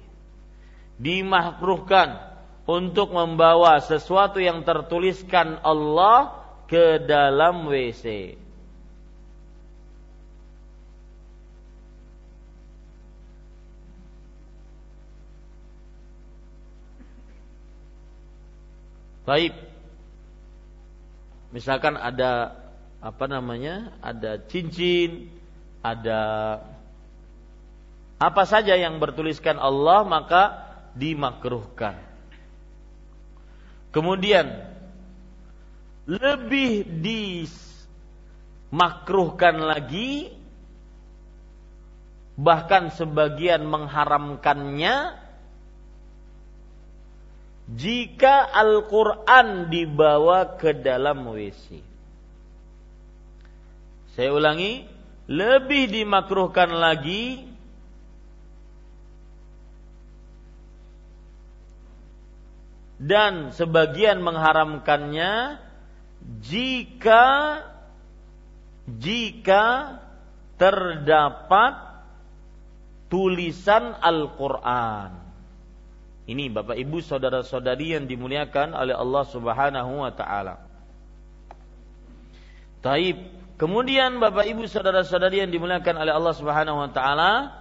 Dimakruhkan 0.99 2.19
untuk 2.67 3.15
membawa 3.15 3.79
sesuatu 3.85 4.43
yang 4.43 4.63
tertuliskan 4.67 5.63
Allah 5.63 6.35
ke 6.67 7.03
dalam 7.05 7.67
WC. 7.67 8.35
Baik. 19.29 19.53
Misalkan 21.53 22.01
ada 22.01 22.57
apa 23.05 23.29
namanya? 23.29 23.93
Ada 24.01 24.41
cincin, 24.49 25.29
ada 25.85 26.21
apa 28.17 28.49
saja 28.49 28.73
yang 28.73 28.97
bertuliskan 28.97 29.61
Allah 29.61 30.01
maka 30.09 30.65
dimakruhkan. 30.97 32.01
Kemudian 33.93 34.49
lebih 36.09 36.89
dimakruhkan 38.73 39.61
lagi 39.61 40.33
bahkan 42.41 42.89
sebagian 42.97 43.69
mengharamkannya 43.69 45.18
jika 47.69 48.49
Al-Quran 48.49 49.69
dibawa 49.69 50.57
ke 50.57 50.73
dalam 50.73 51.29
WC. 51.29 51.85
Saya 54.17 54.33
ulangi, 54.33 54.89
lebih 55.29 55.93
dimakruhkan 55.93 56.73
lagi 56.73 57.45
dan 62.99 63.55
sebagian 63.55 64.25
mengharamkannya 64.25 65.61
jika 66.41 67.25
jika 68.89 69.65
terdapat 70.57 72.03
tulisan 73.13 73.95
Al-Qur'an. 74.01 75.28
Ini 76.29 76.53
Bapak 76.53 76.77
Ibu 76.77 77.01
saudara-saudari 77.01 77.97
yang 77.97 78.05
dimuliakan 78.05 78.77
oleh 78.77 78.93
Allah 78.93 79.25
Subhanahu 79.25 80.05
wa 80.05 80.13
taala. 80.13 80.61
Taib. 82.85 83.17
Kemudian 83.57 84.21
Bapak 84.21 84.45
Ibu 84.47 84.69
saudara-saudari 84.69 85.43
yang 85.43 85.51
dimuliakan 85.51 85.99
oleh 85.99 86.13
Allah 86.13 86.35
Subhanahu 86.37 86.79
wa 86.79 86.91
taala, 86.93 87.59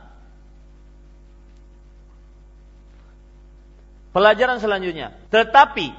Pelajaran 4.17 4.57
selanjutnya, 4.57 5.13
tetapi 5.29 5.93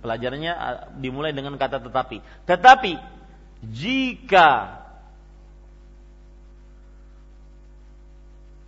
pelajarannya 0.00 0.52
ah, 0.56 0.88
dimulai 0.96 1.36
dengan 1.36 1.52
kata 1.60 1.84
tetapi. 1.84 2.24
Tetapi 2.48 2.96
jika 3.60 4.77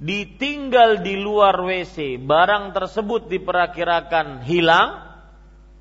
ditinggal 0.00 1.04
di 1.04 1.20
luar 1.20 1.60
WC, 1.60 2.16
barang 2.16 2.72
tersebut 2.72 3.28
diperkirakan 3.28 4.48
hilang, 4.48 5.04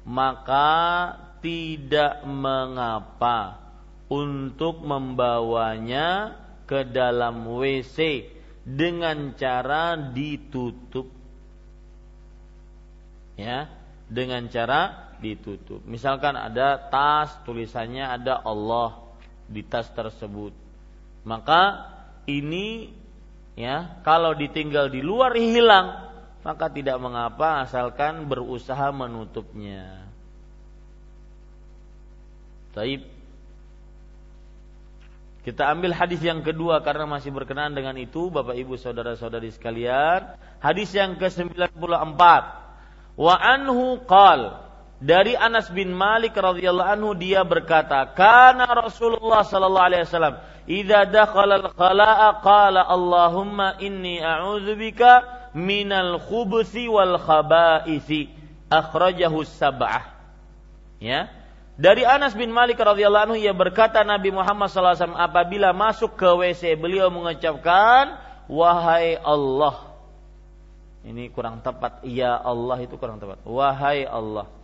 maka 0.04 0.70
tidak 1.40 2.28
mengapa 2.28 3.64
untuk 4.12 4.84
membawanya 4.84 6.36
ke 6.68 6.84
dalam 6.84 7.48
WC 7.48 8.28
dengan 8.68 9.34
cara 9.40 9.96
ditutup. 9.96 11.08
Ya, 13.40 13.72
dengan 14.12 14.52
cara 14.52 15.16
ditutup. 15.24 15.80
Misalkan 15.88 16.36
ada 16.36 16.76
tas 16.92 17.40
tulisannya 17.48 18.04
ada 18.04 18.44
Allah 18.44 19.00
di 19.48 19.64
tas 19.64 19.88
tersebut. 19.96 20.52
Maka 21.24 21.88
ini 22.28 22.92
ya 23.60 24.00
kalau 24.08 24.32
ditinggal 24.32 24.88
di 24.88 25.04
luar 25.04 25.36
hilang 25.36 26.10
maka 26.40 26.72
tidak 26.72 26.96
mengapa 27.04 27.68
asalkan 27.68 28.24
berusaha 28.26 28.96
menutupnya. 28.96 30.08
Taib. 32.72 33.04
Kita 35.44 35.72
ambil 35.72 35.96
hadis 35.96 36.22
yang 36.22 36.46
kedua 36.46 36.84
karena 36.84 37.10
masih 37.10 37.32
berkenaan 37.34 37.74
dengan 37.74 37.96
itu 37.98 38.30
Bapak 38.30 38.56
Ibu 38.56 38.76
saudara-saudari 38.80 39.50
sekalian. 39.52 40.36
Hadis 40.62 40.94
yang 40.94 41.16
ke-94. 41.18 42.22
Wa 43.20 43.36
anhu 43.36 44.00
qal 44.08 44.64
dari 45.00 45.36
Anas 45.36 45.72
bin 45.72 45.96
Malik 45.96 46.36
radhiyallahu 46.36 46.92
anhu 46.92 47.12
dia 47.16 47.44
berkata, 47.44 48.04
"Kana 48.16 48.68
Rasulullah 48.68 49.44
sallallahu 49.44 49.88
alaihi 49.92 50.04
wasallam 50.08 50.36
idza 50.70 51.10
dakhala 51.10 51.66
al-khala'a 51.66 52.40
qala 52.46 52.86
Allahumma 52.86 53.82
inni 53.82 54.22
a'udzubika 54.22 55.26
minal 55.58 56.22
khubuthi 56.22 56.86
wal 56.86 57.18
khaba'isi. 57.18 58.30
Akhrajahu 58.70 59.42
sab'ah. 59.42 60.14
Ya. 61.02 61.34
Dari 61.80 62.06
Anas 62.06 62.38
bin 62.38 62.54
Malik 62.54 62.78
radhiyallahu 62.78 63.34
anhu 63.34 63.38
ia 63.40 63.56
berkata 63.56 64.04
Nabi 64.06 64.30
Muhammad 64.30 64.68
SAW 64.70 65.16
apabila 65.18 65.74
masuk 65.74 66.14
ke 66.20 66.28
WC 66.28 66.78
beliau 66.78 67.10
mengucapkan 67.10 68.20
wahai 68.46 69.18
Allah. 69.18 69.90
Ini 71.02 71.32
kurang 71.34 71.66
tepat. 71.66 72.04
Ya 72.06 72.36
Allah 72.36 72.78
itu 72.84 72.94
kurang 73.00 73.18
tepat. 73.18 73.42
Wahai 73.48 74.04
Allah 74.04 74.59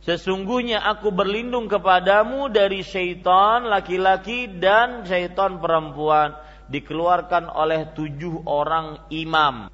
Sesungguhnya 0.00 0.80
aku 0.80 1.12
berlindung 1.12 1.68
kepadamu 1.68 2.48
dari 2.48 2.80
syaitan 2.80 3.68
laki-laki 3.68 4.48
dan 4.48 5.04
syaitan 5.04 5.60
perempuan 5.60 6.32
dikeluarkan 6.72 7.52
oleh 7.52 7.92
tujuh 7.92 8.48
orang 8.48 9.04
imam. 9.12 9.68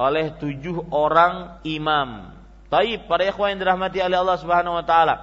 Oleh 0.00 0.32
tujuh 0.40 0.88
orang 0.88 1.60
imam. 1.68 2.32
Taib 2.72 3.04
para 3.04 3.28
ikhwan 3.28 3.54
yang 3.54 3.60
dirahmati 3.60 4.00
oleh 4.00 4.16
Allah 4.16 4.38
Subhanahu 4.40 4.80
wa 4.80 4.84
taala. 4.88 5.16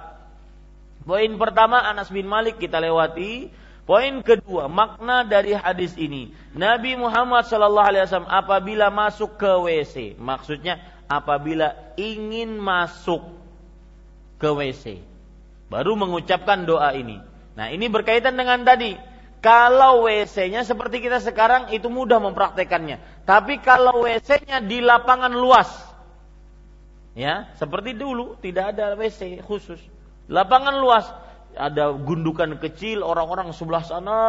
Poin 1.02 1.34
pertama 1.34 1.82
Anas 1.82 2.06
bin 2.08 2.30
Malik 2.30 2.62
kita 2.62 2.78
lewati. 2.78 3.50
Poin 3.82 4.22
kedua, 4.22 4.70
makna 4.70 5.26
dari 5.26 5.58
hadis 5.58 5.98
ini. 5.98 6.30
Nabi 6.54 6.94
Muhammad 6.94 7.42
sallallahu 7.50 7.88
alaihi 7.90 8.06
wasallam 8.06 8.30
apabila 8.30 8.94
masuk 8.94 9.34
ke 9.34 9.50
WC, 9.50 10.14
maksudnya 10.22 10.78
apabila 11.10 11.74
ingin 11.98 12.62
masuk 12.62 13.42
ke 14.42 14.50
WC. 14.50 14.98
Baru 15.70 15.94
mengucapkan 15.94 16.66
doa 16.66 16.90
ini. 16.98 17.22
Nah 17.54 17.70
ini 17.70 17.86
berkaitan 17.86 18.34
dengan 18.34 18.66
tadi. 18.66 18.98
Kalau 19.42 20.06
WC-nya 20.06 20.66
seperti 20.66 21.02
kita 21.02 21.18
sekarang 21.22 21.70
itu 21.70 21.86
mudah 21.86 22.18
mempraktekannya. 22.18 22.98
Tapi 23.22 23.62
kalau 23.62 24.02
WC-nya 24.02 24.58
di 24.62 24.82
lapangan 24.82 25.30
luas. 25.30 25.70
Ya, 27.14 27.54
seperti 27.60 27.94
dulu 27.94 28.34
tidak 28.42 28.74
ada 28.74 28.98
WC 28.98 29.42
khusus. 29.44 29.78
Lapangan 30.32 30.80
luas, 30.80 31.04
ada 31.52 31.92
gundukan 31.92 32.56
kecil 32.56 33.04
orang-orang 33.04 33.52
sebelah 33.52 33.84
sana, 33.84 34.20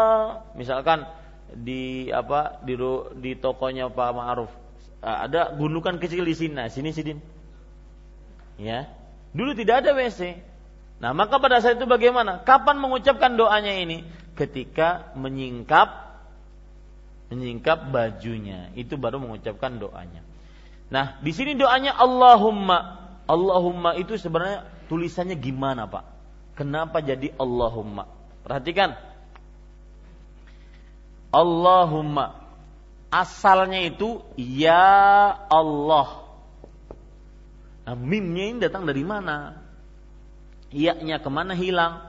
misalkan 0.51 1.07
di 1.53 2.11
apa 2.11 2.59
di 2.65 2.75
di 3.23 3.39
tokonya 3.39 3.87
Pak 3.87 4.11
Ma'ruf 4.11 4.51
ada 5.03 5.51
gundukan 5.51 5.99
kecil 5.99 6.23
di 6.23 6.31
sini, 6.31 6.53
nah, 6.55 6.71
sini 6.71 6.95
sini. 6.95 7.13
Ya, 8.55 8.87
Dulu 9.33 9.57
tidak 9.57 9.83
ada 9.83 9.97
WC. 9.97 10.37
Nah, 11.01 11.11
maka 11.11 11.41
pada 11.41 11.59
saat 11.59 11.81
itu 11.81 11.89
bagaimana? 11.89 12.45
Kapan 12.45 12.79
mengucapkan 12.79 13.35
doanya 13.35 13.73
ini? 13.75 14.07
Ketika 14.37 15.13
menyingkap 15.19 16.13
menyingkap 17.33 17.89
bajunya, 17.89 18.69
itu 18.77 18.93
baru 18.93 19.17
mengucapkan 19.17 19.81
doanya. 19.81 20.21
Nah, 20.93 21.17
di 21.25 21.33
sini 21.33 21.57
doanya 21.57 21.97
Allahumma. 21.97 23.01
Allahumma 23.25 23.97
itu 23.97 24.13
sebenarnya 24.21 24.69
tulisannya 24.85 25.33
gimana, 25.41 25.89
Pak? 25.89 26.05
Kenapa 26.53 27.01
jadi 27.01 27.33
Allahumma? 27.41 28.05
Perhatikan. 28.45 28.93
Allahumma. 31.33 32.45
Asalnya 33.09 33.81
itu 33.81 34.21
ya 34.37 35.33
Allah. 35.49 36.22
Nah, 37.83 37.95
mimnya 37.99 38.43
ini 38.47 38.57
datang 38.63 38.87
dari 38.87 39.03
mana? 39.03 39.59
Iya-nya 40.71 41.19
ke 41.19 41.29
mana 41.29 41.53
hilang? 41.53 41.99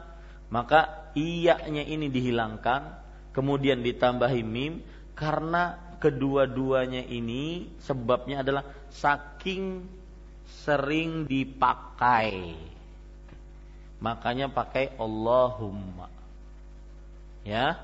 Maka 0.48 1.10
iya-nya 1.18 1.82
ini 1.82 2.06
dihilangkan, 2.08 2.94
kemudian 3.34 3.82
ditambahi 3.82 4.42
mim 4.46 4.80
karena 5.18 5.96
kedua-duanya 5.98 7.02
ini 7.02 7.74
sebabnya 7.82 8.46
adalah 8.46 8.62
saking 8.92 9.82
sering 10.62 11.26
dipakai. 11.26 12.54
Makanya 13.98 14.52
pakai 14.52 14.94
Allahumma. 15.00 16.12
Ya. 17.42 17.80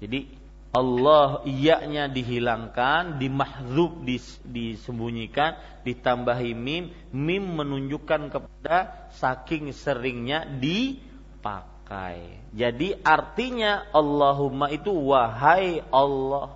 Jadi 0.00 0.39
Allah 0.70 1.42
iya-nya 1.50 2.06
dihilangkan, 2.06 3.18
dimahzub 3.18 4.06
dis, 4.06 4.38
disembunyikan, 4.46 5.58
ditambahi 5.82 6.54
mim, 6.54 6.94
mim 7.10 7.42
menunjukkan 7.58 8.30
kepada 8.30 9.10
saking 9.18 9.74
seringnya 9.74 10.46
dipakai. 10.46 12.38
Jadi 12.54 12.94
artinya 13.02 13.82
Allahumma 13.90 14.70
itu 14.70 14.94
wahai 14.94 15.82
Allah. 15.90 16.54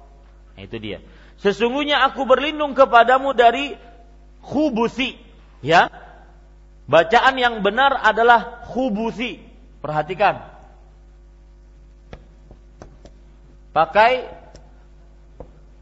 Nah, 0.54 0.62
itu 0.62 0.78
dia. 0.78 1.02
Sesungguhnya 1.42 2.06
aku 2.06 2.22
berlindung 2.22 2.78
kepadamu 2.78 3.34
dari 3.34 3.74
khubusi. 4.46 5.18
Ya. 5.58 5.90
Bacaan 6.86 7.34
yang 7.34 7.66
benar 7.66 7.98
adalah 7.98 8.62
khubusi. 8.70 9.42
Perhatikan. 9.82 10.53
Pakai 13.74 14.30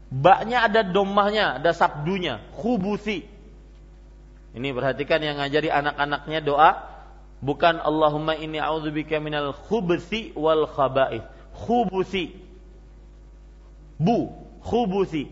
baknya 0.09 0.65
ada 0.65 0.81
domahnya, 0.81 1.61
ada 1.61 1.77
sabdunya, 1.77 2.41
khubusi. 2.57 3.29
Ini 4.57 4.69
perhatikan 4.73 5.21
yang 5.21 5.37
ngajari 5.37 5.69
anak-anaknya 5.69 6.41
doa 6.41 6.69
bukan 7.37 7.77
Allahumma 7.77 8.33
inni 8.33 8.57
a'udzubika 8.57 9.21
minal 9.21 9.53
khubusi 9.53 10.33
wal 10.33 10.65
khaba'ith. 10.65 11.21
Khubusi. 11.53 12.33
Bu, 14.01 14.33
khubusi. 14.65 15.29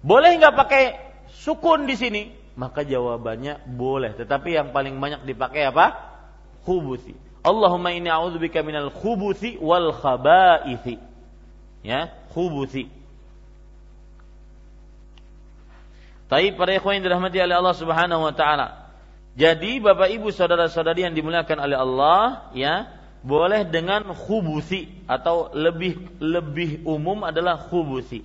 Boleh 0.00 0.40
nggak 0.40 0.56
pakai 0.56 0.84
sukun 1.44 1.84
di 1.84 2.00
sini? 2.00 2.22
Maka 2.56 2.88
jawabannya 2.88 3.68
boleh, 3.68 4.16
tetapi 4.16 4.56
yang 4.56 4.72
paling 4.72 4.96
banyak 4.96 5.28
dipakai 5.28 5.68
apa? 5.68 5.92
Khubusi. 6.64 7.12
Allahumma 7.44 7.92
inni 7.92 8.08
a'udzubika 8.08 8.64
minal 8.64 8.88
khubusi 8.88 9.60
wal 9.60 9.92
khaba'ithi 9.92 11.11
ya 11.82 12.10
khubuthi 12.34 13.02
Tapi 16.32 16.56
para 16.56 16.72
ikhwan 16.72 16.96
yang 16.96 17.04
dirahmati 17.04 17.44
oleh 17.44 17.60
Allah 17.60 17.76
Subhanahu 17.76 18.24
wa 18.24 18.32
taala. 18.32 18.88
Jadi 19.36 19.84
Bapak 19.84 20.08
Ibu 20.16 20.32
saudara-saudari 20.32 21.04
yang 21.04 21.12
dimuliakan 21.12 21.60
oleh 21.60 21.76
Allah, 21.76 22.48
ya, 22.56 22.88
boleh 23.20 23.68
dengan 23.68 24.16
khubusi 24.16 24.88
atau 25.04 25.52
lebih 25.52 26.00
lebih 26.24 26.88
umum 26.88 27.28
adalah 27.28 27.60
khubusi. 27.68 28.24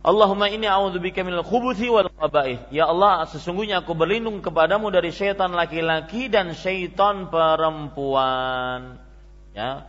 Allahumma 0.00 0.52
inni 0.52 0.68
a'udzubika 0.68 1.24
minal 1.24 1.44
khubuthi 1.44 1.88
wal 1.88 2.08
khaba'ith. 2.08 2.68
Ya 2.68 2.88
Allah, 2.88 3.24
sesungguhnya 3.32 3.80
aku 3.80 3.96
berlindung 3.96 4.44
kepadamu 4.44 4.92
dari 4.92 5.08
syaitan 5.08 5.56
laki-laki 5.56 6.28
dan 6.28 6.52
syaitan 6.52 7.32
perempuan. 7.32 9.00
Ya, 9.56 9.88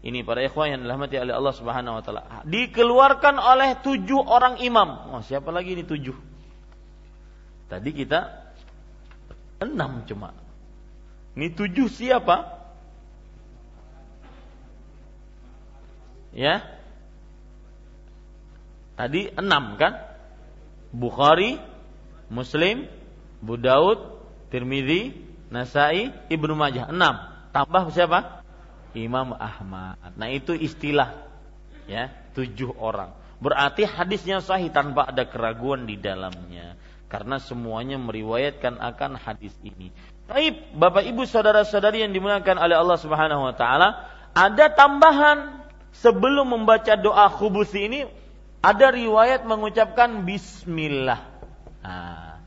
ini 0.00 0.24
para 0.24 0.40
ikhwan 0.40 0.72
yang 0.72 0.80
dirahmati 0.80 1.20
oleh 1.20 1.36
Allah 1.36 1.52
Subhanahu 1.52 2.00
wa 2.00 2.02
taala. 2.02 2.22
Dikeluarkan 2.48 3.36
oleh 3.36 3.76
tujuh 3.84 4.24
orang 4.24 4.56
imam. 4.64 5.12
Oh, 5.12 5.20
siapa 5.20 5.52
lagi 5.52 5.76
ini 5.76 5.84
tujuh? 5.84 6.16
Tadi 7.68 7.90
kita 7.92 8.48
enam 9.60 10.08
cuma. 10.08 10.32
Ini 11.36 11.52
tujuh 11.52 11.92
siapa? 11.92 12.48
Ya. 16.32 16.64
Tadi 18.96 19.28
enam 19.36 19.76
kan? 19.76 20.00
Bukhari, 20.96 21.60
Muslim, 22.32 22.88
Abu 23.44 23.54
Daud, 23.60 23.98
Nasai, 25.52 26.08
Ibnu 26.32 26.56
Majah. 26.56 26.88
Enam. 26.88 27.20
Tambah 27.52 27.92
siapa? 27.92 28.39
Imam 28.94 29.34
Ahmad. 29.36 30.14
Nah 30.16 30.28
itu 30.30 30.54
istilah 30.54 31.26
ya 31.90 32.10
tujuh 32.34 32.74
orang. 32.78 33.14
Berarti 33.40 33.88
hadisnya 33.88 34.44
sahih 34.44 34.68
tanpa 34.68 35.08
ada 35.08 35.24
keraguan 35.24 35.88
di 35.88 35.96
dalamnya. 35.96 36.76
Karena 37.10 37.42
semuanya 37.42 37.98
meriwayatkan 37.98 38.78
akan 38.78 39.18
hadis 39.18 39.50
ini. 39.66 39.90
Baik, 40.30 40.78
Bapak 40.78 41.02
Ibu 41.02 41.26
saudara-saudari 41.26 42.06
yang 42.06 42.14
dimuliakan 42.14 42.54
oleh 42.54 42.78
Allah 42.78 42.98
Subhanahu 43.02 43.50
wa 43.50 43.54
taala, 43.56 44.06
ada 44.30 44.70
tambahan 44.70 45.66
sebelum 45.90 46.54
membaca 46.54 46.94
doa 46.94 47.26
khubus 47.26 47.74
ini 47.74 48.06
ada 48.62 48.94
riwayat 48.94 49.42
mengucapkan 49.42 50.22
bismillah. 50.22 51.18
Nah, 51.82 52.38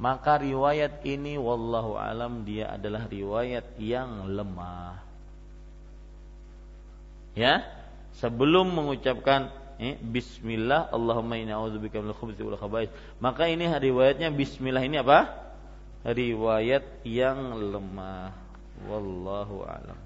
maka 0.00 0.42
riwayat 0.42 1.06
ini 1.06 1.38
wallahu 1.38 1.94
alam 1.94 2.42
dia 2.42 2.74
adalah 2.74 3.06
riwayat 3.06 3.78
yang 3.78 4.26
lemah 4.26 5.09
ya? 7.34 7.62
Sebelum 8.18 8.68
mengucapkan 8.74 9.48
eh, 9.80 9.96
Bismillah 9.96 10.92
Allahumma 10.92 11.40
inna 11.40 11.56
a'udzubika 11.56 12.02
minal 12.02 12.16
khubuthi 12.16 12.44
wal 12.44 12.58
khaba'ith. 12.60 12.92
Maka 13.22 13.48
ini 13.48 13.64
riwayatnya 13.66 14.28
Bismillah 14.28 14.84
ini 14.84 15.00
apa? 15.00 15.30
Riwayat 16.04 17.04
yang 17.08 17.56
lemah. 17.56 18.32
Wallahu 18.88 19.64
alam. 19.64 20.00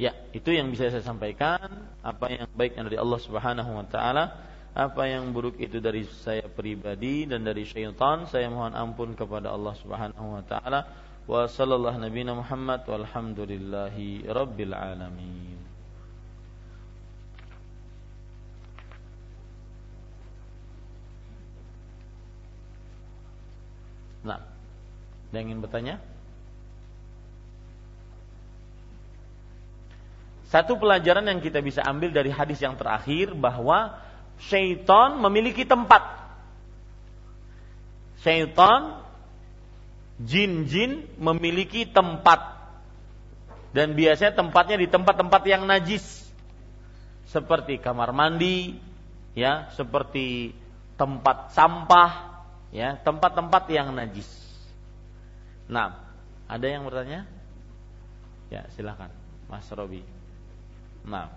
Ya, 0.00 0.16
itu 0.32 0.48
yang 0.48 0.72
bisa 0.72 0.88
saya 0.88 1.04
sampaikan. 1.04 1.60
Apa 2.00 2.32
yang 2.32 2.48
baik 2.56 2.72
dari 2.72 2.96
Allah 2.96 3.20
Subhanahu 3.20 3.70
wa 3.76 3.84
taala, 3.84 4.32
apa 4.72 5.04
yang 5.04 5.28
buruk 5.28 5.60
itu 5.60 5.76
dari 5.76 6.08
saya 6.24 6.48
pribadi 6.48 7.28
dan 7.28 7.44
dari 7.44 7.68
syaitan. 7.68 8.24
Saya 8.24 8.48
mohon 8.48 8.72
ampun 8.72 9.12
kepada 9.12 9.52
Allah 9.52 9.76
Subhanahu 9.76 10.40
wa 10.40 10.44
taala 10.48 10.88
wa 11.30 11.46
sallallahu 11.46 12.02
nabiyina 12.02 12.34
Muhammad 12.34 12.82
walhamdulillahi 12.90 14.26
rabbil 14.26 14.74
alamin. 14.74 15.62
Nah, 24.26 24.42
ada 24.42 25.36
yang 25.38 25.54
ingin 25.54 25.62
bertanya? 25.62 25.96
Satu 30.50 30.74
pelajaran 30.82 31.30
yang 31.30 31.38
kita 31.38 31.62
bisa 31.62 31.86
ambil 31.86 32.10
dari 32.10 32.34
hadis 32.34 32.58
yang 32.58 32.74
terakhir 32.74 33.38
bahwa 33.38 34.02
syaitan 34.42 35.14
memiliki 35.22 35.62
tempat. 35.62 36.02
Syaitan 38.26 38.99
jin-jin 40.20 41.08
memiliki 41.16 41.88
tempat. 41.88 42.60
Dan 43.70 43.94
biasanya 43.94 44.34
tempatnya 44.34 44.76
di 44.82 44.88
tempat-tempat 44.90 45.42
yang 45.46 45.62
najis. 45.64 46.26
Seperti 47.30 47.78
kamar 47.78 48.10
mandi 48.10 48.74
ya 49.38 49.70
seperti 49.78 50.50
tempat 50.98 51.54
sampah 51.54 52.42
ya 52.74 52.98
tempat-tempat 52.98 53.70
yang 53.70 53.94
najis. 53.94 54.26
Nah 55.70 55.94
ada 56.50 56.66
yang 56.66 56.82
bertanya? 56.82 57.30
Ya 58.50 58.66
silahkan 58.74 59.14
Mas 59.46 59.70
Robi. 59.70 60.02
Nah 61.06 61.30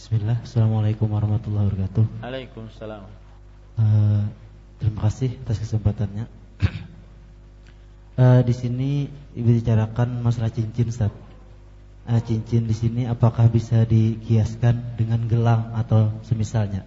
Bismillah, 0.00 0.40
Assalamualaikum 0.40 1.12
warahmatullahi 1.12 1.68
wabarakatuh. 1.68 2.24
Waalaikumsalam. 2.24 3.04
Uh, 3.76 4.24
terima 4.80 5.04
kasih 5.04 5.36
atas 5.44 5.60
kesempatannya. 5.60 6.24
uh, 8.16 8.40
di 8.40 8.54
sini 8.56 9.12
ibu 9.36 9.52
bicarakan 9.52 10.24
masalah 10.24 10.48
cincin, 10.56 10.88
Ustaz. 10.88 11.12
Uh, 12.08 12.16
cincin 12.24 12.64
di 12.64 12.72
sini 12.72 13.04
apakah 13.12 13.52
bisa 13.52 13.84
dikiaskan 13.84 14.96
dengan 14.96 15.28
gelang 15.28 15.76
atau 15.76 16.16
semisalnya? 16.24 16.80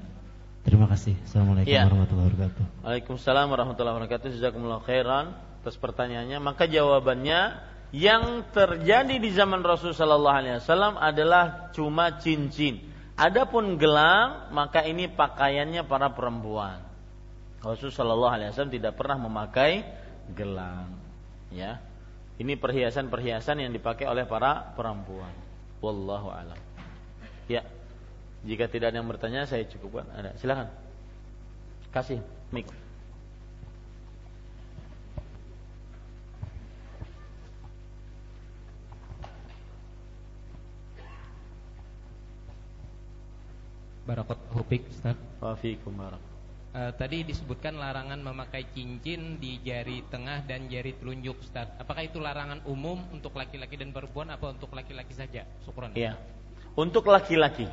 Terima 0.66 0.90
kasih. 0.90 1.14
Assalamualaikum 1.30 1.70
ya. 1.70 1.86
warahmatullahi 1.86 2.28
wabarakatuh. 2.34 2.66
Waalaikumsalam 2.82 3.46
warahmatullahi 3.46 3.94
wabarakatuh. 3.94 4.28
Jazakumullah 4.42 4.82
khairan 4.82 5.38
atas 5.62 5.78
pertanyaannya. 5.78 6.42
Maka 6.42 6.66
jawabannya 6.66 7.62
yang 7.94 8.42
terjadi 8.50 9.22
di 9.22 9.30
zaman 9.30 9.62
Rasulullah 9.62 10.02
Sallallahu 10.02 10.38
Alaihi 10.42 10.58
Wasallam 10.66 10.98
adalah 10.98 11.70
cuma 11.78 12.18
cincin 12.18 12.90
Adapun 13.14 13.78
gelang 13.78 14.50
maka 14.50 14.82
ini 14.82 15.06
pakaiannya 15.06 15.86
para 15.86 16.14
perempuan. 16.18 16.82
Rasulullah 17.62 17.96
Shallallahu 17.96 18.34
Alaihi 18.34 18.50
Wasallam 18.52 18.76
tidak 18.76 18.94
pernah 19.00 19.18
memakai 19.22 19.86
gelang. 20.34 20.92
Ya, 21.54 21.80
ini 22.42 22.58
perhiasan-perhiasan 22.58 23.62
yang 23.62 23.72
dipakai 23.72 24.10
oleh 24.10 24.26
para 24.26 24.74
perempuan. 24.74 25.32
Wallahu 25.80 26.34
alam. 26.34 26.58
Ya, 27.46 27.62
jika 28.44 28.66
tidak 28.68 28.92
ada 28.92 28.98
yang 29.00 29.08
bertanya 29.08 29.46
saya 29.46 29.64
cukupkan. 29.70 30.10
Ada, 30.12 30.36
silakan. 30.42 30.68
Kasih 31.94 32.20
mic. 32.50 32.68
Barakat 44.04 44.36
Hufik 44.52 44.84
Ustaz. 44.92 45.16
Wa 45.40 45.56
fiikum 45.56 45.96
barak. 45.96 46.20
Uh, 46.74 46.90
tadi 46.98 47.22
disebutkan 47.24 47.78
larangan 47.78 48.18
memakai 48.18 48.66
cincin 48.74 49.38
di 49.38 49.62
jari 49.62 50.04
tengah 50.10 50.44
dan 50.44 50.68
jari 50.68 50.98
telunjuk 50.98 51.40
Ustaz. 51.40 51.72
Apakah 51.80 52.04
itu 52.04 52.20
larangan 52.20 52.66
umum 52.68 53.00
untuk 53.14 53.38
laki-laki 53.38 53.80
dan 53.80 53.94
perempuan 53.94 54.34
apa 54.34 54.52
untuk 54.52 54.74
laki-laki 54.76 55.14
saja? 55.16 55.48
Syukran. 55.64 55.96
Iya. 55.96 56.20
Untuk 56.74 57.06
laki-laki. 57.08 57.70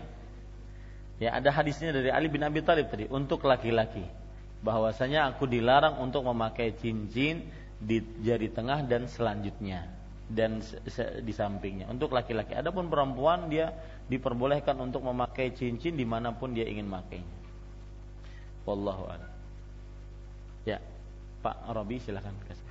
Ya, 1.17 1.37
ada 1.37 1.49
hadisnya 1.53 1.97
dari 1.97 2.13
Ali 2.13 2.29
bin 2.29 2.45
Abi 2.45 2.61
Thalib 2.61 2.93
tadi 2.93 3.09
untuk 3.09 3.43
laki-laki. 3.49 4.05
Bahwasanya 4.61 5.33
aku 5.33 5.49
dilarang 5.49 5.99
untuk 5.99 6.23
memakai 6.29 6.77
cincin 6.77 7.49
di 7.81 8.05
jari 8.21 8.53
tengah 8.53 8.85
dan 8.85 9.09
selanjutnya 9.09 10.00
dan 10.31 10.63
di 11.27 11.35
sampingnya. 11.35 11.91
Untuk 11.91 12.15
laki-laki. 12.15 12.55
Adapun 12.55 12.87
perempuan 12.87 13.51
dia 13.51 13.75
diperbolehkan 14.07 14.79
untuk 14.79 15.03
memakai 15.03 15.51
cincin 15.51 15.99
di 15.99 16.07
mana 16.07 16.31
pun 16.31 16.55
dia 16.55 16.65
ingin 16.67 16.87
makainya. 16.87 17.39
Wallahu 18.63 19.11
a'lam. 19.11 19.33
Ya, 20.63 20.79
Pak 21.43 21.67
Robi 21.75 21.99
silahkan 21.99 22.31
kasih. 22.47 22.69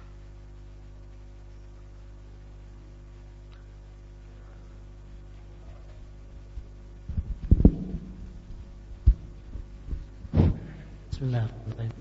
Bismillahirrahmanirrahim. 11.12 11.96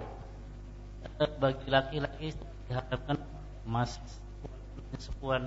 Bagi 1.42 1.66
laki-laki 1.66 2.26
diharapkan 2.70 3.18
emas 3.66 3.98
sepuan 4.96 5.44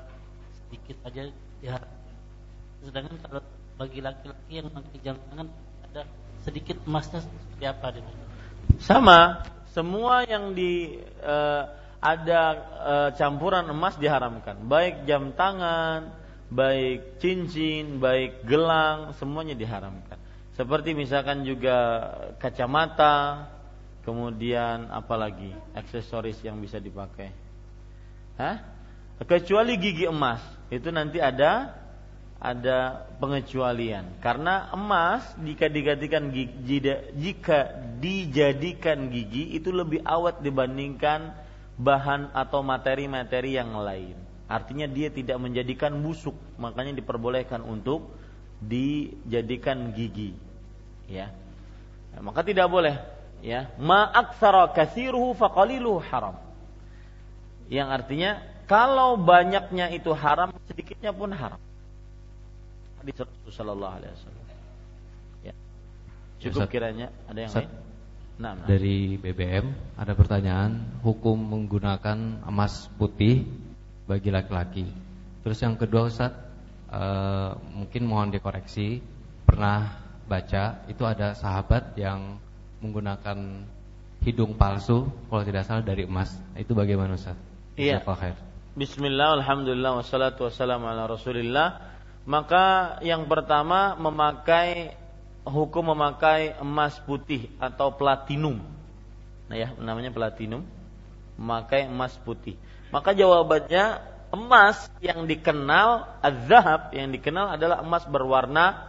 sedikit 0.68 1.02
aja 1.10 1.34
ya. 1.66 1.76
Sedangkan 2.86 3.18
kalau 3.26 3.42
bagi 3.82 4.00
laki-laki 4.06 4.54
yang 4.62 4.70
pakai 4.70 5.00
jam 5.02 5.18
tangan 5.30 5.48
ada 5.90 6.02
sedikit 6.46 6.78
emasnya 6.86 7.26
seperti 7.26 7.64
apa 7.66 7.88
dia? 7.98 8.14
Sama, 8.78 9.42
semua 9.74 10.22
yang 10.26 10.54
di 10.54 11.02
uh, 11.26 11.64
ada 12.02 12.42
uh, 12.82 13.10
campuran 13.14 13.70
emas 13.70 13.98
diharamkan, 13.98 14.58
baik 14.66 15.06
jam 15.06 15.34
tangan, 15.38 16.10
baik 16.50 17.22
cincin, 17.22 18.02
baik 18.02 18.42
gelang, 18.46 19.14
semuanya 19.22 19.54
diharamkan. 19.54 20.18
Seperti 20.58 20.98
misalkan 20.98 21.46
juga 21.46 21.78
kacamata, 22.42 23.48
kemudian 24.02 24.90
apalagi 24.90 25.54
aksesoris 25.78 26.42
yang 26.42 26.58
bisa 26.58 26.82
dipakai. 26.82 27.30
Hah? 28.36 28.58
Kecuali 29.22 29.78
gigi 29.78 30.10
emas, 30.10 30.42
itu 30.74 30.90
nanti 30.90 31.22
ada 31.22 31.78
ada 32.42 33.06
pengecualian 33.22 34.18
karena 34.18 34.74
emas 34.74 35.22
jika 35.46 35.70
digantikan 35.70 36.34
gigi, 36.34 36.82
jika 37.14 37.70
dijadikan 38.02 39.14
gigi 39.14 39.54
itu 39.54 39.70
lebih 39.70 40.02
awet 40.02 40.42
dibandingkan 40.42 41.38
bahan 41.78 42.34
atau 42.34 42.66
materi-materi 42.66 43.62
yang 43.62 43.78
lain. 43.78 44.18
Artinya 44.50 44.90
dia 44.90 45.14
tidak 45.14 45.38
menjadikan 45.38 45.94
busuk, 46.02 46.36
makanya 46.58 46.98
diperbolehkan 46.98 47.62
untuk 47.62 48.10
dijadikan 48.58 49.94
gigi. 49.94 50.34
Ya. 51.08 51.30
Nah, 52.12 52.26
maka 52.26 52.42
tidak 52.42 52.68
boleh 52.68 53.00
ya. 53.46 53.70
Ma 53.78 54.10
aktsara 54.12 54.70
katsiruhu 54.74 55.38
faqaliluhu 55.38 56.04
haram. 56.10 56.36
Yang 57.72 57.88
artinya 57.96 58.32
kalau 58.72 59.20
banyaknya 59.20 59.92
itu 59.92 60.16
haram, 60.16 60.56
sedikitnya 60.72 61.12
pun 61.12 61.36
haram 61.36 61.60
hadis 63.02 63.18
Rasulullah 63.18 63.58
Sallallahu 63.58 63.94
Alaihi 63.98 64.14
Wasallam. 64.14 64.46
Ya. 65.42 65.54
Cukup 66.38 66.62
Ustaz, 66.62 66.70
kiranya 66.70 67.08
ada 67.26 67.40
yang 67.42 67.52
Ustaz, 67.52 67.66
lain? 67.66 67.72
Nah, 68.42 68.52
nah. 68.58 68.66
Dari 68.70 68.98
BBM 69.18 69.66
ada 69.98 70.14
pertanyaan 70.14 70.72
hukum 71.02 71.38
menggunakan 71.38 72.46
emas 72.46 72.90
putih 73.02 73.46
bagi 74.06 74.30
laki-laki. 74.30 74.86
Terus 75.42 75.58
yang 75.66 75.82
kedua 75.82 76.06
Ustaz, 76.10 76.34
uh, 76.94 77.58
mungkin 77.74 78.06
mohon 78.06 78.30
dikoreksi. 78.30 79.02
Pernah 79.50 79.98
baca 80.30 80.86
itu 80.88 81.04
ada 81.04 81.34
sahabat 81.36 81.98
yang 81.98 82.38
menggunakan 82.80 83.68
hidung 84.22 84.56
palsu 84.56 85.10
kalau 85.28 85.44
tidak 85.44 85.66
salah 85.66 85.82
dari 85.82 86.06
emas. 86.06 86.38
Itu 86.54 86.78
bagaimana 86.78 87.18
Ustaz? 87.18 87.36
Iya. 87.76 88.06
Bismillah, 88.72 89.44
alhamdulillah, 89.44 90.00
wassalatu 90.00 90.48
wassalamu 90.48 90.88
ala 90.88 91.04
rasulillah 91.04 91.92
maka 92.24 92.96
yang 93.04 93.28
pertama 93.28 94.00
memakai 94.00 94.96
hukum 95.44 95.92
memakai 95.92 96.56
emas 96.56 96.96
putih 97.04 97.52
atau 97.60 97.92
platinum. 97.92 98.64
Nah 99.52 99.56
ya, 99.60 99.76
namanya 99.76 100.16
platinum. 100.16 100.64
Memakai 101.36 101.92
emas 101.92 102.16
putih. 102.24 102.56
Maka 102.96 103.12
jawabannya 103.12 104.00
emas 104.32 104.88
yang 105.04 105.28
dikenal 105.28 106.22
azhab 106.24 106.96
yang 106.96 107.12
dikenal 107.12 107.60
adalah 107.60 107.84
emas 107.84 108.08
berwarna 108.08 108.88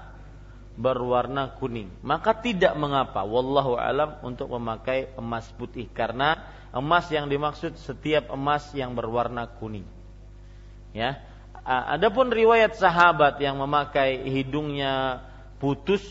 berwarna 0.79 1.59
kuning. 1.59 1.91
Maka 2.07 2.39
tidak 2.39 2.79
mengapa 2.79 3.27
wallahu 3.27 3.75
alam 3.75 4.15
untuk 4.23 4.47
memakai 4.47 5.11
emas 5.19 5.51
putih 5.59 5.91
karena 5.91 6.39
emas 6.73 7.07
yang 7.13 7.29
dimaksud 7.29 7.77
setiap 7.77 8.33
emas 8.33 8.73
yang 8.73 8.97
berwarna 8.97 9.49
kuning. 9.61 9.87
Ya. 10.97 11.21
Adapun 11.63 12.35
riwayat 12.35 12.75
sahabat 12.75 13.39
yang 13.39 13.55
memakai 13.61 14.19
hidungnya 14.27 15.23
putus 15.63 16.03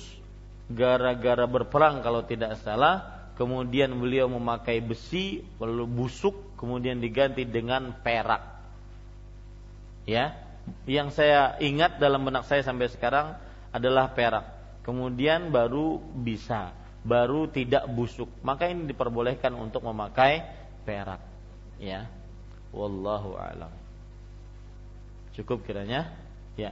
gara-gara 0.71 1.43
berperang 1.43 1.99
kalau 1.99 2.23
tidak 2.23 2.55
salah, 2.63 3.27
kemudian 3.35 3.91
beliau 3.99 4.31
memakai 4.31 4.79
besi 4.79 5.43
lalu 5.59 5.83
busuk 5.83 6.55
kemudian 6.55 7.03
diganti 7.03 7.43
dengan 7.43 7.91
perak. 7.99 8.45
Ya, 10.05 10.37
yang 10.85 11.09
saya 11.09 11.57
ingat 11.57 11.97
dalam 11.97 12.21
benak 12.21 12.45
saya 12.45 12.61
sampai 12.61 12.87
sekarang 12.93 13.33
adalah 13.73 14.13
perak. 14.13 14.45
Kemudian 14.81 15.49
baru 15.49 15.97
bisa, 16.01 16.73
baru 17.01 17.49
tidak 17.49 17.89
busuk. 17.89 18.29
Maka 18.45 18.69
ini 18.69 18.89
diperbolehkan 18.89 19.53
untuk 19.57 19.85
memakai 19.85 20.45
perak. 20.85 21.21
Ya. 21.81 22.09
Wallahu 22.71 23.35
a'lam. 23.35 23.73
Cukup 25.35 25.65
kiranya? 25.65 26.13
Ya. 26.55 26.71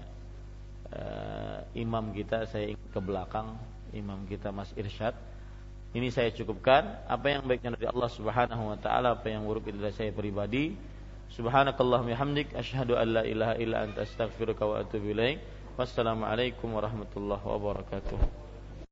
E, 0.89 1.01
imam 1.81 2.13
kita 2.15 2.47
saya 2.47 2.71
ke 2.73 2.99
belakang, 3.01 3.57
imam 3.91 4.23
kita 4.29 4.53
Mas 4.53 4.71
Irsyad. 4.77 5.17
Ini 5.89 6.13
saya 6.13 6.29
cukupkan. 6.29 7.09
Apa 7.09 7.33
yang 7.33 7.49
baiknya 7.49 7.73
dari 7.73 7.89
Allah 7.89 8.09
Subhanahu 8.13 8.63
wa 8.69 8.77
taala, 8.77 9.17
apa 9.17 9.27
yang 9.27 9.43
buruk 9.49 9.73
itu 9.73 9.81
dari 9.81 9.95
saya 9.97 10.13
pribadi. 10.13 10.77
Subhanakallahumma 11.33 12.17
hamdik 12.17 12.53
asyhadu 12.53 12.97
an 12.97 13.21
la 13.21 13.23
ilaha 13.25 13.53
illa 13.57 13.85
anta 13.85 14.05
astaghfiruka 14.05 14.65
wa 14.65 14.81
atubu 14.81 15.13
ilaik. 15.13 15.41
Wassalamualaikum 15.77 16.69
warahmatullahi 16.73 17.41
wabarakatuh. 17.41 18.38